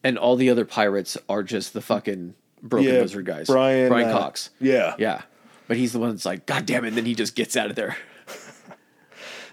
[0.02, 3.46] And all the other pirates are just the fucking broken Yeah, lizard guys.
[3.48, 4.50] Brian, Brian uh, Cox.
[4.60, 5.22] Yeah, Yeah.
[5.68, 7.70] But he's the one that's like, God damn it, and then he just gets out
[7.70, 7.96] of there.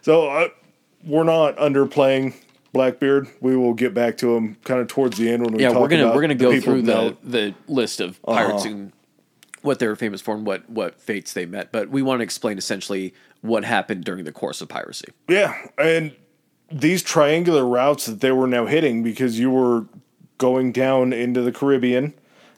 [0.01, 0.49] So uh,
[1.03, 2.33] we're not underplaying
[2.71, 3.27] Blackbeard.
[3.41, 5.81] We will get back to him kind of towards the end when we yeah, talk
[5.81, 8.73] we're gonna we're gonna go through the the list of pirates Uh-huh.
[8.73, 8.93] and
[9.63, 11.73] what they were famous for and what what fates they met.
[11.73, 13.13] But we want to explain essentially
[13.47, 15.11] what happened during the course of piracy.
[15.27, 16.15] Yeah, and
[16.71, 19.85] these triangular routes that they were now hitting because you were
[20.37, 22.13] going down into the Caribbean,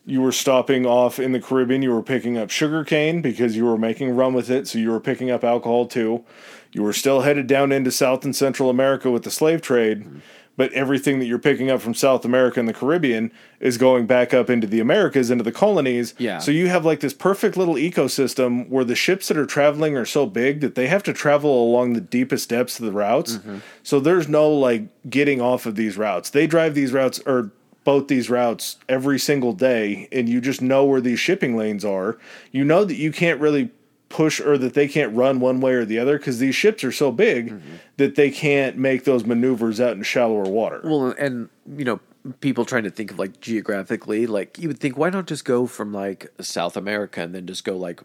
[0.06, 3.66] you were stopping off in the Caribbean, you were picking up sugar cane because you
[3.66, 6.24] were making rum with it, so you were picking up alcohol too.
[6.72, 10.22] You were still headed down into South and Central America with the slave trade,
[10.60, 13.32] but everything that you're picking up from South America and the Caribbean
[13.62, 16.14] is going back up into the Americas, into the colonies.
[16.18, 16.40] Yeah.
[16.40, 20.04] So you have like this perfect little ecosystem where the ships that are traveling are
[20.04, 23.38] so big that they have to travel along the deepest depths of the routes.
[23.38, 23.60] Mm-hmm.
[23.84, 26.30] So there's no like getting off of these routes.
[26.30, 27.52] They drive these routes or
[27.86, 32.18] both these routes every single day and you just know where these shipping lanes are.
[32.52, 33.72] You know that you can't really
[34.10, 36.92] push or that they can't run one way or the other because these ships are
[36.92, 37.76] so big mm-hmm.
[37.98, 40.82] that they can't make those maneuvers out in shallower water.
[40.84, 42.00] Well, and you know,
[42.42, 45.68] people trying to think of like geographically, like you would think, why not just go
[45.68, 48.02] from like South America and then just go like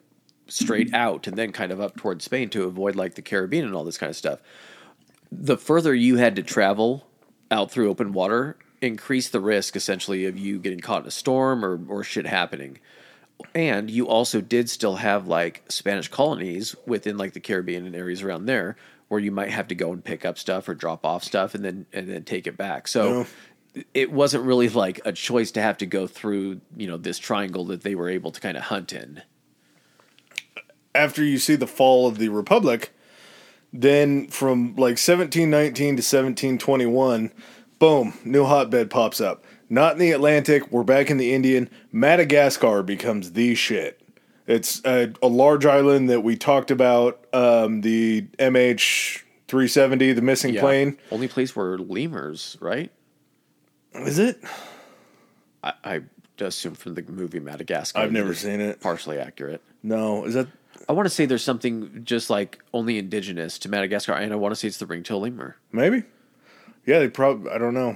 [0.47, 0.97] straight mm-hmm.
[0.97, 3.85] out and then kind of up towards Spain to avoid like the Caribbean and all
[3.85, 4.41] this kind of stuff.
[5.33, 7.07] The further you had to travel
[7.51, 11.65] out through open water increased the risk essentially of you getting caught in a storm
[11.65, 12.79] or or shit happening.
[13.55, 18.23] And you also did still have like Spanish colonies within like the Caribbean and areas
[18.23, 18.77] around there
[19.09, 21.65] where you might have to go and pick up stuff or drop off stuff and
[21.65, 22.89] then and then take it back.
[22.89, 23.27] So
[23.93, 27.65] it wasn't really like a choice to have to go through, you know, this triangle
[27.67, 29.23] that they were able to kind of hunt in.
[30.95, 32.93] after you see the fall of the republic
[33.73, 37.33] then from like 1719 to 1721
[37.79, 39.45] boom new hotbed pops up
[39.75, 44.01] not in the atlantic we're back in the indian madagascar becomes the shit
[44.47, 50.55] it's a, a large island that we talked about um, the mh 370 the missing
[50.57, 52.91] plane Only place where lemurs, right?
[53.95, 54.41] is it
[55.63, 56.01] I, I
[56.41, 58.01] assume from the movie Madagascar.
[58.01, 58.81] I've never seen it.
[58.81, 59.63] Partially accurate.
[59.83, 60.49] no is that
[60.89, 64.53] I want to say there's something just like only indigenous to Madagascar, and I want
[64.53, 65.57] to say it's the ring-tailed lemur.
[65.73, 66.03] maybe
[66.87, 67.95] yeah they probably i don't know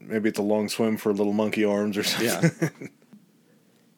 [0.00, 2.68] maybe it's a long swim for little monkey arms or something Yeah.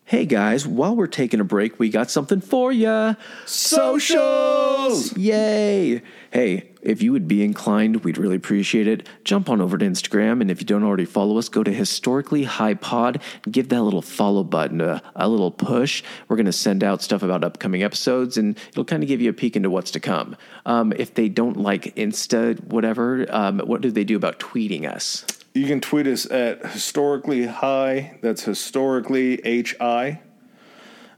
[0.08, 3.12] hey guys, while we're taking a break, we got something for ya.
[3.44, 5.14] Socials!
[5.18, 6.00] Yay!
[6.30, 9.06] Hey, if you would be inclined, we'd really appreciate it.
[9.24, 12.44] Jump on over to Instagram, and if you don't already follow us, go to Historically
[12.44, 16.02] High Pod and give that little follow button a, a little push.
[16.28, 19.28] We're going to send out stuff about upcoming episodes, and it'll kind of give you
[19.28, 20.38] a peek into what's to come.
[20.64, 25.26] Um, if they don't like Insta, whatever, um, what do they do about tweeting us?
[25.58, 28.16] You can tweet us at historically high.
[28.22, 30.20] That's historically H I.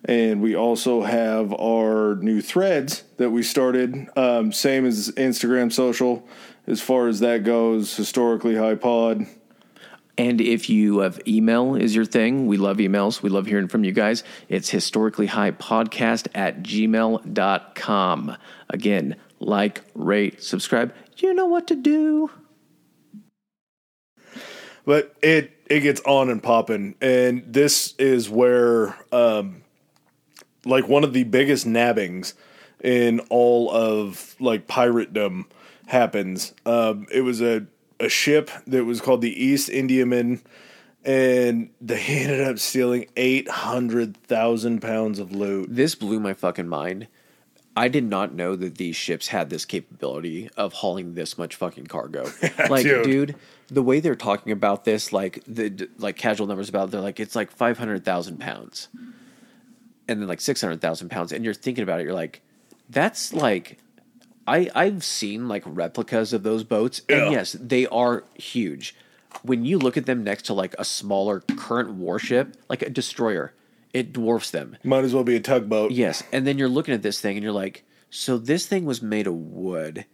[0.07, 6.27] And we also have our new threads that we started, um, same as Instagram social.
[6.67, 9.27] As far as that goes, historically high pod.
[10.17, 13.21] And if you have email is your thing, we love emails.
[13.21, 14.25] We love hearing from you guys.
[14.49, 18.37] It's historically high podcast at gmail.com.
[18.71, 20.95] Again, like, rate, subscribe.
[21.19, 22.31] You know what to do.
[24.85, 29.63] But it it gets on and popping and this is where um
[30.65, 32.35] like one of the biggest nabbings
[32.83, 35.45] in all of like piratedom
[35.87, 37.67] happens um it was a
[37.99, 40.41] a ship that was called the east indiaman
[41.05, 47.09] and they ended up stealing 800,000 pounds of loot This blew my fucking mind.
[47.77, 51.87] I did not know that these ships had this capability of hauling this much fucking
[51.87, 52.31] cargo.
[52.69, 53.05] like, dude.
[53.05, 53.37] dude.
[53.71, 57.21] The way they're talking about this, like the like casual numbers about, it, they're like
[57.21, 58.89] it's like five hundred thousand pounds,
[60.09, 62.43] and then like six hundred thousand pounds, and you're thinking about it, you're like,
[62.89, 63.79] that's like,
[64.47, 67.25] I I've seen like replicas of those boats, Yeah.
[67.25, 68.95] and yes, they are huge.
[69.43, 73.55] When you look at them next to like a smaller current warship, like a destroyer,
[73.95, 74.77] it dwarfs them.
[74.83, 77.45] might as well be a tugboat Yes, and then you're looking at this thing and
[77.45, 80.05] you're like, so this thing was made of wood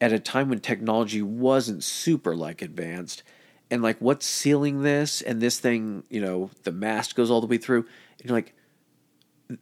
[0.00, 3.22] at a time when technology wasn't super like advanced,
[3.70, 5.20] and like what's sealing this?
[5.20, 7.86] And this thing, you know, the mast goes all the way through,
[8.20, 8.54] and you're like,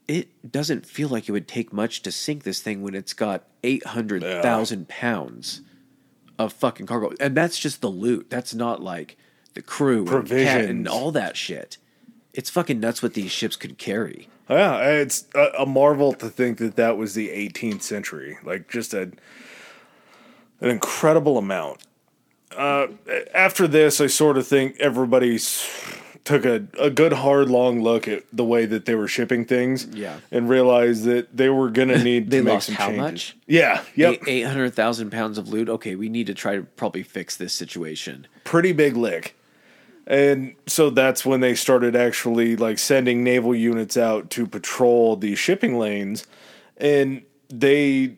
[0.06, 3.44] it doesn't feel like it would take much to sink this thing when it's got
[3.65, 5.62] eight hundred thousand pounds
[6.39, 8.31] of fucking cargo, and that's just the loot.
[8.31, 9.16] That's not like
[9.55, 10.69] the crew and Provisions.
[10.70, 11.78] and all that shit.
[12.32, 14.28] It's fucking nuts what these ships could carry.
[14.48, 18.39] Yeah, it's a, a marvel to think that that was the 18th century.
[18.44, 19.10] Like just a
[20.61, 21.81] an incredible amount.
[22.57, 22.89] Uh,
[23.35, 25.67] after this, I sort of think everybody's
[26.25, 29.87] took a, a good hard long look at the way that they were shipping things.
[29.87, 30.21] Yeah.
[30.31, 33.01] And realized that they were gonna need to make some how changes.
[33.03, 33.37] much?
[33.47, 33.83] Yeah.
[33.95, 34.23] Yep.
[34.27, 35.69] Eight hundred thousand pounds of loot.
[35.71, 38.27] Okay, we need to try to probably fix this situation.
[38.45, 39.35] pretty big lick.
[40.07, 45.35] And so that's when they started actually like sending naval units out to patrol the
[45.35, 46.27] shipping lanes.
[46.79, 48.18] And they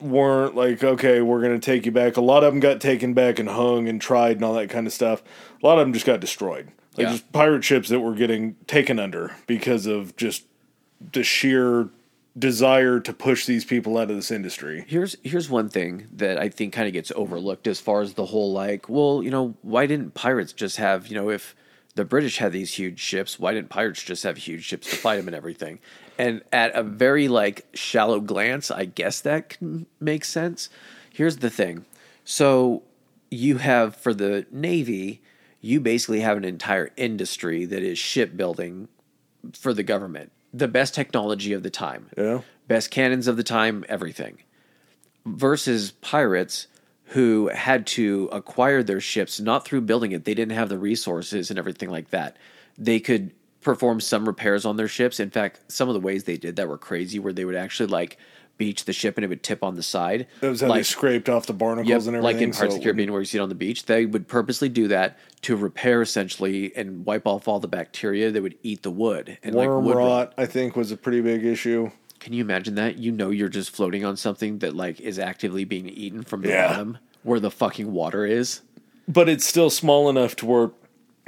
[0.00, 2.16] weren't like, okay, we're going to take you back.
[2.16, 4.86] A lot of them got taken back and hung and tried and all that kind
[4.86, 5.22] of stuff.
[5.62, 6.68] A lot of them just got destroyed.
[6.96, 7.12] Like Yeah.
[7.12, 10.44] just pirate ships that were getting taken under because of just
[11.12, 11.88] the sheer
[12.38, 14.84] desire to push these people out of this industry.
[14.86, 18.26] Here's here's one thing that I think kind of gets overlooked as far as the
[18.26, 21.54] whole like, well, you know, why didn't pirates just have, you know, if
[21.94, 25.16] the British had these huge ships, why didn't pirates just have huge ships to fight
[25.16, 25.78] them and everything?
[26.18, 30.70] And at a very like shallow glance, I guess that can make sense.
[31.12, 31.84] Here's the thing.
[32.24, 32.82] So
[33.30, 35.20] you have for the Navy,
[35.60, 38.88] you basically have an entire industry that is shipbuilding
[39.52, 40.32] for the government.
[40.54, 42.40] The best technology of the time Yeah.
[42.66, 44.38] best cannons of the time, everything.
[45.24, 46.66] Versus pirates
[47.10, 50.24] who had to acquire their ships not through building it.
[50.24, 52.36] They didn't have the resources and everything like that.
[52.78, 53.30] They could
[53.66, 55.18] perform some repairs on their ships.
[55.18, 57.88] In fact, some of the ways they did that were crazy where they would actually
[57.88, 58.16] like
[58.58, 60.28] beach the ship and it would tip on the side.
[60.40, 62.22] That was how they like, scraped off the barnacles Yep, and everything.
[62.22, 64.06] like in parts so of the Caribbean, where you see it on the beach, they
[64.06, 68.56] would purposely do that to repair essentially and wipe off all the bacteria that would
[68.62, 69.96] eat the wood and like wood rot.
[69.96, 71.90] rot, I think, was a pretty big issue.
[72.20, 72.98] Can you imagine that?
[72.98, 76.48] You know you're just floating on something that like is actively being eaten from the
[76.50, 76.68] Yeah.
[76.68, 78.60] bottom where the fucking water is.
[79.08, 80.70] But it's still small enough to where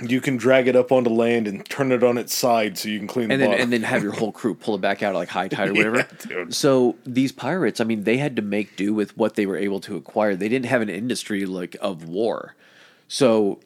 [0.02, 2.98] you can drag it up onto land and turn it on its side so you
[2.98, 3.62] can clean And the then bottom.
[3.64, 5.74] and then have your whole crew pull it back out at like high tide or
[5.74, 6.06] whatever.
[6.28, 6.54] dude.
[6.54, 9.80] So these pirates, I mean, they had to make do with what they were able
[9.80, 10.36] to acquire.
[10.36, 12.54] They didn't have an industry like of war.
[13.08, 13.58] So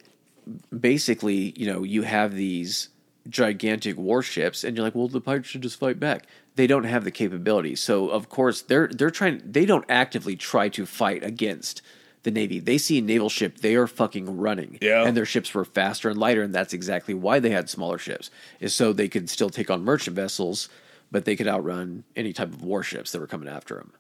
[0.79, 2.89] basically, you know, you have these
[3.29, 6.27] gigantic warships and you're like, well, the pirates should just fight back.
[6.57, 7.77] They don't have the capability.
[7.77, 11.83] So of course they're they're trying they don't actively try to fight against
[12.23, 12.59] the Navy.
[12.59, 14.79] They see a naval ship, they are fucking running.
[14.81, 15.05] Yeah.
[15.05, 18.31] And their ships were faster and lighter, and that's exactly why they had smaller ships.
[18.61, 20.69] Is so they could still take on merchant vessels,
[21.11, 23.93] but they could outrun any type of warships that were coming after them.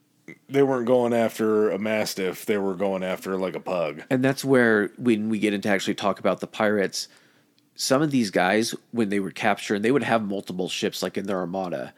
[0.49, 4.03] they weren't going after a mastiff; they were going after like a pug.
[4.11, 7.09] And that's where when we get into actually talk about the pirates,
[7.75, 11.19] some of these guys when they would capture and they would have multiple ships like
[11.19, 11.93] in their armada,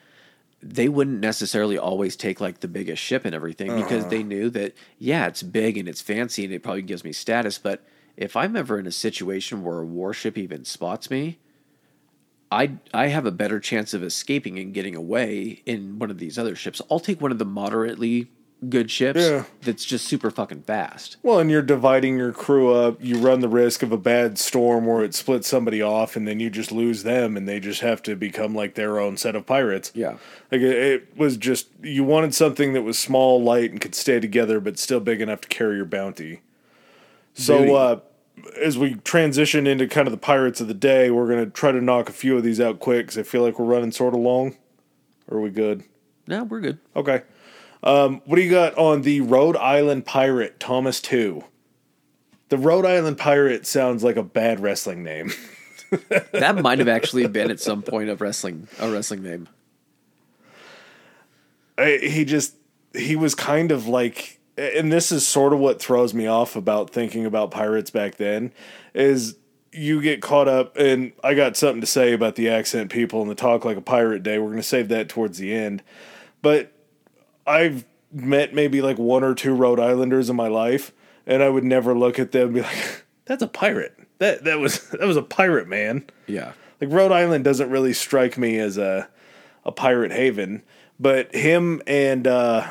[0.66, 4.28] they wouldn't necessarily always take like the biggest ship and everything because they uh-huh.
[4.28, 7.84] knew that yeah, it's big and it's fancy and it probably gives me status, but
[8.16, 11.38] if I'm ever in a situation where a warship even spots me,
[12.50, 16.38] I I have a better chance of escaping and getting away in one of these
[16.38, 16.80] other ships.
[16.90, 18.30] I'll take one of the moderately
[18.70, 19.44] good ships Yeah.
[19.62, 21.16] that's just super fucking fast.
[21.22, 23.02] Well, and you're dividing your crew up.
[23.02, 26.40] You run the risk of a bad storm where it splits somebody off, and then
[26.40, 29.46] you just lose them, and they just have to become like their own set of
[29.46, 29.90] pirates.
[29.94, 30.18] Yeah.
[30.52, 34.20] Like it, it was just you wanted something that was small, light, and could stay
[34.20, 36.40] together, but still big enough to carry your bounty.
[37.34, 38.00] So, uh,
[38.60, 41.80] as we transition into kind of the pirates of the day, we're gonna try to
[41.80, 44.20] knock a few of these out quick because I feel like we're running sort of
[44.20, 44.56] long.
[45.28, 45.82] Or are we good?
[46.26, 46.78] No, we're good.
[46.94, 47.22] Okay.
[47.84, 51.44] Um, what do you got on the Rhode Island Pirate Thomas Tew?
[52.48, 55.32] The Rhode Island Pirate sounds like a bad wrestling name.
[56.32, 59.48] That might have actually been at some point of wrestling a wrestling name.
[61.78, 62.56] I, he just
[62.92, 66.90] he was kind of like and this is sort of what throws me off about
[66.90, 68.52] thinking about pirates back then
[68.92, 69.36] is
[69.70, 73.30] you get caught up and I got something to say about the accent people and
[73.30, 74.38] the talk like a pirate day.
[74.38, 75.80] We're going to save that towards the end.
[76.42, 76.72] But
[77.46, 80.92] I've met maybe like one or two Rhode Islanders in my life
[81.26, 83.96] and I would never look at them and be like that's a pirate.
[84.18, 86.52] That that was that was a pirate man Yeah.
[86.80, 89.08] like Rhode Island doesn't really strike me as a
[89.64, 90.62] a pirate haven,
[91.00, 92.68] but him and uh,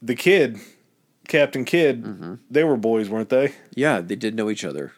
[0.00, 0.58] the kid,
[1.26, 3.54] Captain Kidd, they were boys, weren't they?
[3.74, 4.92] Yeah, they did know each other.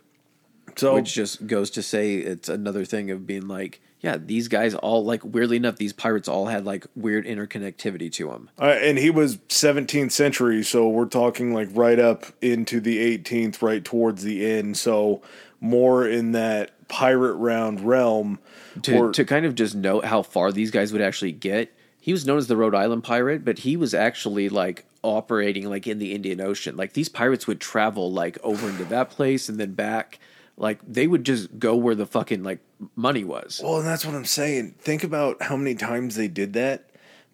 [0.76, 4.74] So Which just goes to say it's another thing of being like, yeah, these guys
[4.74, 8.50] all like weirdly enough, these pirates all had like weird interconnectivity to them.
[8.58, 13.60] uh, and he was 17th century, so we're talking like right up into the 18th,
[13.62, 14.76] right towards the end.
[14.76, 15.20] So
[15.60, 18.38] more in that pirate round realm.
[18.82, 21.72] To or- to kind of just note how far these guys would actually get.
[22.00, 25.86] He was known as the Rhode Island pirate, but he was actually like operating like
[25.86, 26.76] in the Indian Ocean.
[26.76, 30.18] Like these pirates would travel like over into that place and then back.
[30.60, 32.60] Like they would just go where the fucking like
[32.94, 33.60] money was.
[33.64, 34.74] well, and that's what I'm saying.
[34.78, 36.86] Think about how many times they did that.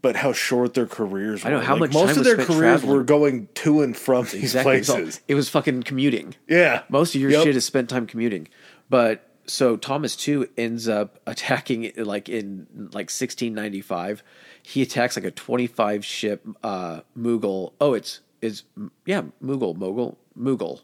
[0.02, 1.50] But how short their careers were.
[1.50, 2.92] I know, how Like, much most of their careers traveling.
[2.96, 4.74] were going to and from these Exactly.
[4.82, 5.20] Places.
[5.26, 6.34] It was fucking commuting.
[6.48, 6.82] Yeah.
[6.88, 7.42] Most of your Yep.
[7.44, 8.46] shit is spent time commuting.
[8.88, 14.22] But so Thomas Tew ends up attacking like in like 1695.
[14.62, 17.72] He attacks like a 25 ship uh Mughal.
[17.80, 18.62] Oh, it's is
[19.06, 20.82] yeah Mughal Mughal Mughal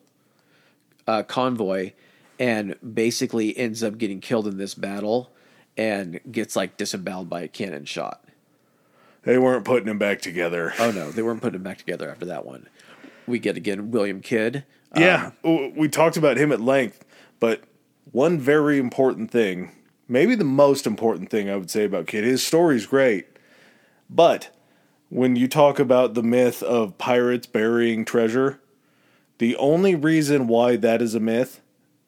[1.07, 1.93] uh, convoy,
[2.43, 5.31] and basically ends up getting killed in this battle,
[5.77, 8.25] and gets like disemboweled by a cannon shot.
[9.23, 10.75] They weren't putting him back together.
[10.81, 12.69] Oh no, they weren't putting him back together after that one.
[13.29, 14.65] We get again William Kidd.
[14.97, 17.05] Yeah, um, w- we talked about him at length,
[17.39, 17.63] but
[18.11, 19.71] one very important thing,
[20.09, 23.29] maybe the most important thing I would say about Kidd, his story's great,
[24.11, 24.51] but
[25.11, 28.61] when you talk about the myth of pirates burying treasure,
[29.39, 31.61] the only reason why that is a myth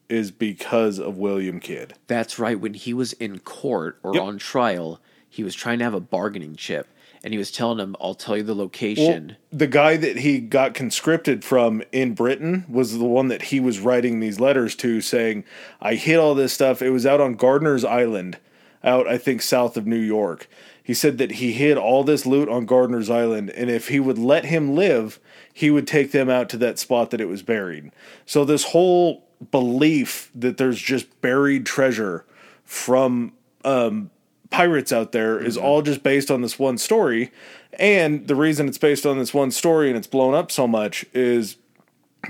[0.08, 1.94] is because of William Kidd.
[2.06, 2.58] That's right.
[2.58, 4.22] When he was in court or Yep.
[4.22, 6.86] on trial, he was trying to have a bargaining chip,
[7.22, 10.74] and he was telling him, "I'll tell you the location." the guy that he got
[10.74, 15.44] conscripted from in Britain was the one that he was writing these letters to saying,
[15.80, 16.82] I hid all this stuff.
[16.82, 18.38] It was out on Gardiner's Island,
[18.82, 20.48] out, I think, south of New York.
[20.82, 24.18] He said that he hid all this loot on Gardiner's Island, and if he would
[24.18, 25.18] let him live,
[25.52, 27.90] he would take them out to that spot that it was buried.
[28.26, 32.24] So, this whole belief that there's just buried treasure
[32.64, 33.32] from
[33.64, 34.10] um,
[34.50, 37.32] pirates out there is all just based on this one story.
[37.78, 41.04] And the reason it's based on this one story and it's blown up so much
[41.12, 41.56] is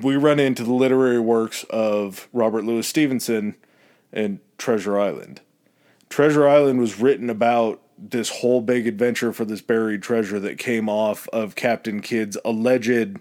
[0.02, 3.56] we run into the literary works of Robert Louis Stevenson
[4.12, 5.40] and Treasure Island.
[6.08, 10.88] Treasure Island was written about this whole big adventure for this buried treasure that came
[10.88, 13.18] off of Captain Kidd's alleged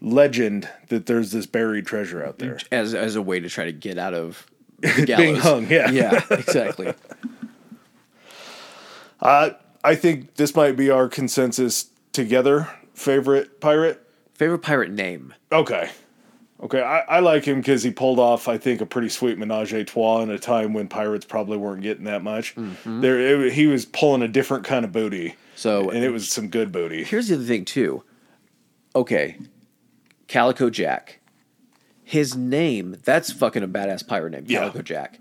[0.00, 2.58] legend that there's this buried treasure out there.
[2.70, 4.46] as as a way to try to get out of.
[5.06, 5.90] Being hung, yeah.
[5.90, 6.94] yeah, exactly.
[9.20, 9.50] Uh,
[9.84, 14.06] I think this might be our consensus together favorite pirate.
[14.34, 15.34] Favorite pirate name?
[15.52, 15.90] Okay.
[16.62, 19.72] Okay, I, I like him because he pulled off, I think, a pretty sweet menage
[19.72, 22.54] a trois in a time when pirates probably weren't getting that much.
[22.84, 26.48] There, it, he was pulling a different kind of booty, So and it was some
[26.48, 27.02] good booty.
[27.04, 28.02] here's the other thing too.
[28.94, 29.38] Okay,
[30.30, 31.18] Calico Jack.
[32.04, 34.60] His name, that's fucking a badass pirate name, Yeah.
[34.60, 35.18] Calico Jack.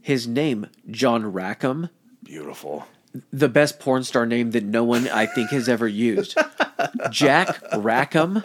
[0.00, 1.90] His name, John Rackham,
[2.24, 2.86] Beautiful.
[3.30, 6.34] the best porn star name that no one I think has ever used.
[7.10, 8.42] Jack Rackham.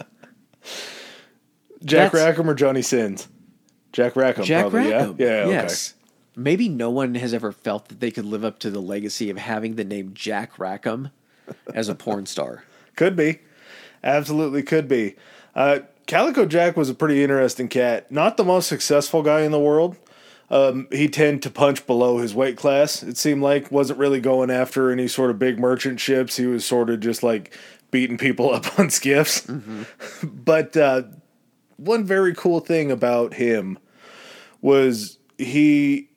[1.86, 3.30] Jack That's- Rackham or Johnny Sins?
[3.94, 4.92] Jack Rackham, Jack probably.
[4.92, 5.16] Rackham.
[5.20, 5.34] Yeah, yeah.
[5.44, 5.50] Okay.
[5.52, 5.94] Yes.
[6.36, 9.38] Maybe no one has ever felt that they could live up to the legacy of
[9.38, 11.12] having the name Jack Rackham
[11.74, 12.64] as a porn star.
[12.96, 13.40] Could be.
[14.04, 15.16] Absolutely could be.
[15.56, 18.12] Uh, Calico Jack was a pretty interesting cat.
[18.12, 19.98] Not the most successful guy in the world.
[20.50, 23.02] Um, he tended to punch below his weight class.
[23.02, 26.36] It seemed like wasn't really going after any sort of big merchant ships.
[26.38, 27.58] He was sort of just like
[27.92, 29.48] beating people up on skiffs.
[30.24, 31.04] but uh,
[31.78, 33.80] one very cool thing about him
[34.62, 36.10] was he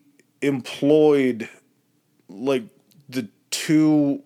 [0.43, 1.49] employed
[2.29, 2.65] like
[3.09, 4.23] the two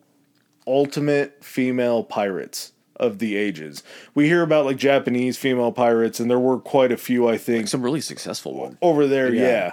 [0.66, 3.82] ultimate female pirates of the ages.
[4.14, 7.66] We hear about like Japanese female pirates, and there were quite a few, I think,
[7.66, 8.76] Some really successful ones.
[8.80, 9.32] over there.
[9.34, 9.42] Yeah.
[9.42, 9.72] Yeah.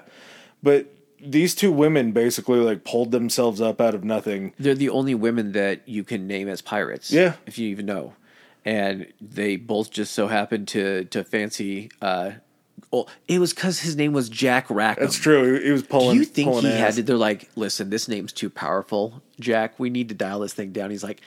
[0.64, 4.54] But these two women basically like pulled themselves up out of nothing.
[4.58, 7.12] They're the only women that you can name as pirates.
[7.12, 7.34] Yeah.
[7.46, 8.14] If you even know.
[8.66, 12.32] And they both just so happened to to fancy uh
[12.92, 15.04] well, it was because his name was Jack Rackham.
[15.06, 15.60] That's true.
[15.62, 16.80] He, was Do you think he ass.
[16.80, 17.04] had to?
[17.04, 19.80] They're like, listen, this name's too powerful, Jack.
[19.80, 20.92] We need to dial this thing down.
[20.92, 21.22] He's like,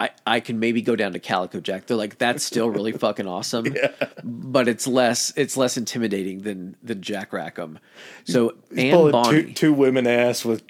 [0.00, 1.86] I, I can maybe go down to Calico Jack.
[1.86, 3.74] They're like, that's still really fucking awesome,
[4.22, 7.78] but it's less it's less intimidating than than Jack Rackham.
[8.24, 10.62] So Anne Bonny, two, two women ass with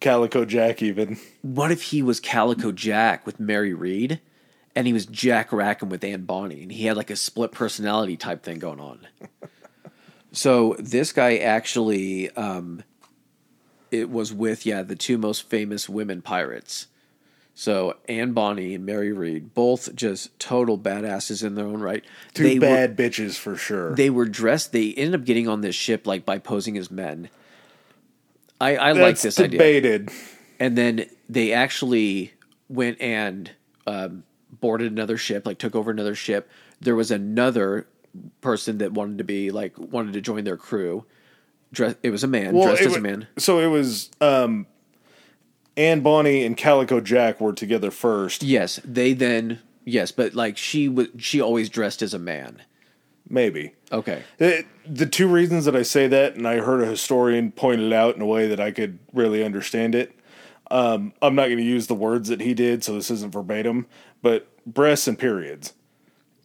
[0.00, 1.18] Calico Jack even.
[1.42, 4.20] what if he was Calico Jack with Mary Read,
[4.74, 8.16] and he was Jack Rackham with Anne Bonny, and he had like a split personality
[8.16, 9.06] type thing going on.
[10.32, 12.82] so this guy actually, um,
[13.90, 16.88] it was with yeah the two most famous women pirates.
[17.58, 22.04] So Anne Bonny and Mary Read, both just total badasses in their own right.
[22.34, 23.94] Two they Were, bad bitches for sure.
[23.94, 24.72] they were dressed.
[24.72, 27.30] They ended up getting on this ship like by posing as men.
[28.60, 30.10] I, I like this idea debated.
[30.60, 32.34] and then they actually
[32.68, 33.50] went and
[33.86, 36.50] um, boarded another ship, like took over another ship.
[36.82, 37.86] There was another
[38.42, 41.06] person that wanted to be like wanted to join their crew.
[41.72, 43.28] Dress, it was a man dressed it as a man.
[43.38, 44.66] So it was um,
[45.76, 48.42] Anne Bonny and Calico Jack were together first.
[48.42, 52.62] Yes, they then yes, but like she was she always dressed as a man.
[53.28, 53.74] Maybe.
[53.90, 57.80] Okay, The, the two reasons that I say that, and I heard a historian point
[57.80, 60.16] it out in a way that I could really understand it.
[60.70, 63.86] Um, I'm not going to use the words that he did, so this isn't verbatim,
[64.22, 65.72] but breasts and periods.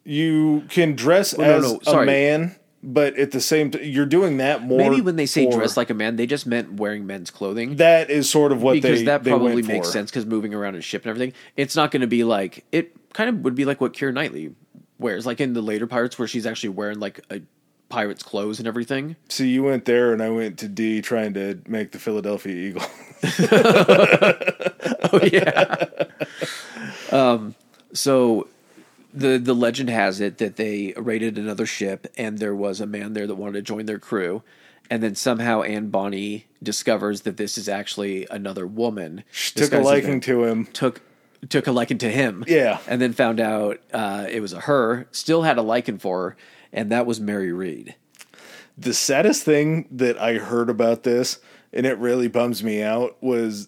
[0.03, 2.03] You can dress Well, no, as no, sorry.
[2.03, 4.78] a man but at the same time, you're doing that more.
[4.78, 7.76] Maybe when they say for- dress like a man, they just meant wearing men's clothing.
[7.78, 9.91] that is sort of what because they went because that probably makes for.
[9.94, 12.95] sense because moving around a ship and everything, it's not going to be like it
[13.14, 14.56] kind of would be like what Keira Knightley
[14.99, 17.41] wears, like in the later Pirates, where she's actually wearing like a
[17.90, 19.16] pirate's clothes and everything.
[19.28, 22.84] See, you went there, and I went to D, trying to make the Philadelphia Eagle.
[25.14, 25.86] Oh yeah.
[27.12, 27.56] um.
[27.94, 28.48] So,
[29.14, 33.14] the the legend has it that they raided another ship, and there was a man
[33.14, 34.44] there that wanted to join their crew,
[34.90, 39.24] and then somehow Anne Bonny discovers that this is actually another woman.
[39.32, 40.66] She Took a liking to him.
[40.68, 41.02] took
[41.50, 42.44] took a liking to him.
[42.48, 42.80] Yeah.
[42.88, 45.08] and then found out uh, it was a her.
[45.12, 46.38] Still had a liking for her,
[46.72, 47.96] and that was Mary Read.
[48.78, 51.40] The saddest thing that I heard about this,
[51.74, 53.68] and it really bums me out, was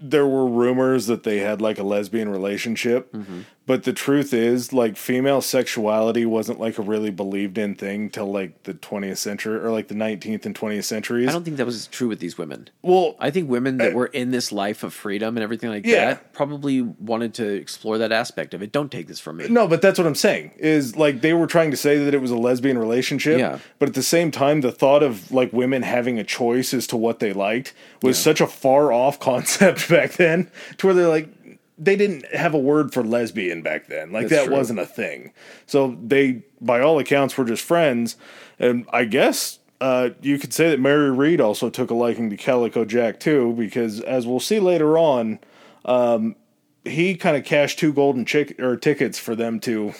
[0.00, 3.10] there were rumors that they had like a lesbian relationship.
[3.12, 3.40] Mm-hmm.
[3.66, 8.30] But the truth is, like, female sexuality wasn't like a really believed in thing till
[8.30, 11.28] like the 20th century or like the 19th and 20th centuries.
[11.28, 12.68] I don't think that was true with these women.
[12.82, 15.86] well, I think women that uh, were in this life of freedom and everything like
[15.86, 16.06] Yeah.
[16.14, 18.70] that probably wanted to explore that aspect of it.
[18.70, 19.48] Don't take this from me.
[19.48, 20.52] No, but that's what I'm saying.
[20.58, 23.38] Is like they were trying to say that it was a lesbian relationship.
[23.38, 23.58] Yeah.
[23.78, 26.96] But at the same time, the thought of like women having a choice as to
[26.98, 27.72] what they liked
[28.02, 31.28] was such a far off concept back then, to where they're like
[31.76, 34.12] they didn't have a word for lesbian back then.
[34.12, 34.56] Like That's that true.
[34.56, 35.32] wasn't a thing.
[35.66, 38.16] So they, by all accounts, were just friends.
[38.58, 42.36] And I guess uh, you could say that Mary Read also took a liking to
[42.36, 45.40] Calico Jack too, because as we'll see later on,
[45.84, 46.36] um,
[46.84, 49.94] he kind of cashed two golden chick or tickets for them to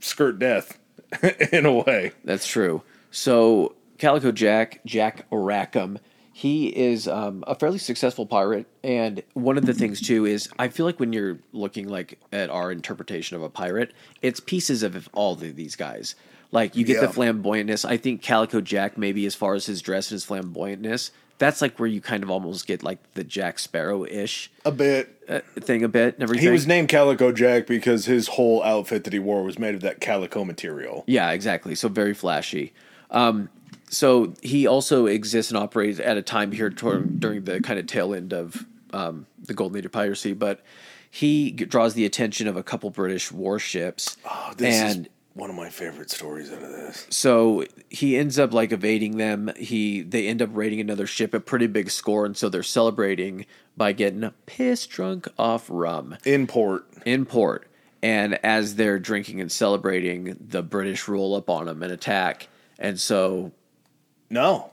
[0.00, 0.78] skirt death
[1.52, 2.12] in a way.
[2.24, 2.82] That's true.
[3.10, 5.98] So Calico Jack, Jack Rackham,
[6.38, 10.68] he is um, a fairly successful pirate, and one of the things too is I
[10.68, 15.08] feel like when you're looking like at our interpretation of a pirate, it's pieces of
[15.14, 16.14] all of these guys.
[16.52, 17.06] Like you get Yeah.
[17.06, 17.86] the flamboyantness.
[17.88, 21.78] I think Calico Jack, maybe as far as his dress and his flamboyantness, that's like
[21.80, 25.08] where you kind of almost get like the Jack Sparrow ish A bit.
[25.30, 26.44] uh, thing a bit everything.
[26.44, 29.80] He was named Calico Jack because his whole outfit that he wore was made of
[29.80, 31.02] that calico material.
[31.06, 31.74] Yeah, exactly.
[31.74, 32.74] So very flashy.
[33.10, 33.48] Um,
[33.96, 37.86] so he also exists and operates at a time here tor- during the kind of
[37.86, 40.60] tail end of um, the Golden Age of piracy, but
[41.10, 44.16] he g- draws the attention of a couple British warships.
[44.28, 47.06] Oh, this and is one of my favorite stories out of this.
[47.10, 49.50] so he ends up like evading them.
[49.56, 53.46] He they end up raiding another ship, a pretty big score, and so they're celebrating
[53.76, 56.86] by getting piss drunk off rum In port.
[57.04, 57.66] in port.
[58.02, 62.48] And as they're drinking and celebrating, the British roll up on them and attack.
[62.78, 63.52] And so
[64.30, 64.70] No.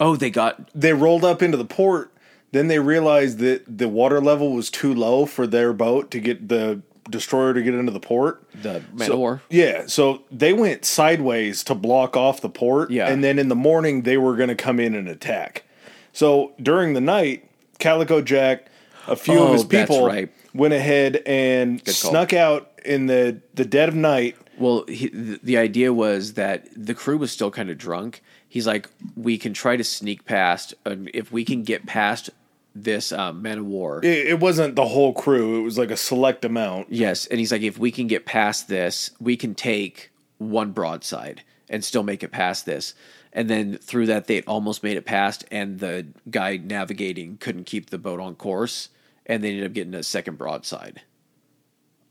[0.00, 2.10] Oh, they got They rolled up into the port.
[2.52, 6.48] Then they realized that the water level was too low for their boat to get
[6.48, 8.42] the destroyer to get into the port.
[8.62, 9.42] the man So- of war.
[9.50, 12.90] Yeah, so they went sideways to block off the port.
[12.90, 13.08] Yeah.
[13.08, 15.64] And then in the morning, they were going to come in and attack.
[16.12, 17.48] So during the night,
[17.78, 18.66] Calico Jack,
[19.08, 20.30] a few Oh, of his people, right.
[20.54, 24.36] went ahead and snuck out in the, the dead of night.
[24.62, 25.08] Well, he,
[25.42, 28.22] the, idea was that the crew was still kind of drunk.
[28.48, 32.30] He's like, we can try to sneak past, and if we can get past
[32.72, 33.98] this um, man of war.
[34.04, 36.92] It, it wasn't the whole crew, it was like a select amount.
[36.92, 41.42] yes, and he's like, if we can get past this, we can take one broadside
[41.68, 42.94] and still make it past this.
[43.32, 47.90] And then through that, they almost made it past, and the guy navigating couldn't keep
[47.90, 48.90] the boat on course,
[49.26, 51.02] and they ended up getting a second broadside.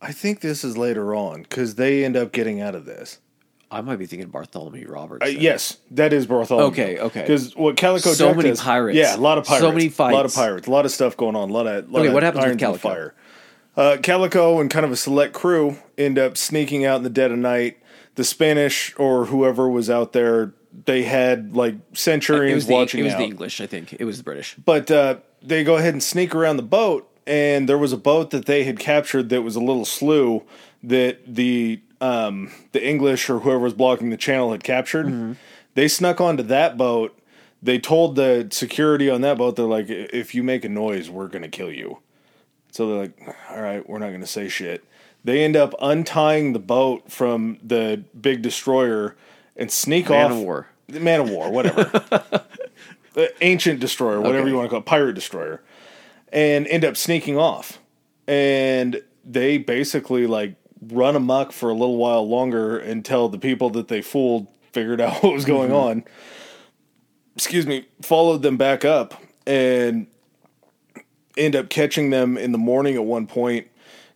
[0.01, 3.19] I think this is later on because they end up getting out of this.
[3.69, 5.25] I might be thinking Bartholomew Roberts.
[5.25, 6.67] Uh, yes, that is Bartholomew.
[6.71, 7.21] Okay, okay.
[7.21, 8.97] Because what Calico So Jack many does- pirates.
[8.97, 9.63] Yeah, a lot of pirates.
[9.63, 10.67] So many A lot of pirates.
[10.67, 11.49] A lot of stuff going on.
[11.49, 11.89] A lot of.
[11.89, 12.77] Lot Okay, of what happens with Calico?
[12.89, 13.15] Fire.
[13.77, 17.31] Uh, Calico and kind of a select crew end up sneaking out in the dead
[17.31, 17.77] of night.
[18.15, 20.53] The Spanish or whoever was out there,
[20.85, 23.19] they had like centurions was, the, watching it was out.
[23.19, 23.93] the English, I think.
[23.93, 24.55] It was the British.
[24.65, 28.31] But uh, they go ahead and sneak around the boat, and there was a boat
[28.31, 30.47] that they had captured that was a little sloop
[30.83, 35.37] that the um, the English or whoever was blocking the channel had captured.
[35.75, 37.17] They snuck onto that boat.
[37.63, 41.27] They told the security on that boat, they're like, if you make a noise, we're
[41.27, 41.99] going to kill you.
[42.71, 44.83] So they're like, all right, we're not going to say shit.
[45.23, 49.15] They end up untying the boat from the big destroyer
[49.55, 50.29] and sneak Man off.
[50.31, 50.67] Man of war.
[50.87, 52.43] The man of War, whatever.
[53.13, 54.49] Uh, ancient destroyer, whatever Okay.
[54.51, 55.61] you want to call it, pirate destroyer,
[56.31, 57.79] and end up sneaking off.
[58.27, 60.55] And they basically like
[60.87, 65.13] run amok for a little while longer until the people that they fooled figured out
[65.23, 65.99] what was going Mm-hmm.
[65.99, 66.03] on.
[67.35, 69.13] Excuse me, followed them back up
[69.47, 70.07] and
[71.37, 73.67] end up catching them in the morning at one point.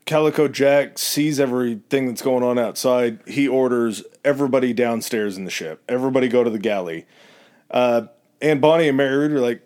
[0.06, 3.20] Calico Jack sees everything that's going on outside.
[3.26, 5.82] He orders everybody downstairs in the ship.
[5.90, 7.06] Everybody go to the galley.
[7.72, 8.04] Uh,
[8.42, 9.65] and Bonny and Mary Read are like,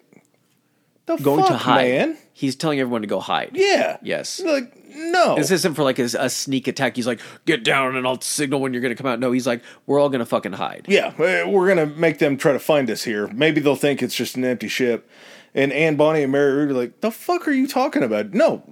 [1.18, 1.88] the Going fuck, to hide.
[1.88, 2.18] man?
[2.34, 3.52] He's telling everyone to go hide.
[3.54, 3.98] Yeah.
[4.02, 4.40] Yes.
[4.40, 5.36] Like, no.
[5.36, 6.96] This isn't for like a, a sneak attack.
[6.96, 9.20] He's like, get down and I'll signal when you're going to come out.
[9.20, 10.86] No, he's like, we're all going to fucking hide.
[10.88, 13.28] yeah, we're going to make them try to find us here.
[13.28, 15.10] Maybe they'll think it's just an empty ship.
[15.54, 18.34] And Anne, Bonny, and Mary Read are like, the fuck are you talking about?
[18.34, 18.64] No.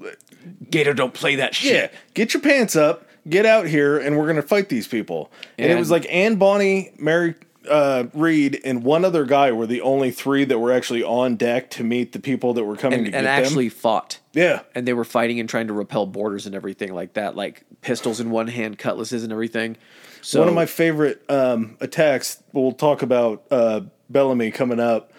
[0.70, 1.92] Gator, don't play that shit.
[1.92, 1.98] Yeah.
[2.14, 3.04] Get your pants up.
[3.28, 5.30] Get out here, and we're going to fight these people.
[5.58, 7.36] And, it was like Anne, Bonnie, Mary
[7.70, 11.70] uh, Read, and one other guy were the only three that were actually on deck
[11.72, 13.44] to meet the people that were coming And, to get and them.
[13.44, 14.20] actually fought.
[14.34, 14.62] Yeah.
[14.76, 18.20] And they were fighting and trying to repel borders and everything like that, like pistols
[18.20, 19.78] in one hand, cutlasses and everything.
[20.22, 22.42] So One of my favorite um, attacks.
[22.54, 25.12] We'll talk about uh, Bellamy coming up,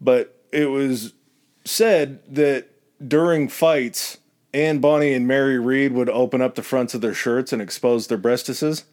[0.00, 1.12] but it was
[1.64, 2.68] said that
[3.06, 4.18] during fights,
[4.54, 8.06] Anne Bonny and Mary Read would open up the fronts of their shirts and expose
[8.06, 8.84] their breastises,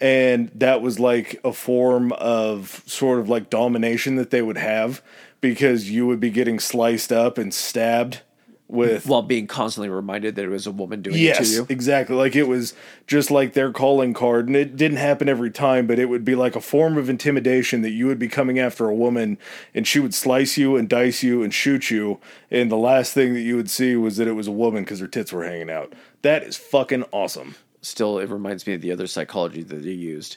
[0.00, 5.02] and that was like a form of sort of like domination that they would have
[5.40, 8.20] because you would be getting sliced up and stabbed
[8.66, 11.66] with while being constantly reminded that it was a woman doing it to Yes, you.
[11.68, 12.16] exactly.
[12.16, 12.72] Like it was
[13.06, 16.34] just like their calling card, and it didn't happen every time, but it would be
[16.34, 19.36] like a form of intimidation that you would be coming after a woman,
[19.74, 22.18] and she would slice you and dice you and shoot you,
[22.50, 24.98] and the last thing that you would see was that it was a woman because
[24.98, 25.92] her tits were hanging out.
[26.22, 27.56] That is fucking awesome.
[27.84, 30.36] Still, it reminds me of the other psychology that they used.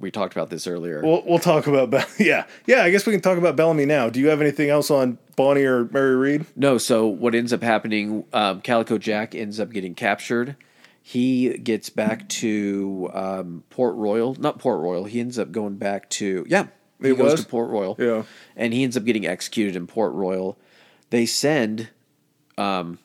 [0.00, 1.00] We talked about this earlier.
[1.02, 2.82] We'll we'll talk about Be- yeah yeah.
[2.84, 4.08] I guess we can talk about Bellamy now.
[4.08, 6.46] Do you have anything else on Bonny or Mary Read?
[6.54, 10.56] No, so what ends up happening, um, Calico Jack ends up getting captured.
[11.02, 14.34] He gets back to um, Port Royal.
[14.38, 15.04] Not Port Royal.
[15.04, 16.66] He ends up going back to, yeah,
[17.00, 17.40] he It goes was?
[17.44, 17.96] to Port Royal.
[17.98, 18.24] Yeah.
[18.56, 20.58] And he ends up getting executed in Port Royal.
[21.08, 21.88] They send
[22.58, 22.98] um,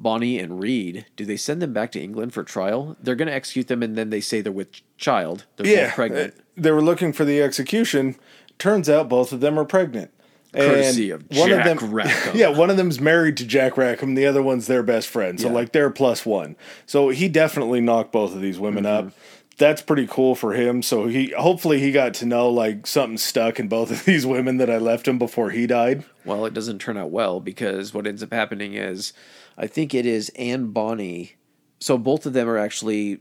[0.00, 1.06] Bonny and Read.
[1.16, 2.96] Do they send them back to England for trial?
[3.02, 5.44] They're going to execute them, and then they say they're with child.
[5.56, 6.34] They're Yeah, both pregnant.
[6.38, 8.14] uh, They were looking for the execution.
[8.58, 10.10] Turns out both of them are pregnant.
[10.54, 12.32] Courtesy And of one Jack them, Rackham.
[12.36, 14.14] Yeah, one of them's married to Jack Rackham.
[14.14, 15.38] The other one's their best friend.
[15.38, 15.54] So Yeah.
[15.54, 16.56] like they're plus one.
[16.86, 19.08] So he definitely knocked both of these women Mm-hmm.
[19.08, 19.12] up.
[19.58, 20.82] That's pretty cool for him.
[20.82, 24.56] So he hopefully he got to know like something stuck in both of these women
[24.58, 26.04] that I left him before he died.
[26.24, 29.12] Well, it doesn't turn out well because what ends up happening is,
[29.58, 31.34] I think it is Anne Bonny.
[31.80, 33.20] So both of them are actually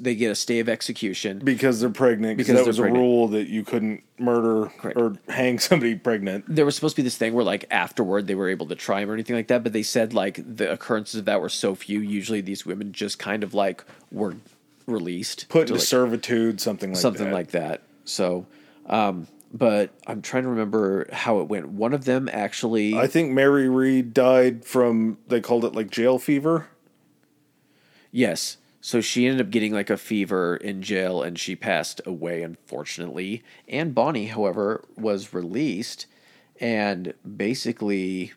[0.00, 1.38] they get a stay of execution.
[1.38, 2.36] Because they're pregnant.
[2.36, 4.98] Because that was they're a rule that you couldn't murder Correct.
[4.98, 6.44] or hang somebody pregnant.
[6.48, 9.00] There was supposed to be this thing where, like, afterward they were able to try
[9.00, 11.74] him or anything like that, but they said like the occurrences of that were so
[11.74, 12.00] few.
[12.00, 14.34] Usually, these women just kind of like were
[14.86, 17.32] released, Put into like, servitude, something like something that.
[17.34, 17.82] like that.
[18.04, 18.46] So,
[18.86, 21.68] um, but I'm trying to remember how it went.
[21.68, 26.18] One of them actually, I think Mary Read died from they called it like jail
[26.18, 26.66] fever.
[28.10, 28.56] Yes.
[28.80, 33.42] So she ended up getting like a fever in jail and she passed away, unfortunately.
[33.68, 36.06] And Bonny, however, was released
[36.60, 38.32] and basically.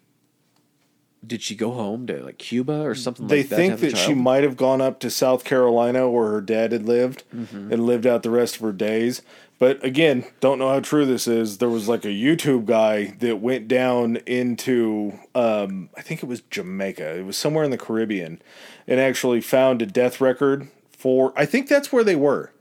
[1.26, 3.56] Did she go home to like Cuba or something They like that?
[3.56, 6.88] to think that she might have gone up to South Carolina where her dad had
[6.88, 7.72] lived Mm-hmm.
[7.72, 9.22] and lived out the rest of her days.
[9.62, 11.60] But again, don't know how true this is.
[11.60, 16.42] There was like a YouTube guy that went down into, um, I think it was
[16.50, 17.20] Jamaica.
[17.20, 18.42] It was somewhere in the Caribbean,
[18.88, 21.32] and actually found a death record for.
[21.38, 22.52] I think that's where they were.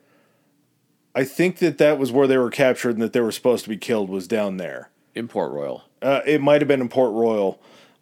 [1.14, 3.70] I think that that was where they were captured and that they were supposed to
[3.70, 4.90] be killed was down there.
[5.14, 5.84] in Port Royal.
[6.02, 7.58] Uh, it might have been in Port Royal,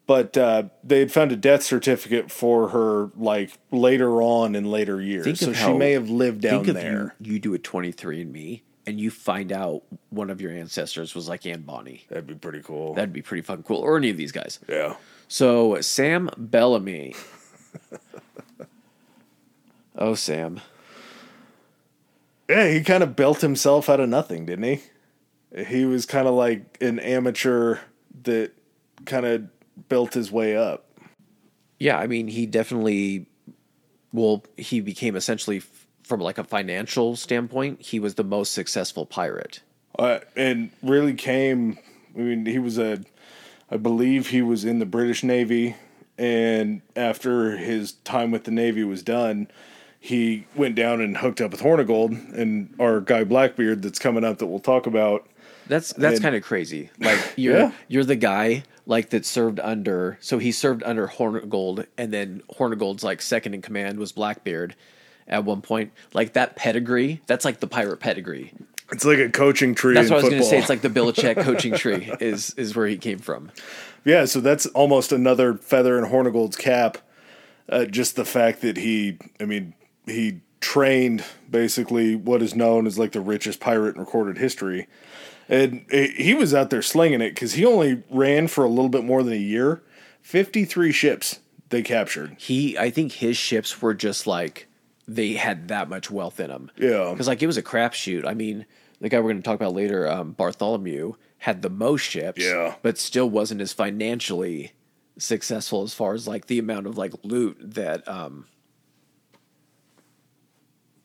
[0.08, 5.00] but uh, they had found a death certificate for her like later on in later
[5.00, 5.24] years.
[5.24, 7.14] Think so of she how- may have lived down Think of there.
[7.20, 11.46] you, you do a 23andMe and you find out one of your ancestors was like
[11.46, 12.04] Anne Bonny.
[12.08, 12.94] That'd be pretty cool.
[12.94, 13.80] That'd be pretty fucking cool.
[13.80, 14.58] Or any of these guys.
[14.68, 14.96] yeah.
[15.28, 17.14] So Sam Bellamy.
[19.98, 20.60] oh, Sam.
[22.48, 25.64] Yeah, he kind of built himself out of nothing, didn't he?
[25.64, 27.78] He was kind of like an amateur
[28.22, 28.52] that
[29.04, 29.48] kind of
[29.88, 30.86] built his way up.
[31.78, 33.26] Yeah, I mean, he definitely.
[34.12, 35.77] Well, he became essentially, f-
[36.08, 39.60] from like a financial standpoint, he was the most successful pirate.
[39.98, 41.78] uh, and really came.
[42.16, 43.00] I mean, he was a,
[43.70, 45.76] I believe he was in the British Navy,
[46.16, 49.48] and after his time with the Navy was done,
[50.00, 54.38] he went down and hooked up with Hornigold and our guy Blackbeard that's coming up
[54.38, 55.28] that we'll talk about.
[55.66, 56.90] That's that's kind of crazy.
[56.98, 57.72] Like you're Yeah.
[57.88, 60.16] you're the guy like that served under.
[60.20, 64.74] So he served under Hornigold, and then Hornigold's like second in command was Blackbeard.
[65.28, 68.52] At one point, like that pedigree, that's like the pirate pedigree.
[68.90, 69.94] It's like a coaching tree.
[69.94, 70.58] That's in what I was going to say.
[70.58, 73.50] It's like the Belichick coaching tree is is where he came from.
[74.04, 76.98] Yeah, so that's almost another feather in Hornigold's cap.
[77.68, 79.74] Uh, just the fact that he, I mean,
[80.06, 84.86] he trained basically what is known as like the richest pirate in recorded history.
[85.48, 89.04] And he was out there slinging it because he only ran for a little bit
[89.04, 89.82] more than a year.
[90.22, 91.40] 53 ships
[91.70, 92.36] they captured.
[92.38, 94.67] He, I think his ships were just like
[95.08, 96.70] they had that much wealth in them.
[96.76, 97.10] Yeah.
[97.10, 98.26] because like it was a crapshoot.
[98.26, 98.66] I mean,
[99.00, 102.42] the guy we're going to talk about later, um, Bartholomew, had the most ships.
[102.44, 102.74] Yeah.
[102.82, 104.72] but still wasn't as financially
[105.16, 108.06] successful as far as like the amount of like loot that.
[108.06, 108.46] um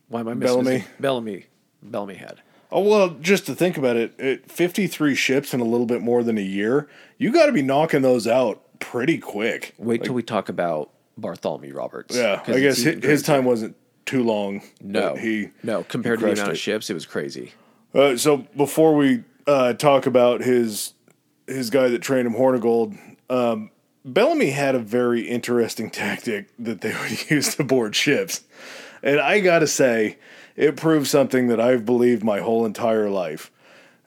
[0.09, 0.85] Why am I missing Bellamy?
[0.99, 1.45] Bellamy,
[1.81, 2.41] Bellamy had.
[2.71, 6.23] Oh, well, just to think about it, it 53 ships in a little bit more
[6.23, 6.89] than a year,
[7.19, 9.75] you got to be knocking those out pretty quick.
[9.77, 12.15] Wait till we talk about Bartholomew Roberts.
[12.17, 13.75] Yeah, I guess his, his time wasn't
[14.13, 14.61] too long.
[14.79, 15.83] No, he no.
[15.83, 16.51] Compared to the amount it.
[16.51, 17.51] of ships, it was crazy.
[17.95, 20.93] Uh, so before we uh, talk about his
[21.47, 22.97] his guy that trained him, Hornigold,
[23.29, 23.71] um,
[24.05, 28.41] Bellamy had a very interesting tactic that they would use to board ships,
[29.01, 30.17] and I gotta say,
[30.55, 33.51] it proves something that I've believed my whole entire life,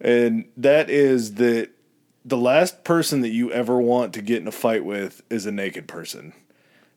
[0.00, 1.70] and that is that
[2.24, 5.52] the last person that you ever want to get in a fight with is a
[5.52, 6.32] naked person.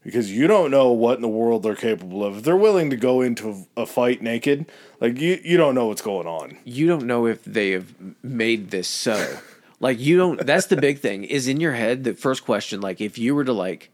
[0.10, 2.38] Because you don't know what in the world they're capable of.
[2.38, 4.65] If they're willing to go into a fight naked,
[4.99, 6.57] like you, you don't know what's going on.
[6.64, 9.40] you don't know if they have made this so.
[9.80, 12.99] like you don't that's the big thing is in your head the first question like
[12.99, 13.90] if you were to like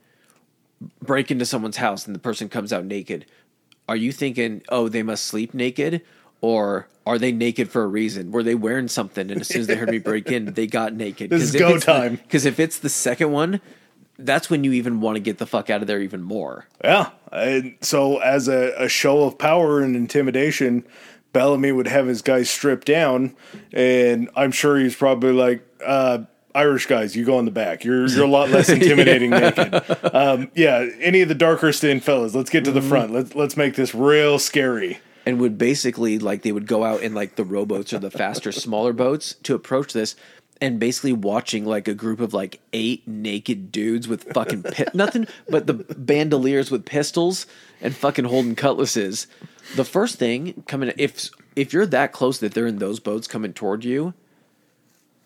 [1.02, 3.26] break into someone's house and the person comes out naked,
[3.88, 6.02] are you thinking, "Oh, they must sleep naked?"
[6.42, 8.32] Or are they naked for a reason?
[8.32, 10.94] Were they wearing something and as soon as they heard me break in, they got
[10.94, 11.30] naked?
[11.36, 12.18] This is go time.
[12.18, 13.62] Because if it's the second one,
[14.18, 16.68] that's when you even want to get the fuck out of there even more.
[16.84, 17.10] Yeah.
[17.32, 20.86] And so, as a, a show of power and intimidation,
[21.34, 23.36] Bellamy would have his guys stripped down,
[23.74, 26.20] and I'm sure he's probably like, uh,
[26.54, 27.84] Irish guys, you go in the back.
[27.84, 29.76] You're you're a lot less intimidating naked.
[30.16, 33.12] Um, yeah, any of the darker skinned fellas, let's get to the front.
[33.12, 35.00] Let's let's make this real scary.
[35.26, 38.54] and would basically like they would go out in like the rowboats or the faster
[38.54, 40.16] smaller boats to approach this
[40.62, 45.28] and basically watching like a group of like eight naked dudes with fucking pi- nothing
[45.50, 47.46] but the bandoliers with pistols
[47.82, 49.28] and fucking holding cutlasses.
[49.76, 53.54] The first thing coming if if you're that close that they're in those boats coming
[53.54, 54.14] toward you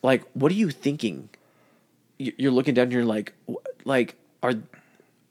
[0.01, 1.30] like what are you thinking?
[2.18, 3.34] You- you're looking down you're like
[3.85, 4.53] like are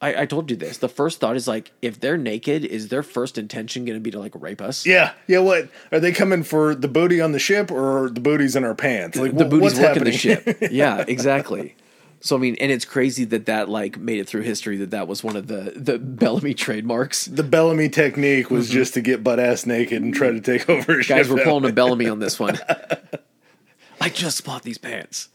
[0.00, 0.78] I, I told you this.
[0.78, 4.12] The first thought is like, if they're naked, is their first intention going to be
[4.12, 4.86] to like rape us?
[4.86, 5.40] Yeah, yeah.
[5.40, 6.74] What are they coming for?
[6.74, 9.18] The booty on the ship or the booties in our pants?
[9.18, 10.04] Like the wh- booty's what's happening?
[10.04, 10.58] the ship.
[10.70, 11.74] Yeah, exactly.
[12.20, 15.06] So I mean, and it's crazy that that like made it through history that that
[15.08, 17.26] was one of the the Bellamy trademarks.
[17.26, 20.92] the Bellamy technique was just to get butt ass naked and try to take over.
[20.92, 21.12] A Mm-hmm.
[21.12, 22.58] Guys, we're pulling a Bellamy on this one.
[24.00, 25.28] I just bought these pants.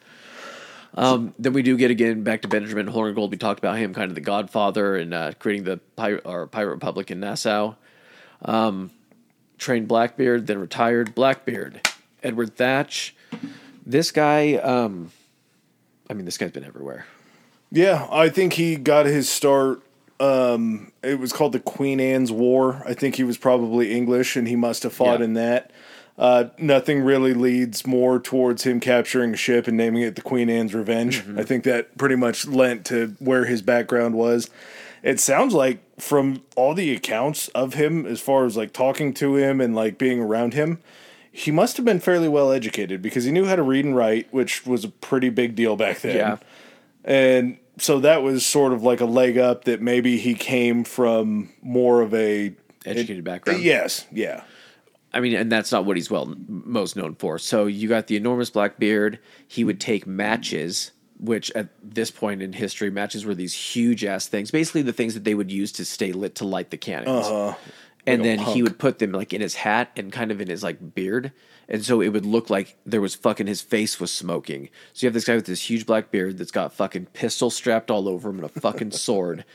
[0.95, 3.32] Um, then we do get again back to Benjamin Hornigold.
[3.32, 6.72] We talked about him, kind of the Godfather, and uh, creating the pirate or Pirate
[6.74, 7.76] Republic in Nassau.
[8.44, 8.91] Um,
[9.57, 11.88] trained Blackbeard, then retired Blackbeard.
[12.22, 13.15] Edward Thatch.
[13.86, 15.11] This guy, um,
[16.10, 17.06] I mean, this guy's been everywhere.
[17.72, 19.82] Yeah, I think he got his start.
[20.20, 22.82] Um, it was called the Queen Anne's War.
[22.86, 25.26] I think he was probably English, and he must have fought Yeah.
[25.26, 25.72] in that.
[26.18, 30.49] Uh, nothing really leads more towards him capturing a ship and naming it the Queen
[30.49, 31.23] Anne's Revenge.
[31.38, 34.49] I think that pretty much lent to where his background was.
[35.02, 39.35] It sounds like from all the accounts of him, as far as like talking to
[39.35, 40.80] him and like being around him,
[41.31, 44.31] he must have been fairly well educated because he knew how to read and write,
[44.31, 46.15] which was a pretty big deal back then.
[46.15, 46.38] Yeah.
[47.03, 51.52] And so that was sort of like a leg up that maybe he came from
[51.61, 52.53] more of a
[52.85, 53.64] Educated background.
[53.64, 54.44] Yes, yeah.
[55.14, 57.38] I mean, and that's not what he's well most known for.
[57.38, 59.19] So you got the enormous black beard.
[59.48, 64.27] He would take matches, which at this point in history, matches were these huge ass
[64.27, 67.27] things, basically the things that they would use to stay lit to light the cannons.
[67.27, 67.56] Uh-huh.
[68.06, 70.64] and then he would put them like in his hat and kind of in his
[70.64, 71.31] like beard,
[71.69, 74.69] and so it would look like there was fucking his face was smoking.
[74.91, 77.90] So you have this guy with this huge black beard that's got fucking pistol strapped
[77.90, 79.45] all over him and a fucking sword,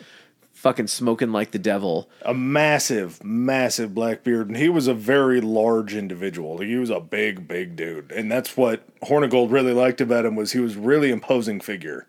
[0.58, 2.08] fucking smoking like the devil.
[2.22, 6.58] A massive, massive black beard, and he was a very large individual.
[6.58, 10.52] He was a big, big dude, and that's what Hornigold really liked about him was
[10.52, 12.06] he was really imposing figure.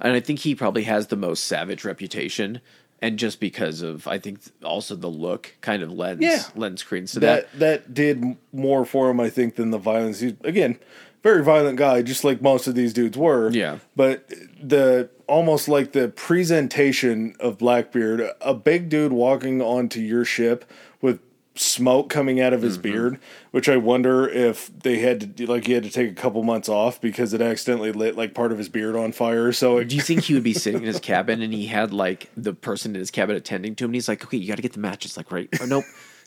[0.00, 2.60] and I think he probably has the most savage reputation.
[3.00, 6.42] And just because of, I think also the look kind of lends Yeah.
[6.54, 7.50] lends credence to that.
[7.52, 10.20] That that did more for him, I think, than the violence.
[10.20, 10.78] He's again
[11.22, 13.50] very violent guy, just like most of these dudes were.
[13.50, 13.78] Yeah.
[13.96, 14.28] But
[14.62, 21.20] the almost like the presentation of Blackbeard, a big dude walking onto your ship with
[21.54, 22.82] smoke coming out of his mm-hmm.
[22.82, 23.18] beard,
[23.50, 26.42] which I wonder if they had to do, like he had to take a couple
[26.42, 29.52] months off because it accidentally lit like part of his beard on fire.
[29.52, 31.94] So it, Do you think he would be sitting in his cabin and he had
[31.94, 33.88] like the person in his cabin attending to him?
[33.88, 35.16] And he's like, okay, you got to get the matches.
[35.16, 35.48] Like, right?
[35.62, 35.84] Oh, nope,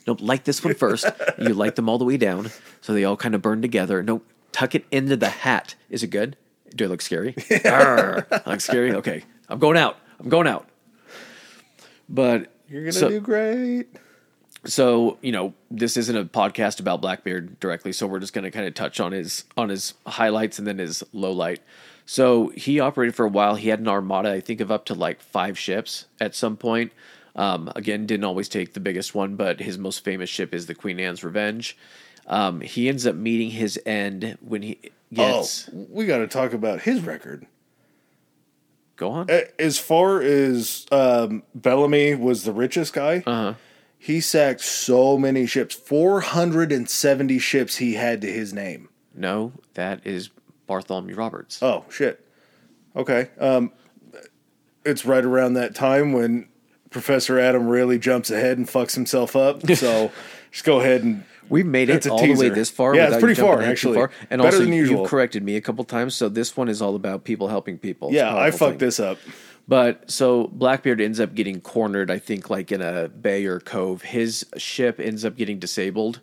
[0.08, 0.18] nope.
[0.20, 1.06] Light this one first.
[1.38, 2.50] You light them all the way down,
[2.80, 4.02] so they all kind of burn together.
[4.02, 4.26] Nope.
[4.50, 5.76] Tuck it into the hat.
[5.90, 6.36] Is it good?
[6.76, 7.34] Do I look scary?
[7.64, 8.92] Arr, I look scary.
[8.94, 9.98] Okay, I'm going out.
[10.20, 10.68] I'm going out.
[12.08, 13.88] But you're gonna so- do great.
[14.64, 18.50] so you know this isn't a podcast about blackbeard directly so we're just going to
[18.50, 21.62] kind of touch on his on his highlights and then his low light
[22.04, 24.94] so he operated for a while he had an armada i think of up to
[24.94, 26.92] like five ships at some point
[27.36, 30.74] um, again didn't always take the biggest one but his most famous ship is the
[30.74, 31.76] queen anne's revenge
[32.26, 34.80] um, he ends up meeting his end when he
[35.12, 37.46] gets Oh, we got to talk about his record.
[38.96, 39.28] go on
[39.58, 43.54] As far as um, Bellamy was the richest guy, uh-huh
[43.98, 45.74] he sacked so many ships.
[45.74, 48.88] Four hundred and seventy ships he had to his name.
[49.14, 50.30] no that is
[50.66, 52.24] bartholomew roberts Oh shit.
[52.94, 53.30] Okay.
[53.38, 53.72] Um,
[54.84, 56.48] it's right around that time when
[56.90, 59.68] Professor Adam really jumps ahead and fucks himself up.
[59.76, 60.10] So
[60.52, 62.94] just go ahead and We've made it That's a all the way this far.
[62.94, 63.96] Yeah, it's pretty far, actually.
[63.96, 64.10] far.
[64.30, 65.02] And Better also, than usual.
[65.02, 68.08] you corrected me a couple times, so this one is all about people helping people.
[68.08, 68.78] It's yeah, I fucked thing.
[68.78, 69.18] this up.
[69.68, 72.10] But so Blackbeard ends up getting cornered.
[72.10, 74.02] I think like in a bay or cove.
[74.02, 76.20] His ship ends up getting disabled,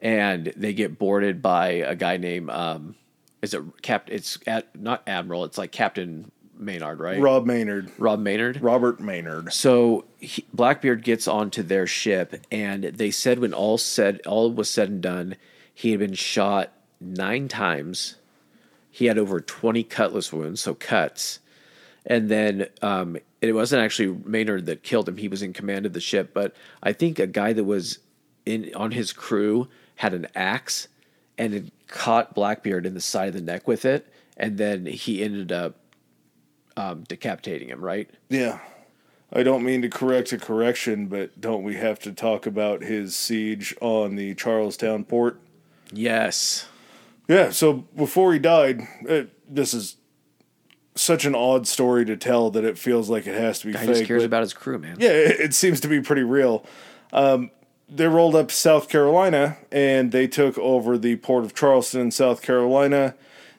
[0.00, 2.94] and they get boarded by a guy named um,
[3.42, 4.08] is it Cap?
[4.10, 5.44] It's at not Admiral.
[5.44, 7.20] It's like Captain Maynard, right?
[7.20, 8.60] Rob Maynard, Rob Maynard.
[8.60, 9.52] Robert Maynard.
[9.52, 14.70] So he, Blackbeard gets onto their ship, and they said when all said all was
[14.70, 15.36] said and done,
[15.74, 18.16] he had been shot nine times.
[18.90, 21.40] He had over twenty cutlass wounds, so cuts,
[22.04, 25.16] and then um, it wasn't actually Maynard that killed him.
[25.16, 27.98] He was in command of the ship, but I think a guy that was
[28.46, 30.88] in on his crew had an axe
[31.40, 34.06] and it caught Blackbeard in the side of the neck with it,
[34.36, 35.79] and then he ended up
[36.76, 37.84] um, decapitating him.
[37.84, 38.10] Right?
[38.28, 38.58] Yeah.
[39.32, 43.14] I don't mean to correct a correction, but don't we have to talk about his
[43.14, 45.40] siege on the Charlestown port?
[45.92, 46.66] Yes.
[47.28, 49.96] Yeah, so before he died, it, this is
[50.96, 53.80] such an odd story to tell that it feels like it has to be Guy
[53.86, 53.88] fake.
[53.90, 54.96] just cares but- about his crew, man.
[54.98, 56.66] Yeah, it, it seems to be pretty real.
[57.12, 57.52] Um,
[57.88, 62.42] they rolled up to South Carolina and they took over the port of Charleston, South
[62.42, 63.14] Carolina.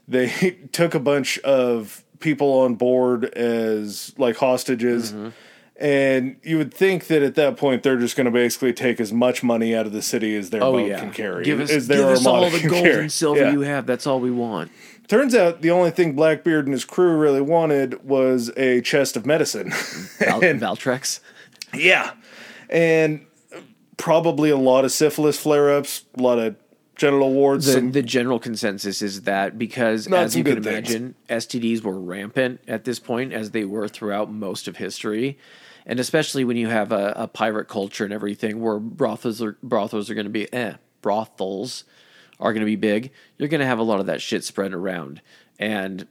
[0.06, 0.30] They
[0.74, 5.12] took a bunch of people on board as like hostages.
[5.12, 5.30] Mm-hmm.
[5.78, 9.12] And you would think that at that point they're just going to basically take as
[9.12, 11.00] much money out of the city as their Oh boat yeah.
[11.00, 11.44] can carry.
[11.44, 13.02] Give us, as give us all the gold carry.
[13.02, 13.52] and silver Yeah.
[13.52, 13.88] you have.
[13.88, 14.72] That's all we want.
[15.08, 19.26] Turns out the only thing Blackbeard and his crew really wanted was a chest of
[19.26, 19.72] medicine.
[20.20, 21.20] Val- Valtrex.
[21.74, 22.12] Yeah.
[22.70, 23.26] And
[23.98, 26.56] probably a lot of syphilis flare ups, a lot of
[27.66, 30.90] The, some- the general consensus is that because, as you can good things.
[30.92, 35.38] imagine, STDs were rampant at this point, as they were throughout most of history.
[35.86, 40.10] And especially when you have a, a pirate culture and everything, where brothels are brothels
[40.10, 41.84] are going to be eh, brothels
[42.40, 43.12] are going to be big.
[43.38, 45.22] You're going to have a lot of that shit spread around,
[45.58, 46.08] and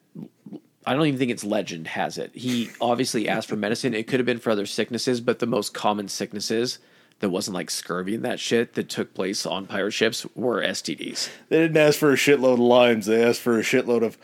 [0.84, 2.32] I don't even think it's legend has it.
[2.34, 3.94] He obviously asked for medicine.
[3.94, 6.78] It could have been for other sicknesses, but the most common sicknesses
[7.20, 11.28] that wasn't like scurvy and that shit that took place on pirate ships were STDs.
[11.48, 13.06] they didn't ask for a shitload of limes.
[13.06, 14.18] They asked for a shitload of,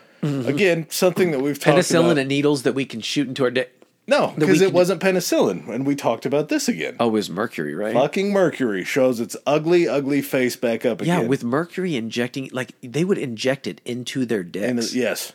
[0.46, 2.18] again, something that we've talked Penicillin about.
[2.18, 3.72] and needles that we can shoot into our dick.
[4.08, 5.68] no, because it can- wasn't penicillin.
[5.68, 6.96] And we talked about this again.
[7.00, 7.92] Oh, it was mercury, right?
[7.92, 11.22] Fucking mercury shows its ugly, ugly face back up again.
[11.22, 14.92] yeah, with mercury injecting, like they would inject it into their And dicks.
[14.92, 15.32] it- yes.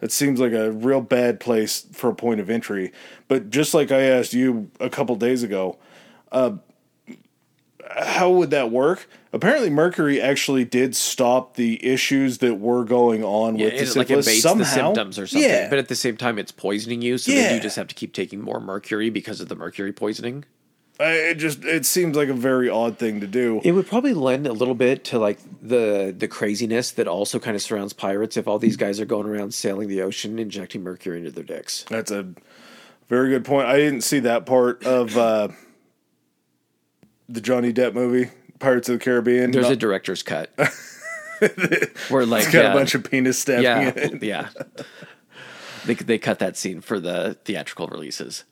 [0.00, 2.92] It seems like a real bad place for a point of entry.
[3.26, 5.76] But just like I asked you a couple days ago,
[6.30, 6.52] uh,
[7.96, 9.08] how would that work?
[9.32, 13.96] Apparently, mercury actually did stop the issues that were going on Yeah, with the it
[13.96, 14.64] like syphilis abates somehow.
[14.64, 15.48] the symptoms or something.
[15.48, 17.94] Yeah, But at the same time, it's poisoning you, so then you just have to
[17.94, 20.44] keep taking more mercury because of the mercury poisoning.
[21.00, 23.60] I- it just it seems like a very odd thing to do.
[23.62, 27.54] It would probably lend a little bit to like the the craziness that also kind
[27.54, 31.18] of surrounds pirates if all these guys are going around sailing the ocean, injecting mercury
[31.18, 31.84] into their dicks.
[31.88, 32.30] That's a
[33.08, 33.68] very good point.
[33.68, 35.48] I didn't see that part of uh,
[37.28, 39.50] the Johnny Depp movie, Pirates of the Caribbean.
[39.50, 40.50] There's Not- a director's cut
[42.08, 44.84] where like it's got yeah, a bunch of penis stabbing yeah, yeah.
[45.86, 48.44] They they cut that scene for the theatrical releases,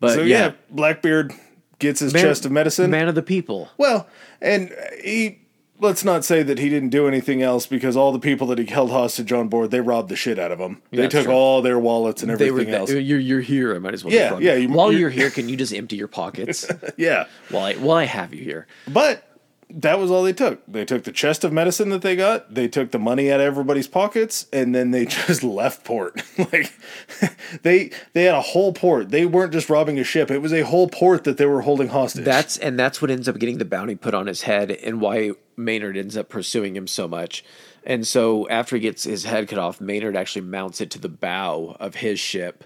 [0.00, 1.32] but So yeah, yeah, Blackbeard
[1.78, 2.90] gets his Man- chest of medicine.
[2.90, 3.68] man of the people.
[3.76, 4.06] Well,
[4.40, 4.72] and
[5.02, 5.40] he
[5.80, 8.66] let's not say that he didn't do anything else because all the people that he
[8.66, 10.82] held hostage on board, they robbed the shit out of him.
[10.90, 11.32] they took true.
[11.32, 12.90] all their wallets and They were everything else.
[12.90, 13.74] you're you're here.
[13.74, 14.12] I might as well.
[14.12, 17.64] Yeah, yeah, you- While you- you're here, can you just empty your pockets yeah, while
[17.64, 18.66] I while I have you here?
[18.86, 19.24] but
[19.70, 20.62] that was all they took.
[20.66, 23.44] They took the chest of medicine that they got, they took the money out of
[23.46, 26.22] everybody's pockets, and then they just left port.
[26.52, 26.72] like
[27.62, 29.10] they they had a whole port.
[29.10, 30.30] They weren't just robbing a ship.
[30.30, 32.24] It was a whole port that they were holding hostage.
[32.24, 35.32] That's and that's what ends up getting the bounty put on his head and why
[35.58, 37.44] Maynard ends up pursuing him so much.
[37.84, 41.08] And so after he gets his head cut off, Maynard actually mounts it to the
[41.08, 42.64] bow of his ship.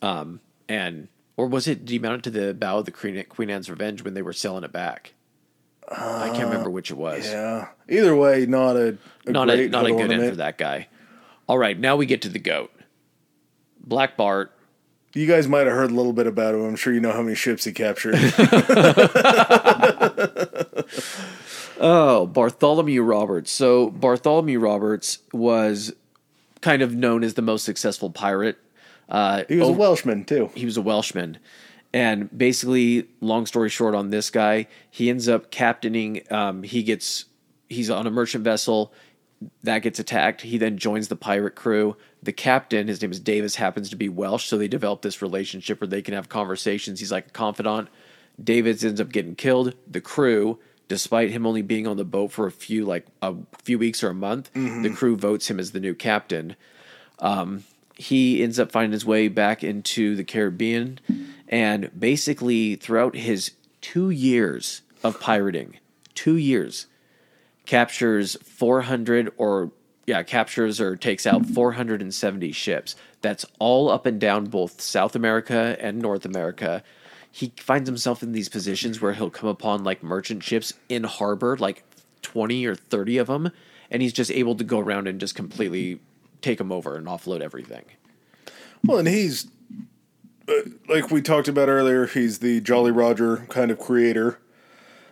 [0.00, 3.24] Um and or was it did he mount it to the bow of the Queen,
[3.28, 5.14] Queen Anne's Revenge when they were selling it back?
[5.90, 7.26] I can't remember which it was.
[7.26, 7.68] yeah.
[7.88, 10.88] Either way, not a, a not a not a good end for that guy.
[11.48, 12.70] All right, now we get to the goat.
[13.78, 14.52] Black Bart.
[15.14, 16.64] You guys might have heard a little bit about him.
[16.64, 18.14] I'm sure you know how many ships he captured.
[21.80, 23.50] Oh, Bartholomew Roberts.
[23.50, 25.92] So Bartholomew Roberts was
[26.60, 28.58] kind of known as the most successful pirate.
[29.08, 30.50] Uh, he was a Welshman too.
[30.54, 31.38] he was a Welshman.
[31.92, 36.22] And basically, long story short, on this guy, he ends up captaining.
[36.30, 37.26] Um, he gets
[37.68, 38.92] he's on a merchant vessel
[39.62, 40.42] that gets attacked.
[40.42, 41.96] He then joins the pirate crew.
[42.22, 45.80] The captain, his name is Davis, happens to be Welsh, so they develop this relationship
[45.80, 47.00] where they can have conversations.
[47.00, 47.88] He's like a confidant.
[48.42, 49.74] Davis ends up getting killed.
[49.90, 50.58] The crew,
[50.92, 54.10] despite him only being on the boat for a few like a few weeks or
[54.10, 54.94] a month, the mm-hmm.
[54.94, 56.54] crew votes him as the new captain
[57.22, 57.64] um,
[57.94, 60.98] he ends up finding his way back into the Caribbean
[61.48, 65.78] and basically throughout his 2 years of pirating,
[66.14, 66.86] 2 years
[67.64, 69.70] captures 400 or
[70.04, 72.96] yeah, captures or takes out 470 ships.
[73.20, 76.82] That's all up and down both South America and North America.
[77.34, 81.56] He finds himself in these positions where he'll come upon like merchant ships in harbor,
[81.56, 81.82] like
[82.20, 83.50] 20 or 30 of them,
[83.90, 86.00] and he's just able to go around and just completely
[86.42, 87.84] take them over and offload everything.
[88.84, 89.46] Well, and he's
[90.48, 90.52] uh,
[90.88, 92.06] like we talked about earlier.
[92.06, 94.38] He's the Jolly Roger kind of creator.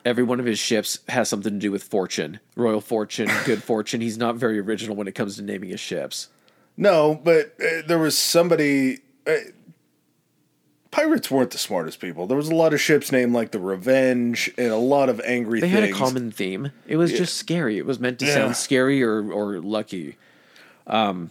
[0.05, 4.01] Every one of his ships has something to do with fortune, royal fortune, good fortune.
[4.01, 6.29] He's not very original when it comes to naming his ships.
[6.77, 8.99] No, but uh, there was somebody.
[9.27, 9.37] Uh,
[10.91, 12.27] pirates weren't the smartest people.
[12.27, 15.61] There was a lot of ships named like the Revenge and a lot of angry
[15.61, 15.81] They things.
[15.81, 16.73] had a common theme.
[16.87, 17.79] It was just scary.
[17.79, 18.35] It was meant to Yeah.
[18.35, 20.17] sound scary or or lucky.
[20.87, 21.31] Um,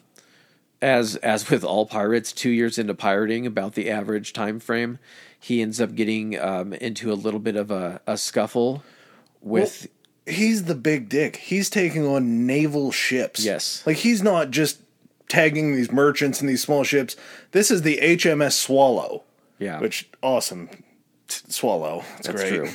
[0.82, 4.98] as as with all pirates, two years into pirating, about the average time frame,
[5.38, 8.84] he ends up getting um, into a little bit of a, a scuffle
[9.42, 9.88] with
[10.26, 11.36] he's the big dick.
[11.38, 13.44] He's taking on naval ships.
[13.44, 13.84] Yes.
[13.86, 14.80] Like he's not just
[15.28, 17.16] tagging these merchants and these small ships.
[17.52, 19.24] This is the HMS Swallow.
[19.60, 20.70] Yeah, Which awesome.
[21.28, 22.04] T- Swallow.
[22.16, 22.50] That's, That's great.
[22.50, 22.70] true.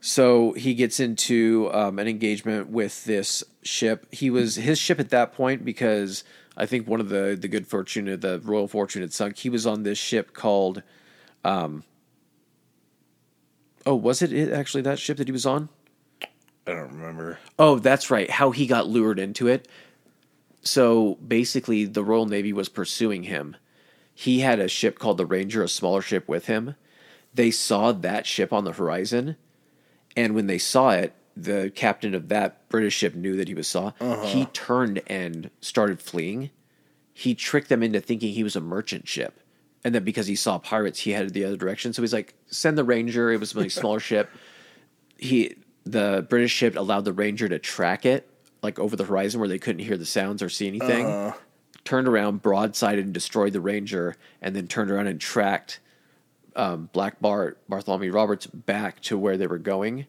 [0.00, 4.12] So he gets into um, an engagement with this ship.
[4.12, 6.24] He was his ship at that point because
[6.56, 9.38] I think one of the the good fortune, of the Royal Fortune, had sunk.
[9.38, 10.82] He was on this ship called.
[11.44, 11.84] Um,
[13.86, 15.68] oh, was it, it actually that ship that he was on?
[16.66, 17.38] I don't remember.
[17.58, 18.30] Oh, that's right.
[18.30, 19.68] How he got lured into it.
[20.62, 23.56] So basically, the Royal Navy was pursuing him.
[24.22, 26.76] He had a ship called the Ranger, a smaller ship with him.
[27.34, 29.36] They saw that ship on the horizon,
[30.16, 33.66] and when they saw it, the captain of that British ship knew that he was
[33.66, 33.92] saw.
[34.00, 34.26] Uh-huh.
[34.26, 36.50] He turned and started fleeing.
[37.14, 39.40] He tricked them into thinking he was a merchant ship,
[39.82, 41.92] and that because he saw pirates, he headed the other direction.
[41.92, 44.30] So he's like, "Send the Ranger." It was a smaller ship
[45.22, 45.54] he
[45.84, 48.28] the British ship allowed the Ranger to track it
[48.62, 51.06] like over the horizon where they couldn't hear the sounds or see anything.
[51.06, 51.36] Uh-huh.
[51.84, 55.80] Turned around, broadsided and destroyed the Ranger, and then turned around and tracked
[56.54, 60.06] um, Black Bart Bartholomew Roberts back to where they were going,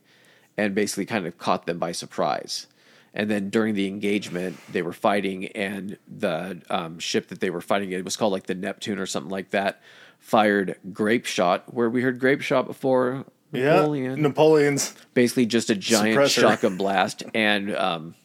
[0.55, 2.67] and basically kind of caught them by surprise.
[3.15, 7.61] And then during the engagement, they were fighting, and the um, ship that they were
[7.61, 9.81] fighting, it was called like the Neptune or something like that,
[10.19, 11.73] fired grape shot.
[11.73, 13.85] Where we heard grape shot before, Yeah.
[14.15, 14.93] Napoleon's.
[15.13, 16.41] basically just a giant Suppressor.
[16.41, 18.15] shotgun blast and um,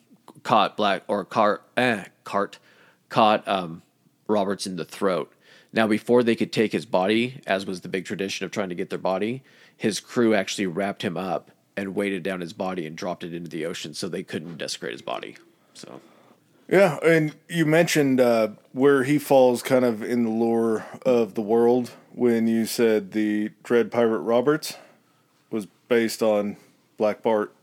[0.42, 2.58] caught black or cart eh, cart
[3.09, 3.82] caught um,
[4.26, 5.32] Roberts in the throat.
[5.72, 8.74] Now, before they could take his body, as was the big tradition of trying to
[8.74, 9.43] get their body,
[9.76, 13.48] his crew actually wrapped him up and weighted down his body and dropped it into
[13.48, 15.36] the ocean, so they couldn't desecrate his body.
[15.74, 16.01] So
[16.68, 21.43] Yeah, and you mentioned uh, where he falls kind of in the lore of the
[21.43, 24.76] world when you said the Dread Pirate Roberts
[25.51, 26.56] was based on
[26.97, 27.55] Black Bart.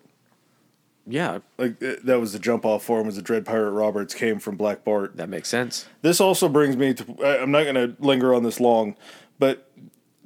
[1.07, 4.13] Yeah, Like eh, that was the jump off for him was the Dread Pirate Roberts
[4.13, 5.17] came from Black Bart.
[5.17, 5.85] that makes sense.
[6.01, 8.95] This also brings me to I'm not going to linger on this long,
[9.37, 9.69] but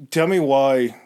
[0.09, 1.01] tell me why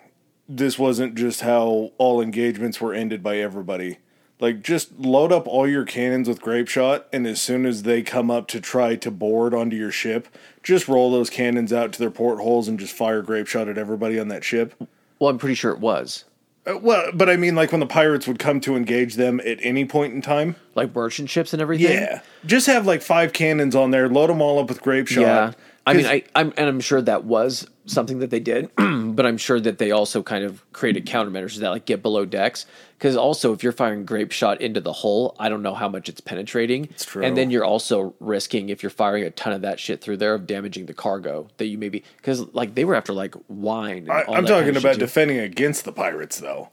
[0.47, 3.97] this wasn't just how all engagements were ended by everybody.
[4.39, 8.01] Like just load up all your cannons with grape shot and as soon as they
[8.01, 10.27] come up to try to board onto your ship,
[10.61, 14.19] just roll those cannons out to their portholes and just fire grape shot at everybody
[14.19, 14.75] on that ship.
[15.17, 16.25] Well, I'm pretty sure it was.
[16.65, 19.59] Uh, well, but I mean, like when the pirates would come to engage them at
[19.61, 20.55] any point in time.
[20.75, 21.91] like merchant ships and everything.
[21.91, 25.21] Yeah, just have like five cannons on there, load them all up with grape shot.
[25.21, 25.53] Yeah.
[25.85, 29.37] I mean, I, I'm and I'm sure that was something that they did, but I'm
[29.37, 32.65] sure that they also kind of created countermeasures that like get below decks.
[33.03, 36.07] Because also, if you're firing grape shot into the hull, I don't know how much
[36.07, 36.85] it's penetrating.
[36.85, 37.21] It's true.
[37.21, 40.33] And then you're also risking if you're firing a ton of that shit through there
[40.33, 44.07] of damaging the cargo that you maybe because like they were after like wine.
[44.09, 46.69] And I, that talking kind of about defending against the pirates, though,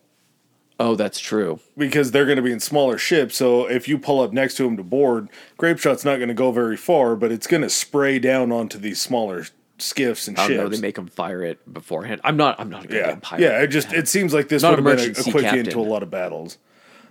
[0.78, 1.59] oh, that's true.
[1.77, 3.35] because they're going to be in smaller ships.
[3.35, 6.35] So if you pull up next to them to board, grape shot's not going to
[6.35, 9.47] go very far, but it's going to spray down onto these smaller
[9.82, 10.69] skiffs and I don't know.
[10.69, 12.20] They make them fire it beforehand.
[12.24, 12.59] I'm not.
[12.61, 13.43] I'm not a yeah, goddamn pirate.
[13.43, 13.62] yeah.
[13.62, 15.78] It just it seems like this Not would have been a, a quick end to
[15.78, 16.59] a lot of battles.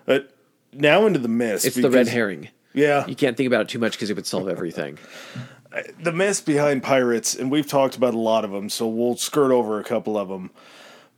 [0.05, 0.31] But
[0.73, 1.65] now into the mist.
[1.65, 2.49] It's the red because- herring.
[2.71, 4.99] Yeah, You can't think about it too much because it would solve everything.
[6.03, 9.51] the myths behind pirates, and we've talked about a lot of them, so we'll skirt
[9.51, 10.51] over a couple of them.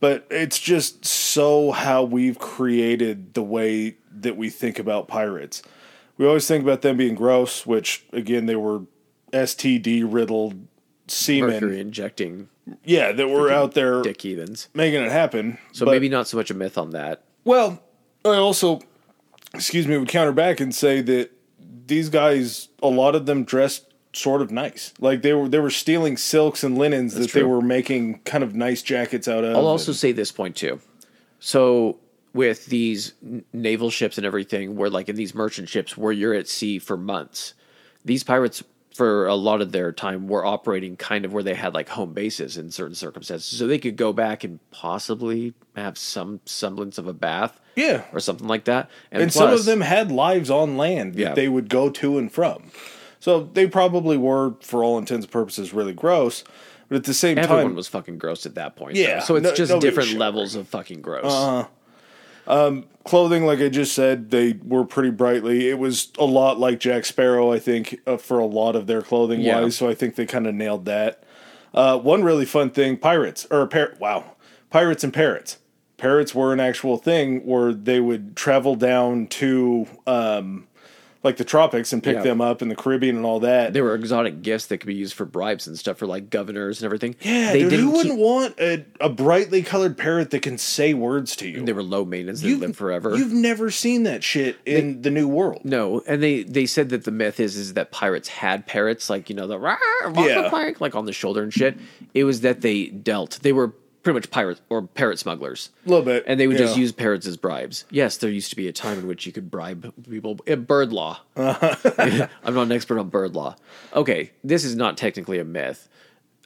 [0.00, 5.62] But it's just so how we've created the way that we think about pirates.
[6.16, 8.82] We always think about them being gross, which again they were
[9.32, 10.66] STD riddled
[11.12, 11.50] seamen.
[11.50, 12.48] Mercury injecting
[12.84, 14.68] Yeah, that were out there dick heathens.
[14.74, 15.58] making it happen.
[15.72, 17.22] So But- maybe not so much a myth on that.
[17.44, 17.82] Well,
[18.24, 18.80] I also,
[19.54, 21.30] excuse me, would counter back and say that
[21.86, 24.92] these guys, a lot of them dressed sort of nice.
[25.00, 28.54] Like they were they were stealing silks and linens that they were making kind of
[28.54, 29.56] nice jackets out of.
[29.56, 30.80] I'll also say this point too.
[31.40, 31.98] So
[32.34, 33.14] with these
[33.52, 36.96] naval ships and everything, where like in these merchant ships where you're at sea for
[36.96, 37.54] months,
[38.04, 38.62] these pirates
[38.94, 42.12] for a lot of their time were operating kind of where they had like home
[42.12, 47.06] bases in certain circumstances, so they could go back and possibly have some semblance of
[47.06, 48.02] a bath, Yeah.
[48.12, 48.90] or something like that.
[49.10, 51.34] And, and some of them had lives on land that Yeah.
[51.34, 52.70] they would go to and from.
[53.20, 56.44] So they probably were, for all intents and purposes, really gross.
[56.88, 58.96] But at the same everyone time, was fucking gross at that point.
[58.96, 59.24] Yeah, though.
[59.24, 61.24] so it's no- just different levels of fucking gross.
[61.24, 61.68] Uh-huh.
[62.46, 65.68] Clothing, like I just said, they were pretty brightly.
[65.68, 69.02] It was a lot like Jack Sparrow, I think, uh, for a lot of their
[69.02, 69.60] clothing Yeah.
[69.60, 69.76] wise.
[69.76, 71.22] So I think they kind of nailed that.
[71.74, 74.24] Uh, one really fun thing: pirates or par- wow,
[74.70, 75.58] pirates and parrots.
[75.96, 80.66] Parrots were an actual thing where they would travel down to um,
[81.24, 82.22] like the tropics and pick Yeah.
[82.22, 83.72] them up in the Caribbean and all that.
[83.72, 86.80] There were exotic gifts that could be used for bribes and stuff for like governors
[86.80, 87.14] and everything.
[87.20, 90.94] yeah, they dude, who wouldn't keep, want a, a brightly colored parrot that can say
[90.94, 91.64] words to you?
[91.64, 92.40] they were low maintenance.
[92.42, 93.16] They lived forever.
[93.16, 95.60] You've never seen that shit in the New World.
[95.64, 99.30] No, and they they said that the myth is is that pirates had parrots, like
[99.30, 100.72] you know the rah, rah, Yeah.
[100.80, 101.76] like on the shoulder and shit.
[102.14, 103.38] It was that they dealt.
[103.42, 103.72] They were
[104.02, 105.70] pretty much pirates or parrot smugglers.
[105.86, 107.84] A little bit, And they would just use parrots as bribes.
[107.90, 110.34] Yes, there used to be a time in which you could bribe people.
[110.34, 111.20] Bird law.
[111.36, 112.28] Uh-huh.
[112.44, 113.56] I'm not an expert on bird law.
[113.94, 115.88] Okay, this is not technically a myth.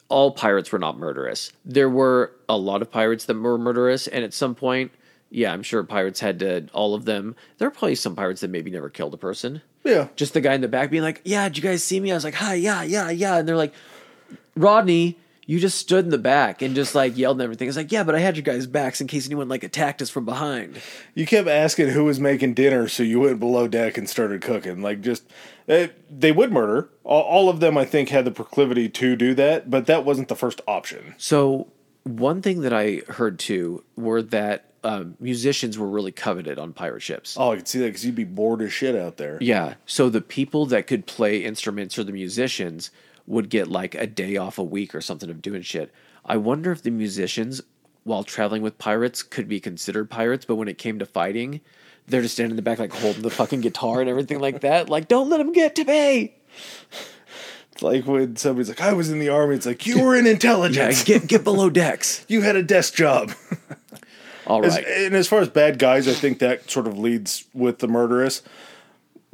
[0.09, 1.51] All pirates were not murderous.
[1.65, 4.91] There were a lot of pirates that were murderous, and at some point,
[5.29, 7.35] yeah, I'm sure pirates had to, all of them.
[7.57, 9.61] There are probably some pirates that maybe never killed a person.
[9.83, 10.07] Yeah.
[10.15, 12.11] Just the guy in the back being like, yeah, did you guys see me?
[12.11, 13.37] I was like, hi, yeah, yeah, yeah.
[13.37, 13.73] And they're like,
[14.55, 15.17] Rodney,
[15.47, 17.69] you just stood in the back and just like yelled and everything.
[17.69, 20.09] It's like, yeah, but I had your guys' backs in case anyone like attacked us
[20.09, 20.79] from behind.
[21.15, 24.81] You kept asking who was making dinner, so you went below deck and started cooking.
[24.81, 25.23] Like, just
[25.69, 26.89] eh, they would murder.
[27.05, 30.27] All, all of them, I think, had the proclivity to do that, but that wasn't
[30.27, 31.15] the first option.
[31.17, 31.71] So
[32.03, 37.01] one thing that I heard too were that um, musicians were really coveted on pirate
[37.01, 37.37] ships.
[37.39, 39.37] Oh, I could see that because you'd be bored as shit out there.
[39.39, 39.75] Yeah.
[39.85, 42.91] So the people that could play instruments or the musicians
[43.27, 45.91] would get like a day off a week or something of doing shit.
[46.25, 47.61] I wonder if the musicians,
[48.03, 51.61] while traveling with pirates, could be considered pirates, but when it came to fighting,
[52.07, 54.89] they're just standing in the back, like holding the fucking guitar and everything like that.
[54.89, 56.35] Like, don't let them get to me.
[57.73, 60.25] It's like when somebody's like, "I was in the army." It's like you were in
[60.25, 61.03] Yeah, intelligence.
[61.03, 62.25] get get below decks.
[62.29, 63.33] you had a desk job.
[64.47, 67.79] All As- and as far as bad guys, I think that sort of leads with
[67.79, 68.41] the murderous.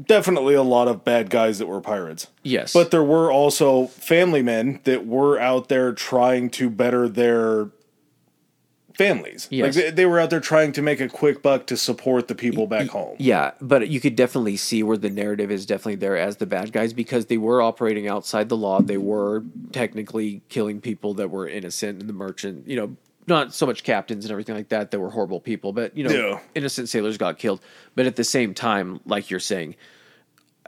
[0.02, 2.28] Definitely a lot of bad guys that were pirates.
[2.42, 2.74] Yes.
[2.74, 7.70] But there were also family men that were out there trying to better their
[8.96, 9.48] families.
[9.52, 9.76] Yes.
[9.76, 12.36] Like they, they were out there trying to make a quick buck to support the
[12.36, 13.16] people back home.
[13.20, 16.72] Yeah, but you could definitely see where the narrative is definitely there as the bad
[16.72, 18.82] guys because they were operating outside the law.
[18.82, 22.96] They were technically killing people that were innocent in the merchant, you know,
[23.28, 26.12] not so much captains and everything like that that were horrible people, but you know,
[26.12, 26.40] Yeah.
[26.56, 27.62] innocent sailors got killed.
[27.96, 29.76] But at the same time, like you're saying,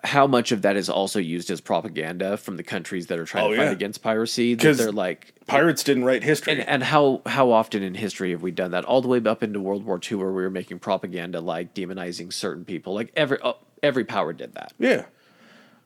[0.03, 3.45] how much of that is also used as propaganda from the countries that are trying
[3.45, 3.71] Oh, to fight yeah.
[3.71, 4.53] against piracy?
[4.53, 6.53] Because they're like Pirates didn't write history.
[6.53, 8.85] and, and how how often in history have we done that?
[8.85, 12.31] All the way up into World War II, where we were making propaganda like demonizing
[12.31, 12.93] certain people.
[12.93, 14.73] Like every uh, every power did that.
[14.77, 15.05] Yeah.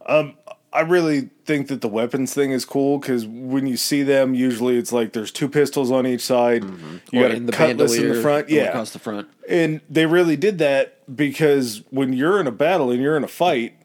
[0.05, 0.35] Um,
[0.71, 4.77] I really think that the weapons thing is cool because when you see them, usually
[4.77, 6.61] it's like there's two pistols on each side.
[6.63, 6.97] Mm-hmm.
[7.11, 8.49] You got a the cutlass in the front.
[8.49, 9.27] Yeah, across the front.
[9.47, 13.27] and they really did that because when you're in a battle and you're in a
[13.27, 13.75] fight,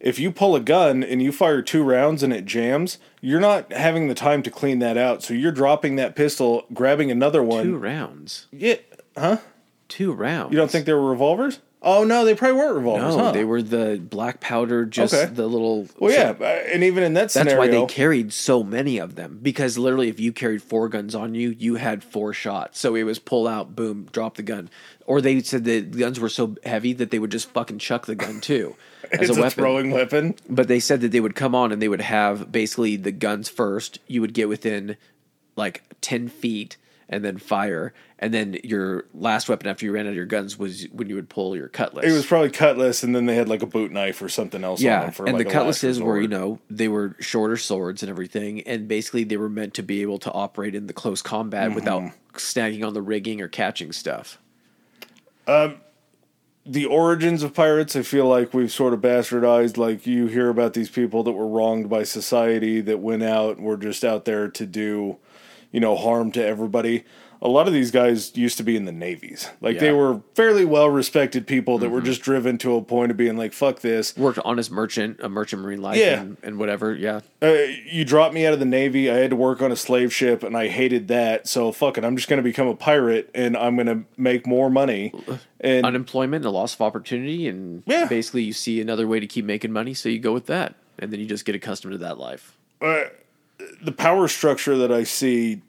[0.00, 3.72] if you pull a gun and you fire two rounds and it jams, you're not
[3.72, 5.22] having the time to clean that out.
[5.22, 7.64] So you're dropping that pistol, grabbing another one.
[7.64, 8.48] Two rounds.
[8.52, 8.76] Yeah,
[9.16, 9.38] huh?
[9.88, 10.52] Two rounds.
[10.52, 11.60] You don't think they were revolvers?
[11.86, 13.14] Oh no, they probably weren't revolvers.
[13.14, 13.32] No, huh?
[13.32, 15.30] they were the black powder, just Okay.
[15.32, 15.86] the little.
[15.98, 19.16] Well, yeah, uh, and even in that scenario, That's why they carried so many of
[19.16, 22.78] them because literally, if you carried four guns on you, you had four shots.
[22.80, 24.70] So it was pull out, boom, drop the gun.
[25.06, 28.14] Or they said the guns were so heavy that they would just fucking chuck the
[28.14, 28.74] gun too
[29.12, 29.50] as a a, weapon.
[29.50, 30.34] throwing weapon.
[30.48, 33.50] But they said that they would come on and they would have basically the guns
[33.50, 33.98] first.
[34.06, 34.96] You would get within
[35.56, 36.78] like ten feet
[37.08, 40.58] and then fire, and then your last weapon after you ran out of your guns
[40.58, 42.04] was when you would pull your cutlass.
[42.06, 44.80] It was probably cutlass, and then they had like a boot knife or something else.
[44.80, 48.02] on Yeah, them for and like the cutlasses were, you know, they were shorter swords
[48.02, 51.22] and everything, and basically they were meant to be able to operate in the close
[51.22, 51.74] combat Mm-hmm.
[51.74, 52.02] without
[52.34, 54.38] snagging on the rigging or catching stuff.
[56.66, 59.76] the origins of pirates, I feel like we've sort of bastardized.
[59.76, 63.76] Like you hear about these people that were wronged by society that went out were
[63.76, 65.18] just out there to do,
[65.74, 67.02] you know, harm to everybody.
[67.42, 69.50] A lot of these guys used to be in the navies.
[69.60, 72.06] Like they were fairly well respected people that were mm-hmm.
[72.06, 75.62] just driven to a point of being like, "Fuck this." Worked honest merchant, a merchant
[75.62, 76.20] marine life, Yeah.
[76.20, 76.94] and, and whatever.
[76.94, 77.56] Yeah, Uh,
[77.90, 79.10] you dropped me out of the navy.
[79.10, 81.48] I had to work on a slave ship, and I hated that.
[81.48, 82.04] So fuck it.
[82.04, 85.12] I'm just going to become a pirate, and I'm going to make more money.
[85.28, 88.06] Uh, and unemployment, a loss of opportunity, and Yeah.
[88.06, 91.12] basically you see another way to keep making money, so you go with that, and
[91.12, 92.56] then you just get accustomed to that life.
[92.80, 93.04] Uh,
[93.82, 95.60] the power structure that I see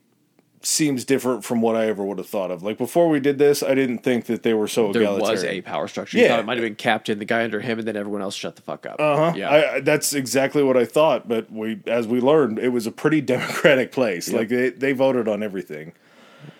[0.66, 2.64] seems different from what I ever would have thought of.
[2.64, 5.32] Like before we did this, I didn't think that they were so There egalitarian.
[5.34, 6.18] was a power structure.
[6.18, 6.30] You Yeah.
[6.30, 8.56] thought it might have been captain, the guy under him, and then everyone else shut
[8.56, 9.00] the fuck up.
[9.00, 9.34] Uh-huh.
[9.36, 9.50] Yeah.
[9.50, 12.92] I, I- that's exactly what I thought, but we, as we learned, it was a
[12.92, 14.32] pretty democratic place.
[14.32, 15.94] Like they, they voted on everything.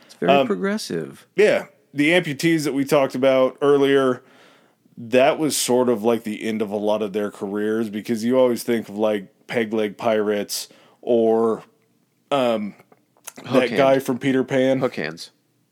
[0.06, 1.26] it's very um, progressive.
[1.36, 4.22] Yeah, the amputees that we talked about earlier,
[4.98, 8.38] that was sort of like the end of a lot of their careers because you
[8.38, 10.70] always think of like peg leg pirates
[11.02, 11.64] or
[12.32, 12.74] um,
[13.36, 13.78] that Hook hand.
[13.78, 14.80] guy from Peter Pan.
[14.80, 15.32] Hook hands.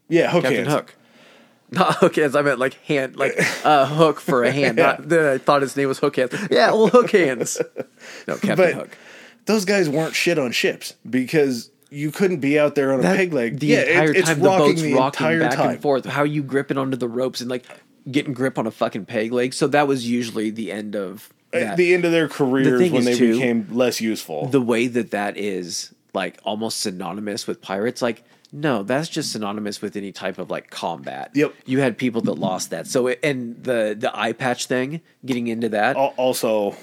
[0.10, 0.74] Yeah, hook Captain hands.
[0.74, 0.96] Hook.
[1.72, 2.36] Not hook hands.
[2.36, 3.34] I meant like hand, like
[3.64, 4.78] a hook for a hand.
[4.78, 6.32] Not the, I thought his name was Hook Hands.
[6.52, 7.62] Yeah, well, Hook Hands.
[8.28, 8.98] No, Captain But- Hook.
[9.46, 13.34] those guys weren't shit on ships because you couldn't be out there on a peg
[13.34, 13.60] leg.
[13.60, 15.70] The yeah, it- entire it's time the boat's the rocking back time.
[15.72, 16.06] and forth.
[16.06, 17.66] How you gripping onto the ropes and like
[18.12, 19.54] getting grip on a fucking peg leg.
[19.54, 21.78] So that was usually the end of At that.
[21.78, 24.48] the end of their careers thing when they too, became less useful.
[24.48, 29.82] the way that that is like almost synonymous with pirates like no that's just synonymous
[29.82, 31.32] with any type of like combat.
[31.34, 31.54] Yep.
[31.66, 32.86] you had people that lost that.
[32.88, 35.96] So and the the eye patch thing getting into that.
[35.96, 36.76] Al- also,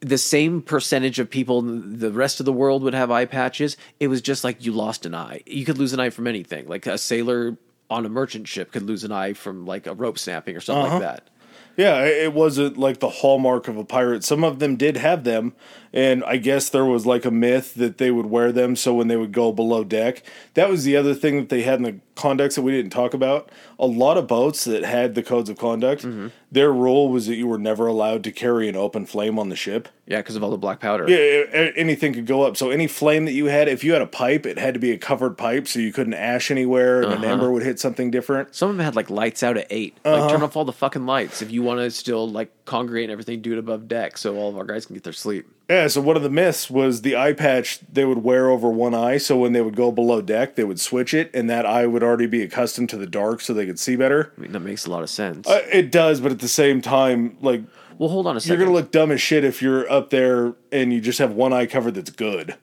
[0.00, 3.76] the same percentage of people in the rest of the world would have eye patches.
[4.00, 5.42] It was just like you lost an eye.
[5.44, 6.66] You could lose an eye from anything.
[6.68, 7.56] Like a sailor
[7.90, 10.86] on a merchant ship could lose an eye from like a rope snapping or something
[10.86, 10.94] Uh-huh.
[10.98, 11.28] like that.
[11.76, 14.24] Yeah, it it wasn't like the hallmark of a pirate.
[14.24, 15.52] Some of them did have them,
[15.92, 19.08] and I guess there was like a myth that they would wear them so when
[19.08, 20.22] they would go below deck.
[20.54, 23.14] That was the other thing that they had in the conducts that we didn't talk
[23.14, 23.50] about.
[23.78, 26.28] A lot of boats that had the codes of conduct, Mm-hmm.
[26.50, 29.56] their rule was that you were never allowed to carry an open flame on the
[29.56, 29.88] ship.
[30.06, 32.56] yeah because of all the black powder Yeah, anything could go up.
[32.56, 34.90] So any flame that you had, if you had a pipe, it had to be
[34.90, 37.32] a covered pipe, so you couldn't ash anywhere, and an Uh-huh.
[37.34, 38.54] ember would hit something different.
[38.54, 40.20] Some of them had like lights out at 8 Uh-huh.
[40.20, 43.12] Like turn off all the fucking lights if you want to still like congregate and
[43.12, 43.40] everything.
[43.42, 45.46] Do it above deck so all of our guys can get their sleep.
[45.68, 45.86] Yeah.
[45.88, 49.18] So one of the myths was the eye patch they would wear over one eye,
[49.18, 52.02] so when they would go below deck, they would switch it, and that eye would
[52.02, 54.32] already be accustomed to the dark, so they could see better.
[54.36, 55.46] I mean that makes a lot of sense.
[55.46, 57.62] Uh, it does, but at the same time, like
[57.98, 58.58] well, hold on a second.
[58.58, 61.52] you're gonna look dumb as shit if you're up there and you just have one
[61.52, 62.54] eye covered that's good.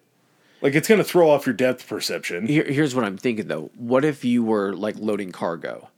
[0.61, 2.48] Like it's gonna throw off your depth perception.
[2.48, 3.69] Here, here's what I'm thinking though.
[3.76, 5.90] What if you were like loading cargo?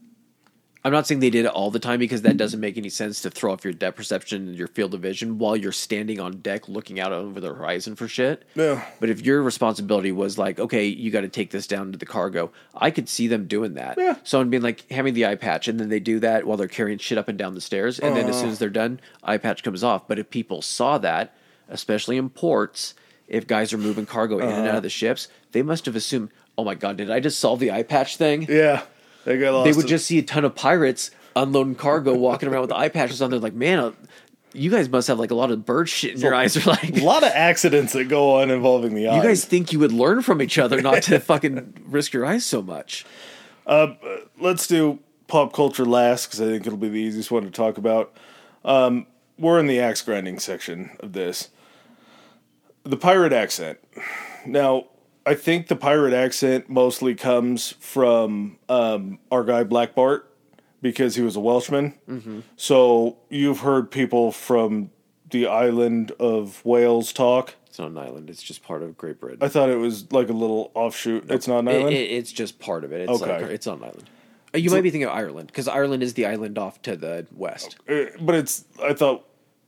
[0.88, 3.22] I'm not saying they did it all the time because that doesn't make any sense
[3.24, 6.40] to throw off your depth perception and your field of vision while you're standing on
[6.40, 8.46] deck looking out over the horizon for shit.
[8.56, 8.86] Yeah.
[9.02, 12.06] But if your responsibility was like, okay, you got to take this down to the
[12.06, 13.98] cargo, I could see them doing that.
[13.98, 14.16] Yeah.
[14.24, 16.70] Someone being like, hand me the eye patch, and then they do that while they're
[16.70, 18.40] carrying shit up and down the stairs, and then as uh.
[18.40, 20.08] soon as they're done, eye patch comes off.
[20.08, 21.36] But if people saw that,
[21.68, 22.94] especially in ports,
[23.28, 24.78] if guys are moving cargo in and out uh-huh.
[24.78, 27.72] of the ships, they must have assumed, oh my god, did I just solve the
[27.72, 28.46] eye patch thing?
[28.48, 28.84] Yeah.
[29.36, 29.72] They.
[29.72, 33.22] They would just see a ton of pirates unloading cargo, walking around with eye patches
[33.22, 33.30] on.
[33.30, 33.80] They're like, man.
[33.80, 33.92] Uh,
[34.54, 36.56] you guys must have like a lot of bird shit in your eyes.
[36.66, 39.18] Are like, a lot of accidents that go on involving the eye.
[39.18, 42.44] you guys think you would learn from each other not to fucking risk your eyes
[42.46, 43.06] so much.
[44.40, 47.78] let's do pop culture last because I think it'll be the easiest one to talk
[47.78, 48.16] about.
[48.66, 49.06] Um,
[49.38, 51.50] we're in the axe grinding section of this.
[52.84, 53.78] the pirate accent.
[54.46, 54.86] Now,
[55.28, 60.32] I think the pirate accent mostly comes from um, our guy Black Bart
[60.82, 61.94] because he was a Welshman.
[62.10, 62.40] Mm-hmm.
[62.56, 64.90] So you've heard people from
[65.30, 67.56] the island of Wales talk.
[67.66, 68.30] It's not an island.
[68.30, 69.40] It's just part of Great Britain.
[69.42, 71.30] I thought it was like a little offshoot.
[71.30, 71.94] It's not an island.
[71.96, 73.02] it- it's just part of it.
[73.10, 73.42] It's Okay.
[73.44, 74.10] like it's not an island.
[74.56, 77.28] Uh, You might be thinking of Ireland because Ireland is the island off to the
[77.36, 77.76] west.
[77.90, 78.64] Uh, but it's.
[78.82, 79.26] I thought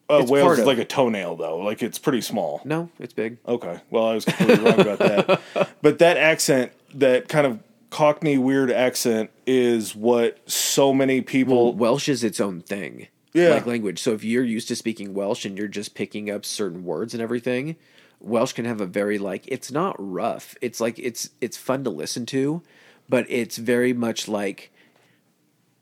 [0.10, 1.60] uh, It's Wales is like a toenail though.
[1.60, 2.61] Like it's pretty small.
[2.65, 3.38] No, it's big.
[3.48, 3.80] Okay.
[3.90, 5.41] Well, I was completely wrong about that.
[5.81, 7.60] But that accent, that kind of
[7.90, 11.73] Cockney weird accent, is what so many people.
[11.73, 13.07] Welsh is its own thing.
[13.34, 13.49] Yeah.
[13.49, 13.99] Like language.
[13.99, 17.22] So if you're used to speaking Welsh and you're just picking up certain words and
[17.22, 17.76] everything,
[18.19, 20.56] Welsh can have a very like it's not rough.
[20.61, 22.61] It's like it's it's fun to listen to,
[23.07, 24.72] but it's very much like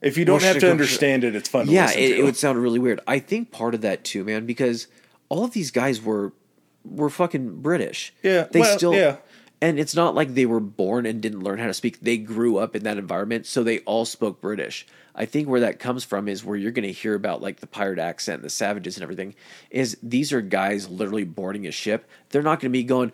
[0.02, 2.62] if you don't have to understand it, it's fun to yeah, it, it would sound
[2.62, 3.00] really weird.
[3.08, 4.88] I think part of that too, man, because
[5.30, 6.34] all of these guys were
[6.86, 8.14] were fucking British.
[8.24, 8.94] Yeah, they well, still.
[8.94, 9.18] yeah.
[9.60, 12.00] And it's not like they were born and didn't learn how to speak.
[12.02, 14.86] They grew up in that environment, so they all spoke British.
[15.16, 17.66] I think where that comes from is where you're going to hear about like the
[17.66, 19.34] pirate accent, the savages, and everything.
[19.72, 22.08] Is these are guys literally boarding a ship.
[22.30, 23.12] They're not going to be going.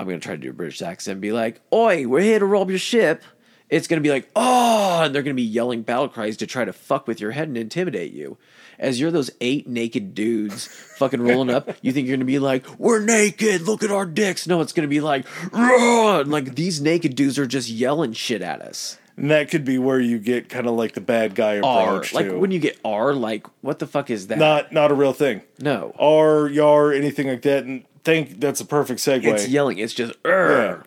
[0.00, 2.38] I'm going to try to do a British accent and be like, Oi, we're here
[2.38, 3.22] to rob your ship.
[3.70, 6.46] It's going to be like, oh, and they're going to be yelling battle cries to
[6.46, 8.38] try to fuck with your head and intimidate you.
[8.78, 12.38] As you're those eight naked dudes fucking rolling up, you think you're going to be
[12.38, 14.46] like, we're naked, look at our dicks.
[14.46, 18.40] No, it's going to be like, and like these naked dudes are just yelling shit
[18.40, 18.96] at us.
[19.16, 21.88] and that could be where you get kind of like the bad guy R.
[21.88, 22.38] approach Like too.
[22.38, 24.38] when you get R, like, what the fuck is that?
[24.38, 25.42] not not a real thing.
[25.58, 25.92] no.
[25.98, 27.64] R, yar, anything like that.
[27.64, 29.24] And think that's a perfect segue.
[29.24, 29.78] It's yelling.
[29.78, 30.82] It's just, Yeah.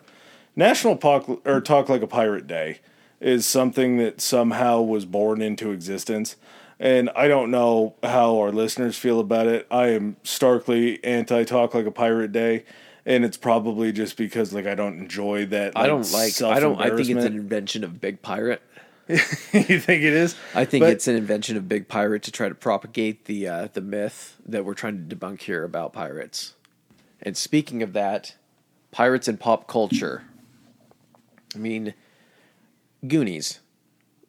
[0.54, 2.80] National Talk or Talk Like a Pirate Day
[3.20, 6.36] is something that somehow was born into existence.
[6.78, 9.66] And I don't know how our listeners feel about it.
[9.70, 12.64] I am starkly anti Talk Like a Pirate Day.
[13.04, 15.72] And it's probably just because like I don't enjoy that.
[15.74, 18.62] I don't like, I don't, I think it's an invention of Big Pirate.
[19.08, 19.16] you
[19.80, 20.36] think it is?
[20.54, 23.68] I think But- it's an invention of Big Pirate to try to propagate the uh,
[23.72, 26.54] the myth that we're trying to debunk here about pirates.
[27.20, 28.36] And speaking of that,
[28.92, 30.24] pirates and pop culture.
[31.54, 31.94] I mean,
[33.06, 33.60] Goonies,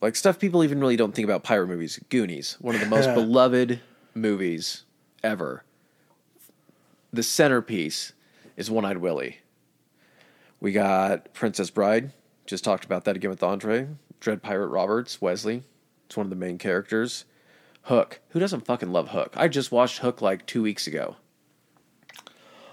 [0.01, 1.99] like stuff people even really don't think about pirate movies.
[2.09, 3.81] Goonies, one of the most beloved
[4.13, 4.83] movies
[5.23, 5.63] ever.
[7.11, 8.13] The centerpiece
[8.57, 9.39] is One Eyed Willie.
[10.59, 12.11] We got Princess Bride.
[12.45, 13.87] Just talked about that again with Andre.
[14.19, 15.63] Dread Pirate Roberts, Westley.
[16.05, 17.25] It's one of the main characters.
[17.83, 18.21] Hook.
[18.29, 19.33] Who doesn't fucking love Hook?
[19.35, 21.17] I just watched Hook like two weeks ago.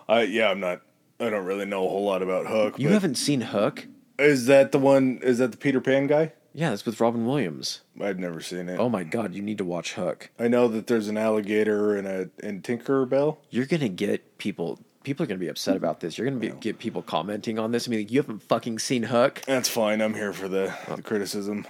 [0.09, 0.83] I yeah, I'm not.
[1.19, 2.79] I don't really know a whole lot about Hook.
[2.79, 3.87] You but haven't seen Hook?
[4.21, 5.19] Is that the one?
[5.23, 6.33] Is that the Peter Pan guy?
[6.53, 7.81] Yeah, it's with Robin Williams.
[8.01, 8.79] I'd never seen it.
[8.79, 10.31] Oh my god, you need to watch Hook.
[10.39, 13.39] I know that there's an alligator and a and Tinkerbell.
[13.51, 14.81] You're gonna get people.
[15.03, 16.19] People are gonna be upset about this.
[16.19, 17.89] You're gonna be, get people commenting on this.
[17.89, 19.43] I mean, like, you haven't fucking seen Hook.
[19.47, 20.03] That's fine.
[20.03, 21.67] I'm here for the, the uh, criticism.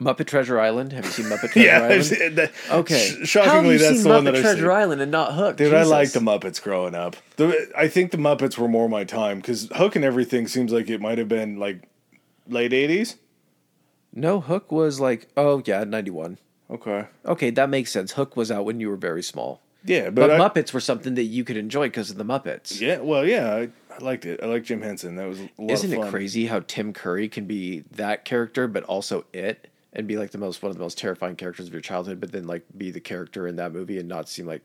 [0.00, 0.92] Muppet Treasure Island.
[0.92, 2.36] Have you seen Muppet Treasure Yeah, Island?
[2.38, 3.16] that- Okay.
[3.24, 4.72] sh- shockingly, How have that's the one Muppet that I Treasure.
[4.72, 5.56] Island and not Hook.
[5.56, 7.16] Dude, I liked the Muppets growing up.
[7.36, 10.88] The, I think the Muppets were more my time because Hook and everything seems like
[10.88, 11.82] it might have been like
[12.48, 13.16] late '80s.
[14.12, 16.38] No, Hook was like, oh yeah, ninety one.
[16.70, 17.06] Okay.
[17.24, 18.12] Okay, that makes sense.
[18.12, 19.62] Hook was out when you were very small.
[19.84, 22.80] Yeah, But, but, I- Muppets were something that you could enjoy because of the Muppets.
[22.80, 24.40] yeah, well, yeah, I, I liked it.
[24.42, 25.16] I liked Jim Henson.
[25.16, 28.82] That was a lot Isn't it crazy how Tim Curry can be that character, but
[28.84, 29.68] also it,
[29.98, 32.32] and be like the most one of the most terrifying characters of your childhood, but
[32.32, 34.62] then like be the character in that movie and not seem like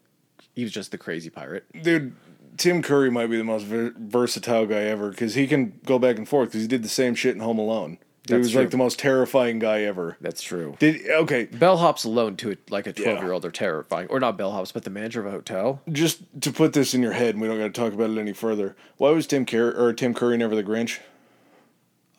[0.55, 1.65] he was just the crazy pirate.
[1.81, 2.15] Dude,
[2.57, 6.17] Tim Curry might be the most ver- versatile guy ever because he can go back
[6.17, 7.97] and forth because he did the same shit in Home Alone.
[8.27, 8.61] he That's was true.
[8.61, 10.17] like the most terrifying guy ever.
[10.21, 10.75] That's true.
[10.77, 11.47] Did okay?
[11.47, 14.91] Bellhops alone to like a twelve year old are terrifying, or not bellhops, but the
[14.91, 15.81] manager of a hotel.
[15.91, 18.19] Just to put this in your head, and we don't got to talk about it
[18.19, 18.75] any further.
[18.97, 20.99] Why was Tim Curry or Tim Curry never the Grinch?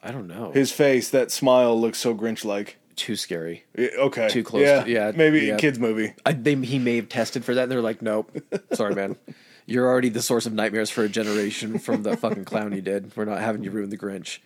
[0.03, 0.51] I don't know.
[0.53, 2.77] His face, that smile, looks so Grinch-like.
[2.97, 3.65] Too scary.
[3.79, 5.55] Okay, Too close Yeah, to- yeah, maybe yeah.
[5.55, 6.15] a kids movie.
[6.25, 8.37] I, they, he may have tested for that, and they're like, "Nope,
[8.73, 9.17] sorry, man.
[9.67, 13.17] You're already the source of nightmares for a generation from the fucking clown you did.
[13.17, 14.39] We're not having you ruin the Grinch."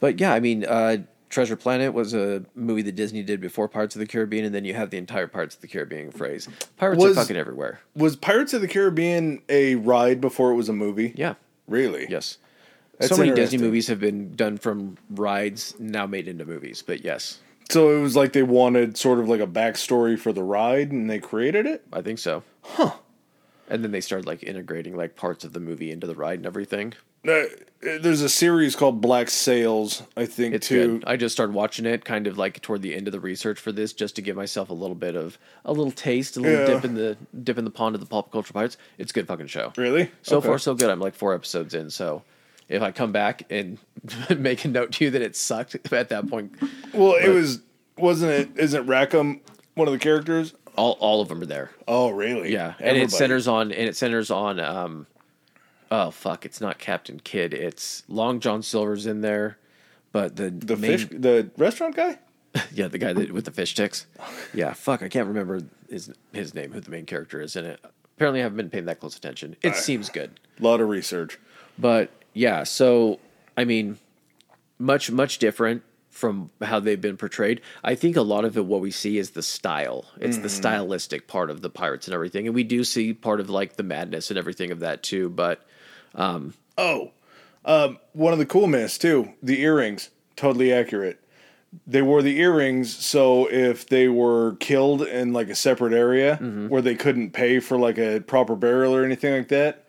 [0.00, 0.98] But yeah, I mean, uh,
[1.30, 4.64] Treasure Planet was a movie that Disney did before Pirates of the Caribbean, and then
[4.64, 6.48] you have the entire Pirates of the Caribbean phrase.
[6.76, 7.80] Pirates Was- are fucking everywhere.
[7.96, 11.14] Was Pirates of the Caribbean a ride before it was a movie?
[11.16, 11.34] Yeah.
[11.66, 12.06] Really?
[12.10, 12.38] Yes.
[12.98, 17.02] That's so many Disney movies have been done from rides now made into movies, but
[17.02, 17.40] yes,
[17.72, 21.08] So it was like they wanted sort of like a backstory for the ride, and
[21.08, 21.82] they created it.
[21.90, 22.42] I think so.
[22.62, 22.92] Huh.
[23.68, 26.44] And then they started like integrating like parts of the movie into the ride and
[26.46, 26.92] everything.
[27.26, 27.44] uh,
[27.80, 30.98] there's a series called Black Sails, I think, It's too.
[30.98, 31.04] good.
[31.06, 33.72] I just started watching it kind of like toward the end of the research for
[33.72, 36.66] this, just to give myself a little bit of a little taste, a little Yeah.
[36.66, 38.76] dip in the dip in the pond of the pop culture pirates.
[38.98, 39.72] It's a good fucking show.
[39.78, 40.10] Really?
[40.22, 40.48] So Okay.
[40.48, 40.90] far, so good.
[40.90, 41.88] I'm like four episodes in.
[41.90, 42.22] So
[42.72, 43.78] if I come back and
[44.36, 46.54] make a note to you that it sucked at that point,
[46.92, 47.60] Well, it was
[47.96, 48.50] wasn't it?
[48.56, 49.40] Isn't Rackham
[49.74, 50.54] one of the characters?
[50.76, 51.70] all all of them are there.
[51.86, 52.52] Oh, really?
[52.52, 55.06] Yeah, and it centers on and it centers on um,
[55.90, 57.52] oh fuck, it's not Captain Kidd.
[57.54, 59.58] It's Long John Silver's in there,
[60.12, 62.18] but the the main, fish, the restaurant guy.
[62.72, 64.06] yeah, the guy that, with the fish sticks.
[64.52, 65.60] Yeah, fuck, I can't remember
[65.90, 67.80] his his name, who the main character is in it.
[68.16, 69.56] Apparently, I haven't been paying that close attention.
[69.62, 71.38] It seems good, A lot of research.
[71.78, 72.64] but yeah.
[72.64, 73.20] So,
[73.56, 73.98] I mean,
[74.78, 77.60] much much different from how they've been portrayed.
[77.82, 80.04] I think a lot of it, what we see, is the style.
[80.20, 80.48] It's the mm-hmm.
[80.48, 83.82] stylistic part of the pirates and everything, and we do see part of like the
[83.82, 85.30] madness and everything of that too.
[85.30, 85.64] But
[86.14, 87.12] um, Oh,
[87.64, 89.32] um, one of the cool myths too.
[89.42, 91.18] The earrings, totally accurate.
[91.86, 96.68] They wore the earrings so if they were killed in like a separate area mm-hmm.
[96.68, 99.81] where they couldn't pay for like a proper burial or anything like that,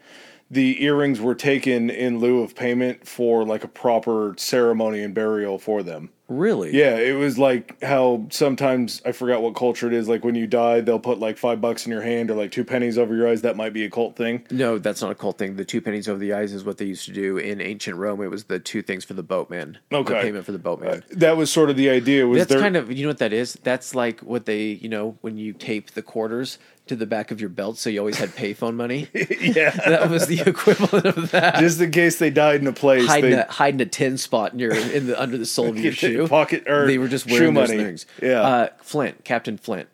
[0.53, 5.57] the earrings were taken in lieu of payment for like a proper ceremony and burial
[5.57, 6.09] for them.
[6.27, 10.07] really, Yeah, it was like how sometimes I forgot what culture it is.
[10.07, 12.63] Like when you die, they'll put like five bucks in your hand or like two
[12.63, 13.41] pennies over your eyes.
[13.41, 14.45] That might be a cult thing.
[14.51, 15.55] No, that's not a cult thing.
[15.55, 18.21] The two pennies over the eyes is what they used to do in ancient Rome.
[18.21, 19.79] It was the two things for the boatman.
[19.91, 20.13] Okay.
[20.13, 20.99] The payment for the boatman.
[20.99, 22.27] Uh, that was sort of the idea.
[22.27, 23.57] Was That's there, kind of you know what that is.
[23.63, 26.57] That's like what they you know when you tape the quarters
[26.87, 29.07] to the back of your belt, so you always had payphone money.
[29.13, 29.69] yeah.
[29.87, 31.55] that was the equivalent of that.
[31.59, 33.05] just in case they died in a place.
[33.07, 35.79] hiding they, a, hiding a tin spot in your in the under the sole of
[35.79, 36.27] your shoe.
[36.27, 37.83] pocket- or they were just wearing those money.
[37.83, 38.05] things.
[38.21, 38.41] Yeah.
[38.41, 39.87] uh, Flint, Captain Flint,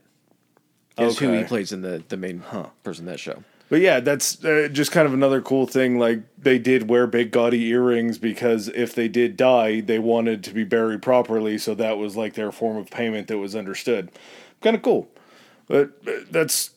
[0.98, 2.43] is who he plays in the the main
[2.84, 3.43] person in that show.
[3.69, 6.00] but yeah, that's uh, just kind of another cool thing.
[6.00, 10.53] Like they did wear big gaudy earrings because if they did die, they wanted to
[10.56, 11.59] be buried properly.
[11.59, 14.09] So that was like their form of payment that was understood.
[14.61, 15.08] Kind of cool.
[15.68, 16.72] But uh, that's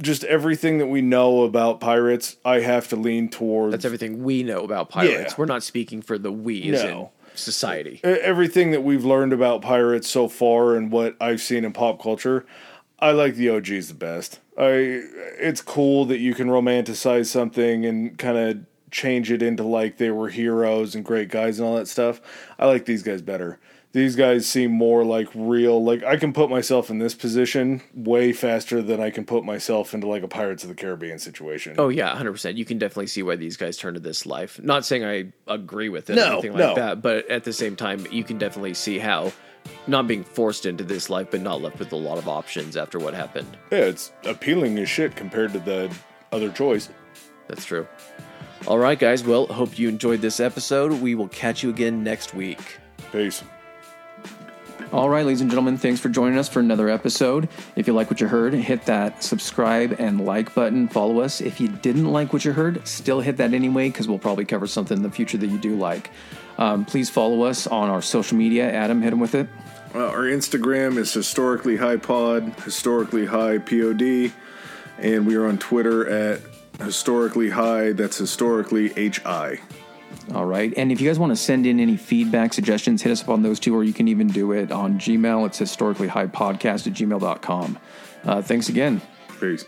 [0.00, 2.36] just everything that we know about pirates.
[2.44, 5.32] I have to lean towards That's everything we know about pirates.
[5.32, 5.34] Yeah.
[5.38, 7.12] We're not speaking for the we as No.
[7.30, 8.00] in society.
[8.02, 12.44] Everything that we've learned about pirates so far and what I've seen in pop culture,
[12.98, 14.40] I like the OGs the best.
[14.58, 15.02] I
[15.38, 18.58] it's cool that you can romanticize something and kind of
[18.90, 22.20] change it into like they were heroes and great guys and all that stuff.
[22.58, 23.58] I like these guys better.
[23.94, 25.82] These guys seem more like real.
[25.82, 29.94] Like I can put myself in this position way faster than I can put myself
[29.94, 31.76] into like a Pirates of the Caribbean situation.
[31.78, 32.58] Oh yeah, hundred percent.
[32.58, 34.60] You can definitely see why these guys turn to this life.
[34.60, 36.74] Not saying I agree with it No, or anything like no.
[36.74, 39.32] that, but at the same time, you can definitely see how
[39.86, 42.98] not being forced into this life, but not left with a lot of options after
[42.98, 43.56] what happened.
[43.70, 45.88] Yeah, it's appealing as shit compared to the
[46.32, 46.88] other choice.
[47.46, 47.86] That's true.
[48.66, 49.22] All right, guys.
[49.22, 50.90] Well, hope you enjoyed this episode.
[51.00, 52.58] We will catch you again next week.
[53.12, 53.44] Peace.
[54.92, 57.48] All right, ladies and gentlemen, thanks for joining us for another episode.
[57.74, 60.86] If you like what you heard, hit that subscribe and like button.
[60.88, 61.40] Follow us.
[61.40, 64.66] If you didn't like what you heard, still hit that anyway, because we'll probably cover
[64.66, 66.10] something in the future that you do like.
[66.58, 68.70] Um, please follow us on our social media.
[68.70, 69.48] Adam, hit him with it.
[69.94, 74.32] Uh, our Instagram is historically high pod, historically high pod,
[74.98, 76.40] and we are on Twitter at
[76.80, 77.92] historically high.
[77.92, 79.60] That's historically hi.
[80.32, 80.72] All right.
[80.76, 83.42] And if you guys want to send in any feedback, suggestions, hit us up on
[83.42, 85.46] those two, or you can even do it on Gmail.
[85.46, 87.78] It's historically high podcast at gmail.com.
[88.24, 89.02] Uh, thanks again.
[89.38, 89.64] Peace.